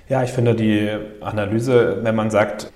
Ja, 0.08 0.24
ich 0.24 0.30
finde 0.30 0.56
die 0.56 0.90
Analyse, 1.22 2.00
wenn 2.04 2.16
man 2.16 2.30
sagt, 2.30 2.72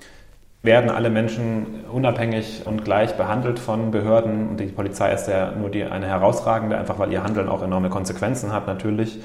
werden 0.63 0.91
alle 0.91 1.10
Menschen 1.10 1.86
unabhängig 1.91 2.63
und 2.65 2.84
gleich 2.84 3.15
behandelt 3.15 3.58
von 3.58 3.91
Behörden. 3.91 4.50
Und 4.50 4.60
die 4.60 4.67
Polizei 4.67 5.12
ist 5.12 5.28
ja 5.28 5.52
nur 5.52 5.69
die, 5.69 5.84
eine 5.84 6.06
herausragende, 6.08 6.78
einfach 6.78 7.00
weil 7.00 7.12
ihr 7.12 7.24
Handeln 7.24 7.50
auch 7.50 7.63
enorme 7.63 7.89
Konsequenzen 7.89 8.54
hat 8.54 8.67
natürlich 8.67 9.19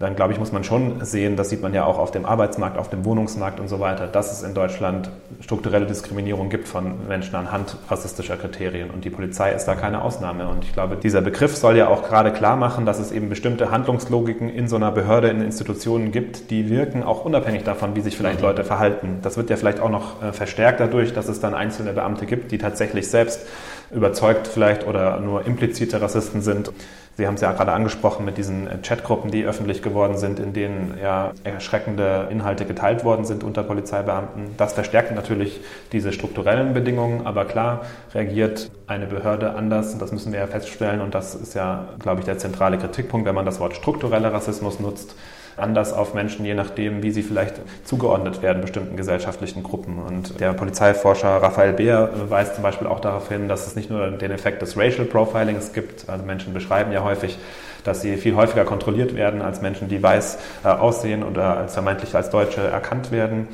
dann 0.00 0.16
glaube 0.16 0.32
ich, 0.32 0.40
muss 0.40 0.50
man 0.50 0.64
schon 0.64 1.04
sehen, 1.04 1.36
das 1.36 1.50
sieht 1.50 1.62
man 1.62 1.72
ja 1.72 1.84
auch 1.84 1.98
auf 1.98 2.10
dem 2.10 2.26
Arbeitsmarkt, 2.26 2.78
auf 2.78 2.90
dem 2.90 3.04
Wohnungsmarkt 3.04 3.60
und 3.60 3.68
so 3.68 3.78
weiter, 3.78 4.08
dass 4.08 4.32
es 4.32 4.42
in 4.42 4.52
Deutschland 4.52 5.08
strukturelle 5.40 5.86
Diskriminierung 5.86 6.48
gibt 6.48 6.66
von 6.66 7.06
Menschen 7.06 7.36
anhand 7.36 7.76
rassistischer 7.88 8.36
Kriterien. 8.36 8.90
Und 8.90 9.04
die 9.04 9.10
Polizei 9.10 9.52
ist 9.52 9.66
da 9.66 9.76
keine 9.76 10.02
Ausnahme. 10.02 10.48
Und 10.48 10.64
ich 10.64 10.72
glaube, 10.72 10.96
dieser 10.96 11.20
Begriff 11.20 11.56
soll 11.56 11.76
ja 11.76 11.88
auch 11.88 12.02
gerade 12.02 12.32
klar 12.32 12.56
machen, 12.56 12.86
dass 12.86 12.98
es 12.98 13.12
eben 13.12 13.28
bestimmte 13.28 13.70
Handlungslogiken 13.70 14.48
in 14.48 14.66
so 14.66 14.76
einer 14.76 14.90
Behörde, 14.90 15.28
in 15.28 15.40
Institutionen 15.40 16.10
gibt, 16.10 16.50
die 16.50 16.68
wirken 16.70 17.04
auch 17.04 17.24
unabhängig 17.24 17.62
davon, 17.62 17.94
wie 17.94 18.00
sich 18.00 18.16
vielleicht 18.16 18.40
mhm. 18.40 18.46
Leute 18.46 18.64
verhalten. 18.64 19.18
Das 19.22 19.36
wird 19.36 19.48
ja 19.48 19.56
vielleicht 19.56 19.78
auch 19.78 19.90
noch 19.90 20.22
äh, 20.22 20.32
verstärkt 20.32 20.80
dadurch, 20.80 21.12
dass 21.12 21.28
es 21.28 21.38
dann 21.38 21.54
einzelne 21.54 21.92
Beamte 21.92 22.26
gibt, 22.26 22.50
die 22.50 22.58
tatsächlich 22.58 23.08
selbst 23.08 23.46
überzeugt 23.90 24.46
vielleicht 24.46 24.86
oder 24.86 25.20
nur 25.20 25.46
implizite 25.46 26.00
Rassisten 26.00 26.42
sind. 26.42 26.72
Sie 27.16 27.28
haben 27.28 27.34
es 27.34 27.42
ja 27.42 27.52
gerade 27.52 27.72
angesprochen 27.72 28.24
mit 28.24 28.38
diesen 28.38 28.66
äh, 28.66 28.78
Chatgruppen, 28.82 29.30
die 29.30 29.44
öffentlich 29.44 29.82
geworden 29.82 30.16
sind, 30.16 30.40
in 30.40 30.52
denen 30.52 30.98
ja 31.00 31.32
erschreckende 31.44 32.28
Inhalte 32.30 32.64
geteilt 32.64 33.04
worden 33.04 33.24
sind 33.24 33.44
unter 33.44 33.62
Polizeibeamten. 33.62 34.56
Das 34.56 34.72
verstärkt 34.72 35.14
natürlich 35.14 35.60
diese 35.92 36.12
strukturellen 36.12 36.74
Bedingungen, 36.74 37.24
aber 37.24 37.44
klar 37.44 37.82
reagiert 38.14 38.70
eine 38.88 39.06
Behörde 39.06 39.54
anders, 39.54 39.96
das 39.96 40.10
müssen 40.10 40.32
wir 40.32 40.40
ja 40.40 40.46
feststellen 40.48 41.00
und 41.00 41.14
das 41.14 41.36
ist 41.36 41.54
ja, 41.54 41.88
glaube 42.00 42.20
ich, 42.20 42.26
der 42.26 42.38
zentrale 42.38 42.78
Kritikpunkt, 42.78 43.26
wenn 43.26 43.34
man 43.34 43.46
das 43.46 43.60
Wort 43.60 43.76
struktureller 43.76 44.32
Rassismus 44.32 44.80
nutzt 44.80 45.14
anders 45.56 45.92
auf 45.92 46.14
Menschen, 46.14 46.44
je 46.44 46.54
nachdem, 46.54 47.02
wie 47.02 47.10
sie 47.10 47.22
vielleicht 47.22 47.54
zugeordnet 47.84 48.42
werden 48.42 48.62
bestimmten 48.62 48.96
gesellschaftlichen 48.96 49.62
Gruppen. 49.62 49.98
Und 49.98 50.40
der 50.40 50.52
Polizeiforscher 50.52 51.28
Raphael 51.42 51.72
Beer 51.72 52.10
weist 52.28 52.54
zum 52.54 52.62
Beispiel 52.62 52.86
auch 52.86 53.00
darauf 53.00 53.28
hin, 53.28 53.48
dass 53.48 53.66
es 53.66 53.76
nicht 53.76 53.90
nur 53.90 54.10
den 54.10 54.30
Effekt 54.30 54.62
des 54.62 54.76
Racial 54.76 55.06
Profilings 55.06 55.72
gibt. 55.72 56.08
Also 56.08 56.24
Menschen 56.24 56.54
beschreiben 56.54 56.92
ja 56.92 57.04
häufig, 57.04 57.38
dass 57.84 58.00
sie 58.00 58.16
viel 58.16 58.34
häufiger 58.34 58.64
kontrolliert 58.64 59.14
werden 59.14 59.42
als 59.42 59.60
Menschen, 59.60 59.88
die 59.88 60.02
weiß 60.02 60.38
äh, 60.64 60.68
aussehen 60.68 61.22
oder 61.22 61.58
als 61.58 61.74
vermeintlich 61.74 62.14
als 62.14 62.30
Deutsche 62.30 62.60
erkannt 62.60 63.12
werden 63.12 63.48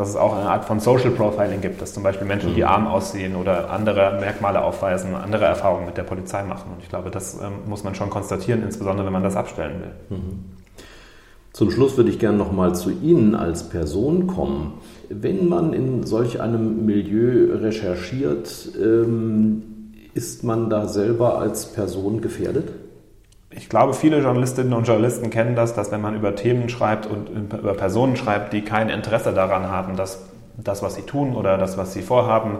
dass 0.00 0.08
es 0.08 0.16
auch 0.16 0.34
eine 0.34 0.48
Art 0.48 0.64
von 0.64 0.80
Social 0.80 1.10
Profiling 1.10 1.60
gibt, 1.60 1.82
dass 1.82 1.92
zum 1.92 2.02
Beispiel 2.02 2.26
Menschen, 2.26 2.54
die 2.54 2.62
mhm. 2.62 2.68
arm 2.68 2.86
aussehen 2.86 3.36
oder 3.36 3.68
andere 3.68 4.18
Merkmale 4.18 4.62
aufweisen, 4.62 5.14
andere 5.14 5.44
Erfahrungen 5.44 5.84
mit 5.84 5.98
der 5.98 6.04
Polizei 6.04 6.42
machen. 6.42 6.72
Und 6.72 6.82
ich 6.82 6.88
glaube, 6.88 7.10
das 7.10 7.34
ähm, 7.34 7.68
muss 7.68 7.84
man 7.84 7.94
schon 7.94 8.08
konstatieren, 8.08 8.62
insbesondere 8.62 9.04
wenn 9.04 9.12
man 9.12 9.22
das 9.22 9.36
abstellen 9.36 9.82
will. 9.82 10.18
Mhm. 10.18 10.59
Zum 11.52 11.70
Schluss 11.70 11.96
würde 11.96 12.10
ich 12.10 12.18
gerne 12.18 12.38
noch 12.38 12.52
mal 12.52 12.74
zu 12.74 12.90
Ihnen 12.90 13.34
als 13.34 13.68
Person 13.68 14.26
kommen. 14.26 14.74
Wenn 15.08 15.48
man 15.48 15.72
in 15.72 16.04
solch 16.04 16.40
einem 16.40 16.86
Milieu 16.86 17.56
recherchiert, 17.56 18.70
ähm, 18.80 19.62
ist 20.14 20.44
man 20.44 20.70
da 20.70 20.86
selber 20.86 21.38
als 21.38 21.72
Person 21.72 22.20
gefährdet? 22.20 22.72
Ich 23.50 23.68
glaube, 23.68 23.94
viele 23.94 24.20
Journalistinnen 24.20 24.72
und 24.72 24.86
Journalisten 24.86 25.30
kennen 25.30 25.56
das, 25.56 25.74
dass 25.74 25.90
wenn 25.90 26.00
man 26.00 26.14
über 26.14 26.36
Themen 26.36 26.68
schreibt 26.68 27.06
und 27.06 27.30
über 27.30 27.74
Personen 27.74 28.16
schreibt, 28.16 28.52
die 28.52 28.62
kein 28.62 28.88
Interesse 28.88 29.32
daran 29.32 29.68
haben, 29.68 29.96
dass 29.96 30.22
das, 30.56 30.82
was 30.82 30.94
sie 30.94 31.02
tun 31.02 31.34
oder 31.34 31.58
das, 31.58 31.76
was 31.76 31.92
sie 31.92 32.02
vorhaben, 32.02 32.58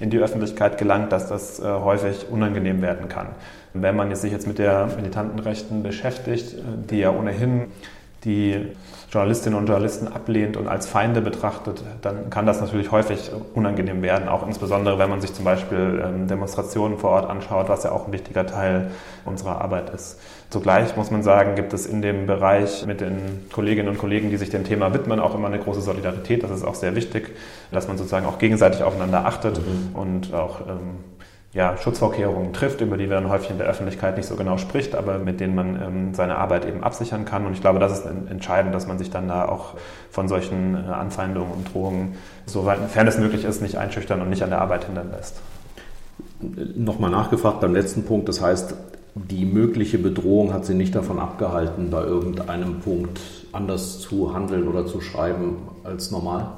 in 0.00 0.10
die 0.10 0.18
Öffentlichkeit 0.18 0.78
gelangt, 0.78 1.12
dass 1.12 1.28
das 1.28 1.60
äh, 1.60 1.64
häufig 1.64 2.26
unangenehm 2.28 2.82
werden 2.82 3.08
kann. 3.08 3.28
Wenn 3.72 3.94
man 3.94 4.12
sich 4.16 4.32
jetzt 4.32 4.48
mit 4.48 4.58
der 4.58 4.88
militanten 4.96 5.38
Rechten 5.38 5.84
beschäftigt, 5.84 6.54
äh, 6.54 6.58
die 6.90 6.98
ja 6.98 7.10
ohnehin 7.10 7.66
die 8.24 8.72
Journalistinnen 9.10 9.58
und 9.58 9.66
Journalisten 9.66 10.08
ablehnt 10.08 10.56
und 10.56 10.68
als 10.68 10.86
Feinde 10.86 11.20
betrachtet, 11.20 11.82
dann 12.00 12.30
kann 12.30 12.46
das 12.46 12.60
natürlich 12.60 12.90
häufig 12.90 13.30
unangenehm 13.52 14.00
werden, 14.00 14.28
auch 14.28 14.46
insbesondere 14.46 14.98
wenn 14.98 15.10
man 15.10 15.20
sich 15.20 15.34
zum 15.34 15.44
Beispiel 15.44 16.02
ähm, 16.02 16.28
Demonstrationen 16.28 16.96
vor 16.96 17.10
Ort 17.10 17.28
anschaut, 17.28 17.68
was 17.68 17.84
ja 17.84 17.92
auch 17.92 18.06
ein 18.06 18.12
wichtiger 18.12 18.46
Teil 18.46 18.90
unserer 19.26 19.60
Arbeit 19.60 19.90
ist. 19.90 20.18
Zugleich 20.48 20.96
muss 20.96 21.10
man 21.10 21.22
sagen, 21.22 21.54
gibt 21.56 21.72
es 21.72 21.86
in 21.86 22.00
dem 22.00 22.26
Bereich 22.26 22.86
mit 22.86 23.00
den 23.00 23.46
Kolleginnen 23.52 23.88
und 23.88 23.98
Kollegen, 23.98 24.30
die 24.30 24.36
sich 24.36 24.50
dem 24.50 24.64
Thema 24.64 24.94
widmen, 24.94 25.20
auch 25.20 25.34
immer 25.34 25.48
eine 25.48 25.58
große 25.58 25.80
Solidarität. 25.80 26.42
Das 26.42 26.50
ist 26.50 26.64
auch 26.64 26.74
sehr 26.74 26.94
wichtig, 26.94 27.34
dass 27.70 27.88
man 27.88 27.98
sozusagen 27.98 28.26
auch 28.26 28.38
gegenseitig 28.38 28.82
aufeinander 28.82 29.26
achtet 29.26 29.58
mhm. 29.58 29.94
und 29.94 30.34
auch 30.34 30.60
ähm, 30.62 30.96
ja, 31.54 31.76
Schutzvorkehrungen 31.76 32.54
trifft, 32.54 32.80
über 32.80 32.96
die 32.96 33.06
man 33.06 33.28
häufig 33.28 33.50
in 33.50 33.58
der 33.58 33.66
Öffentlichkeit 33.66 34.16
nicht 34.16 34.26
so 34.26 34.36
genau 34.36 34.56
spricht, 34.56 34.94
aber 34.94 35.18
mit 35.18 35.38
denen 35.38 35.54
man 35.54 35.82
ähm, 35.82 36.14
seine 36.14 36.38
Arbeit 36.38 36.64
eben 36.64 36.82
absichern 36.82 37.26
kann. 37.26 37.44
Und 37.44 37.52
ich 37.52 37.60
glaube, 37.60 37.78
das 37.78 37.92
ist 37.92 38.06
entscheidend, 38.06 38.74
dass 38.74 38.86
man 38.86 38.98
sich 38.98 39.10
dann 39.10 39.28
da 39.28 39.46
auch 39.46 39.74
von 40.10 40.28
solchen 40.28 40.74
äh, 40.74 40.90
Anfeindungen 40.90 41.52
und 41.52 41.74
Drohungen, 41.74 42.16
soweit 42.46 42.78
es 42.94 43.18
möglich 43.18 43.44
ist, 43.44 43.60
nicht 43.60 43.76
einschüchtern 43.76 44.22
und 44.22 44.30
nicht 44.30 44.42
an 44.42 44.48
der 44.48 44.62
Arbeit 44.62 44.86
hindern 44.86 45.10
lässt. 45.10 45.40
Nochmal 46.40 47.10
nachgefragt 47.10 47.60
beim 47.60 47.74
letzten 47.74 48.04
Punkt, 48.04 48.28
das 48.28 48.40
heißt, 48.40 48.74
die 49.14 49.44
mögliche 49.44 49.98
Bedrohung 49.98 50.54
hat 50.54 50.64
Sie 50.64 50.74
nicht 50.74 50.94
davon 50.94 51.18
abgehalten, 51.18 51.90
bei 51.90 52.02
irgendeinem 52.02 52.80
Punkt 52.80 53.20
anders 53.52 54.00
zu 54.00 54.34
handeln 54.34 54.66
oder 54.66 54.86
zu 54.86 55.02
schreiben 55.02 55.58
als 55.84 56.10
normal? 56.10 56.52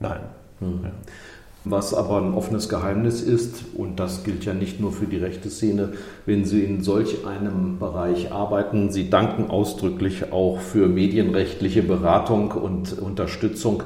Nein. 0.00 0.20
Hm. 0.60 0.80
Ja. 0.84 0.90
Was 1.64 1.92
aber 1.92 2.18
ein 2.18 2.34
offenes 2.34 2.68
Geheimnis 2.68 3.20
ist, 3.20 3.64
und 3.76 3.98
das 3.98 4.24
gilt 4.24 4.44
ja 4.44 4.54
nicht 4.54 4.80
nur 4.80 4.92
für 4.92 5.06
die 5.06 5.18
rechte 5.18 5.50
Szene, 5.50 5.94
wenn 6.24 6.44
Sie 6.44 6.62
in 6.62 6.82
solch 6.82 7.26
einem 7.26 7.78
Bereich 7.78 8.32
arbeiten, 8.32 8.90
Sie 8.90 9.10
danken 9.10 9.50
ausdrücklich 9.50 10.32
auch 10.32 10.60
für 10.60 10.86
medienrechtliche 10.86 11.82
Beratung 11.82 12.52
und 12.52 12.98
Unterstützung. 12.98 13.82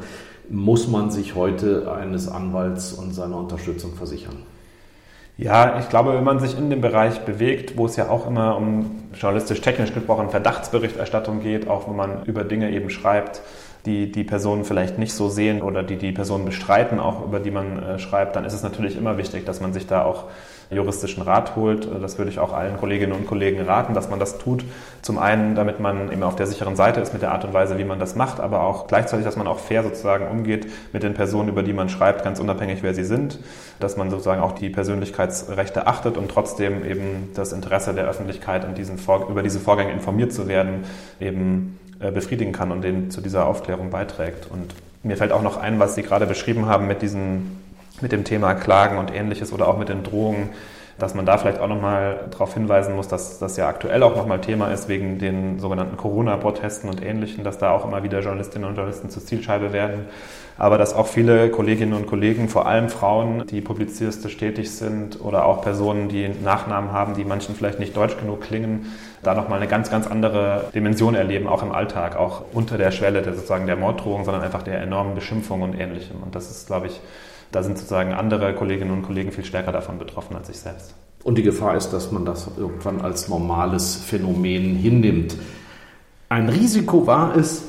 muss 0.48 0.86
man 0.86 1.10
sich 1.10 1.34
heute 1.34 1.90
eines 1.92 2.28
Anwalts 2.28 2.92
und 2.92 3.14
seiner 3.14 3.38
Unterstützung 3.38 3.94
versichern? 3.94 4.36
Ja, 5.38 5.78
ich 5.80 5.88
glaube, 5.88 6.14
wenn 6.14 6.24
man 6.24 6.40
sich 6.40 6.58
in 6.58 6.68
dem 6.68 6.82
Bereich 6.82 7.20
bewegt, 7.20 7.78
wo 7.78 7.86
es 7.86 7.96
ja 7.96 8.10
auch 8.10 8.26
immer 8.26 8.56
um 8.56 9.02
journalistisch-technisch 9.14 9.94
gesprochen 9.94 10.28
Verdachtsberichterstattung 10.28 11.40
geht, 11.40 11.68
auch 11.68 11.88
wo 11.88 11.92
man 11.92 12.24
über 12.26 12.44
Dinge 12.44 12.70
eben 12.70 12.90
schreibt, 12.90 13.40
die 13.86 14.12
die 14.12 14.24
Personen 14.24 14.64
vielleicht 14.64 14.98
nicht 14.98 15.12
so 15.12 15.28
sehen 15.28 15.62
oder 15.62 15.82
die 15.82 15.96
die 15.96 16.12
Personen 16.12 16.44
bestreiten, 16.44 17.00
auch 17.00 17.24
über 17.24 17.40
die 17.40 17.50
man 17.50 17.82
äh, 17.82 17.98
schreibt, 17.98 18.36
dann 18.36 18.44
ist 18.44 18.52
es 18.52 18.62
natürlich 18.62 18.96
immer 18.96 19.18
wichtig, 19.18 19.44
dass 19.44 19.60
man 19.60 19.72
sich 19.72 19.86
da 19.86 20.04
auch 20.04 20.24
juristischen 20.74 21.22
Rat 21.22 21.56
holt. 21.56 21.88
Das 22.00 22.18
würde 22.18 22.30
ich 22.30 22.38
auch 22.38 22.52
allen 22.52 22.76
Kolleginnen 22.76 23.12
und 23.12 23.26
Kollegen 23.26 23.60
raten, 23.60 23.94
dass 23.94 24.08
man 24.08 24.18
das 24.18 24.38
tut. 24.38 24.64
Zum 25.02 25.18
einen, 25.18 25.54
damit 25.54 25.80
man 25.80 26.10
eben 26.10 26.22
auf 26.22 26.36
der 26.36 26.46
sicheren 26.46 26.76
Seite 26.76 27.00
ist 27.00 27.12
mit 27.12 27.22
der 27.22 27.32
Art 27.32 27.44
und 27.44 27.52
Weise, 27.52 27.78
wie 27.78 27.84
man 27.84 27.98
das 27.98 28.16
macht, 28.16 28.40
aber 28.40 28.62
auch 28.62 28.86
gleichzeitig, 28.86 29.24
dass 29.24 29.36
man 29.36 29.46
auch 29.46 29.58
fair 29.58 29.82
sozusagen 29.82 30.28
umgeht 30.28 30.66
mit 30.92 31.02
den 31.02 31.14
Personen, 31.14 31.48
über 31.48 31.62
die 31.62 31.72
man 31.72 31.88
schreibt, 31.88 32.24
ganz 32.24 32.40
unabhängig, 32.40 32.82
wer 32.82 32.94
sie 32.94 33.04
sind, 33.04 33.38
dass 33.80 33.96
man 33.96 34.10
sozusagen 34.10 34.40
auch 34.40 34.52
die 34.52 34.70
Persönlichkeitsrechte 34.70 35.86
achtet 35.86 36.16
und 36.16 36.30
trotzdem 36.30 36.84
eben 36.84 37.30
das 37.34 37.52
Interesse 37.52 37.94
der 37.94 38.06
Öffentlichkeit 38.06 38.64
an 38.64 38.74
diesen 38.74 38.98
über 39.28 39.42
diese 39.42 39.60
Vorgänge 39.60 39.92
informiert 39.92 40.32
zu 40.32 40.48
werden, 40.48 40.84
eben 41.20 41.78
äh, 41.80 41.81
befriedigen 42.10 42.52
kann 42.52 42.72
und 42.72 42.82
denen 42.82 43.10
zu 43.10 43.20
dieser 43.20 43.46
Aufklärung 43.46 43.90
beiträgt. 43.90 44.48
Und 44.50 44.74
mir 45.02 45.16
fällt 45.16 45.32
auch 45.32 45.42
noch 45.42 45.56
ein, 45.56 45.78
was 45.78 45.94
Sie 45.94 46.02
gerade 46.02 46.26
beschrieben 46.26 46.66
haben 46.66 46.86
mit 46.86 47.02
diesen, 47.02 47.58
mit 48.00 48.12
dem 48.12 48.24
Thema 48.24 48.54
Klagen 48.54 48.98
und 48.98 49.14
ähnliches 49.14 49.52
oder 49.52 49.68
auch 49.68 49.78
mit 49.78 49.88
den 49.88 50.02
Drohungen, 50.02 50.50
dass 50.98 51.14
man 51.14 51.26
da 51.26 51.38
vielleicht 51.38 51.58
auch 51.58 51.68
nochmal 51.68 52.26
darauf 52.30 52.54
hinweisen 52.54 52.94
muss, 52.94 53.08
dass 53.08 53.38
das 53.38 53.56
ja 53.56 53.68
aktuell 53.68 54.02
auch 54.02 54.16
nochmal 54.16 54.40
Thema 54.40 54.72
ist 54.72 54.88
wegen 54.88 55.18
den 55.18 55.58
sogenannten 55.58 55.96
Corona-Protesten 55.96 56.88
und 56.88 57.02
Ähnlichem, 57.02 57.44
dass 57.44 57.58
da 57.58 57.70
auch 57.70 57.84
immer 57.84 58.02
wieder 58.02 58.20
Journalistinnen 58.20 58.68
und 58.68 58.76
Journalisten 58.76 59.10
zur 59.10 59.24
Zielscheibe 59.24 59.72
werden. 59.72 60.06
Aber 60.58 60.78
dass 60.78 60.94
auch 60.94 61.06
viele 61.06 61.50
Kolleginnen 61.50 61.94
und 61.94 62.06
Kollegen, 62.06 62.48
vor 62.48 62.66
allem 62.66 62.88
Frauen, 62.88 63.46
die 63.46 63.60
publizistisch 63.60 64.36
tätig 64.36 64.70
sind 64.70 65.20
oder 65.20 65.46
auch 65.46 65.62
Personen, 65.62 66.08
die 66.08 66.28
Nachnamen 66.28 66.92
haben, 66.92 67.14
die 67.14 67.24
manchen 67.24 67.54
vielleicht 67.54 67.78
nicht 67.78 67.96
deutsch 67.96 68.18
genug 68.18 68.42
klingen, 68.42 68.92
da 69.22 69.34
nochmal 69.34 69.58
eine 69.58 69.68
ganz, 69.68 69.90
ganz 69.90 70.06
andere 70.06 70.64
Dimension 70.74 71.14
erleben, 71.14 71.46
auch 71.46 71.62
im 71.62 71.72
Alltag, 71.72 72.16
auch 72.16 72.42
unter 72.52 72.76
der 72.76 72.90
Schwelle 72.90 73.22
der 73.22 73.34
sozusagen 73.34 73.66
der 73.66 73.76
Morddrohung, 73.76 74.24
sondern 74.24 74.42
einfach 74.42 74.62
der 74.62 74.80
enormen 74.82 75.14
Beschimpfung 75.14 75.62
und 75.62 75.74
Ähnlichem. 75.78 76.22
Und 76.22 76.34
das 76.34 76.50
ist, 76.50 76.66
glaube 76.66 76.88
ich, 76.88 77.00
da 77.52 77.62
sind 77.62 77.78
sozusagen 77.78 78.12
andere 78.12 78.54
Kolleginnen 78.54 78.90
und 78.90 79.02
Kollegen 79.02 79.30
viel 79.30 79.44
stärker 79.44 79.72
davon 79.72 79.98
betroffen 79.98 80.36
als 80.36 80.48
ich 80.48 80.58
selbst. 80.58 80.94
Und 81.22 81.38
die 81.38 81.42
Gefahr 81.42 81.76
ist, 81.76 81.90
dass 81.90 82.10
man 82.10 82.24
das 82.24 82.48
irgendwann 82.56 83.00
als 83.00 83.28
normales 83.28 83.94
Phänomen 83.94 84.74
hinnimmt. 84.74 85.36
Ein 86.28 86.48
Risiko 86.48 87.06
war 87.06 87.36
es, 87.36 87.62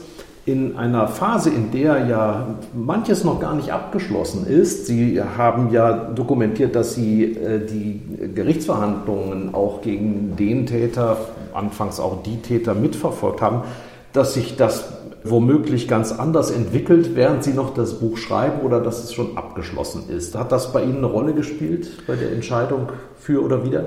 in 0.46 0.76
einer 0.76 1.08
Phase, 1.08 1.50
in 1.50 1.72
der 1.72 2.06
ja 2.06 2.56
manches 2.74 3.24
noch 3.24 3.40
gar 3.40 3.56
nicht 3.56 3.72
abgeschlossen 3.72 4.46
ist. 4.46 4.88
Sie 4.88 5.22
haben 5.22 5.72
ja 5.72 5.94
dokumentiert, 5.94 6.76
dass 6.76 6.96
Sie 6.96 7.24
äh, 7.24 7.66
die 7.66 8.02
Gerichtsverhandlungen 8.36 9.54
auch 9.54 9.82
gegen 9.82 10.36
den 10.36 10.66
Täter, 10.66 11.18
anfangs 11.54 12.00
auch 12.00 12.24
die 12.24 12.42
Täter 12.42 12.74
mitverfolgt 12.74 13.42
haben, 13.42 13.62
dass 14.12 14.34
sich 14.34 14.58
das 14.58 14.94
womöglich 15.24 15.88
ganz 15.88 16.12
anders 16.12 16.52
entwickelt, 16.52 17.16
während 17.16 17.44
Sie 17.44 17.54
noch 17.54 17.74
das 17.74 18.00
Buch 18.00 18.18
schreiben 18.18 18.62
oder 18.62 18.80
dass 18.80 19.04
es 19.04 19.14
schon 19.14 19.38
abgeschlossen 19.38 20.10
ist. 20.10 20.36
Hat 20.36 20.52
das 20.52 20.74
bei 20.74 20.84
Ihnen 20.84 20.98
eine 20.98 21.08
Rolle 21.08 21.34
gespielt 21.34 22.06
bei 22.08 22.16
der 22.16 22.32
Entscheidung 22.32 22.90
für 23.18 23.44
oder 23.44 23.66
wieder? 23.66 23.86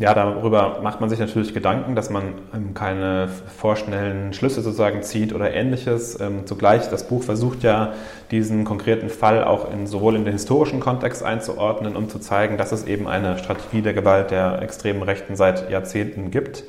Ja, 0.00 0.14
darüber 0.14 0.80
macht 0.82 1.02
man 1.02 1.10
sich 1.10 1.18
natürlich 1.18 1.52
Gedanken, 1.52 1.94
dass 1.94 2.08
man 2.08 2.32
ähm, 2.54 2.72
keine 2.72 3.28
vorschnellen 3.28 4.32
Schlüsse 4.32 4.62
sozusagen 4.62 5.02
zieht 5.02 5.34
oder 5.34 5.52
ähnliches. 5.52 6.18
Ähm, 6.18 6.46
zugleich, 6.46 6.88
das 6.88 7.06
Buch 7.06 7.22
versucht 7.22 7.62
ja, 7.62 7.92
diesen 8.30 8.64
konkreten 8.64 9.10
Fall 9.10 9.44
auch 9.44 9.70
in, 9.70 9.86
sowohl 9.86 10.16
in 10.16 10.24
den 10.24 10.32
historischen 10.32 10.80
Kontext 10.80 11.22
einzuordnen, 11.22 11.96
um 11.96 12.08
zu 12.08 12.18
zeigen, 12.18 12.56
dass 12.56 12.72
es 12.72 12.84
eben 12.84 13.08
eine 13.08 13.36
Strategie 13.36 13.82
der 13.82 13.92
Gewalt 13.92 14.30
der 14.30 14.62
extremen 14.62 15.02
Rechten 15.02 15.36
seit 15.36 15.70
Jahrzehnten 15.70 16.30
gibt. 16.30 16.64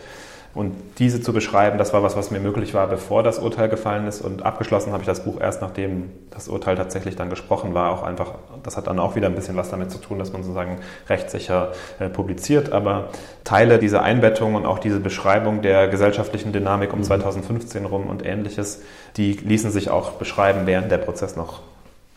Und 0.54 0.76
diese 0.99 1.22
zu 1.22 1.32
beschreiben, 1.32 1.78
das 1.78 1.93
war 1.93 2.04
was, 2.04 2.18
was 2.18 2.30
mir 2.30 2.41
möglich 2.41 2.74
war, 2.74 2.88
bevor 2.88 3.24
das 3.24 3.39
Urteil 3.39 3.70
gefallen 3.70 4.06
ist. 4.06 4.22
Und 4.22 4.43
abgeschlossen 4.43 4.91
habe 4.91 5.02
ich 5.02 5.08
das 5.08 5.24
Buch 5.24 5.39
erst, 5.39 5.62
nachdem 5.62 6.12
das 6.30 6.49
Urteil 6.49 6.76
tatsächlich 6.76 7.16
dann 7.16 7.30
gesprochen 7.30 7.74
war. 7.74 7.91
Auch 7.91 8.04
einfach, 8.04 8.34
das 8.64 8.76
hat 8.76 8.88
dann 8.88 8.99
auch 8.99 9.16
wieder 9.16 9.28
ein 9.28 9.36
bisschen 9.36 9.56
was 9.56 9.70
damit 9.70 9.91
zu 9.91 9.97
tun, 9.97 10.20
dass 10.20 10.34
man 10.34 10.43
sozusagen 10.43 10.80
rechtssicher 11.08 11.72
äh, 11.99 12.10
publiziert. 12.10 12.74
Aber 12.74 13.10
Teile 13.45 13.80
dieser 13.80 14.04
Einbettung 14.04 14.56
und 14.56 14.66
auch 14.66 14.80
diese 14.80 14.99
Beschreibung 14.99 15.62
der 15.62 15.88
gesellschaftlichen 15.88 16.52
Dynamik 16.52 16.91
um 16.91 17.02
2015 17.02 17.84
mhm. 17.84 17.88
rum 17.88 18.08
und 18.08 18.26
ähnliches, 18.26 18.82
die 19.16 19.32
ließen 19.34 19.72
sich 19.72 19.89
auch 19.89 20.12
beschreiben, 20.14 20.62
während 20.66 20.91
der 20.91 20.97
Prozess 20.97 21.38
noch 21.38 21.62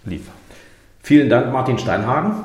lief. 0.05 0.29
Vielen 1.03 1.29
Dank, 1.29 1.53
Martin 1.53 1.79
Steinhagen. 1.79 2.45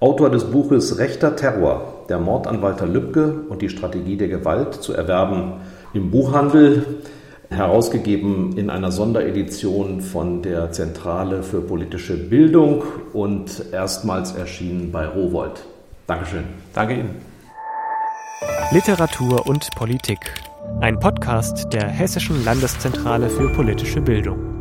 Autor 0.00 0.30
des 0.30 0.44
Buches 0.44 0.98
Rechter 0.98 1.34
Terror, 1.34 1.97
der 2.08 2.18
Mord 2.18 2.46
an 2.46 2.62
Walter 2.62 2.86
Lübcke 2.86 3.42
und 3.48 3.62
die 3.62 3.68
Strategie 3.68 4.16
der 4.16 4.28
Gewalt 4.28 4.74
zu 4.74 4.92
erwerben 4.92 5.54
im 5.92 6.10
Buchhandel, 6.10 7.02
herausgegeben 7.50 8.56
in 8.56 8.70
einer 8.70 8.92
Sonderedition 8.92 10.00
von 10.00 10.42
der 10.42 10.70
Zentrale 10.72 11.42
für 11.42 11.60
politische 11.60 12.16
Bildung 12.16 12.82
und 13.12 13.64
erstmals 13.72 14.32
erschienen 14.32 14.92
bei 14.92 15.06
Rowold. 15.06 15.64
Dankeschön. 16.06 16.44
Danke 16.74 16.94
Ihnen. 16.94 17.10
Literatur 18.70 19.46
und 19.46 19.68
Politik. 19.76 20.18
Ein 20.80 20.98
Podcast 20.98 21.72
der 21.72 21.88
Hessischen 21.88 22.44
Landeszentrale 22.44 23.30
für 23.30 23.48
politische 23.48 24.00
Bildung. 24.02 24.57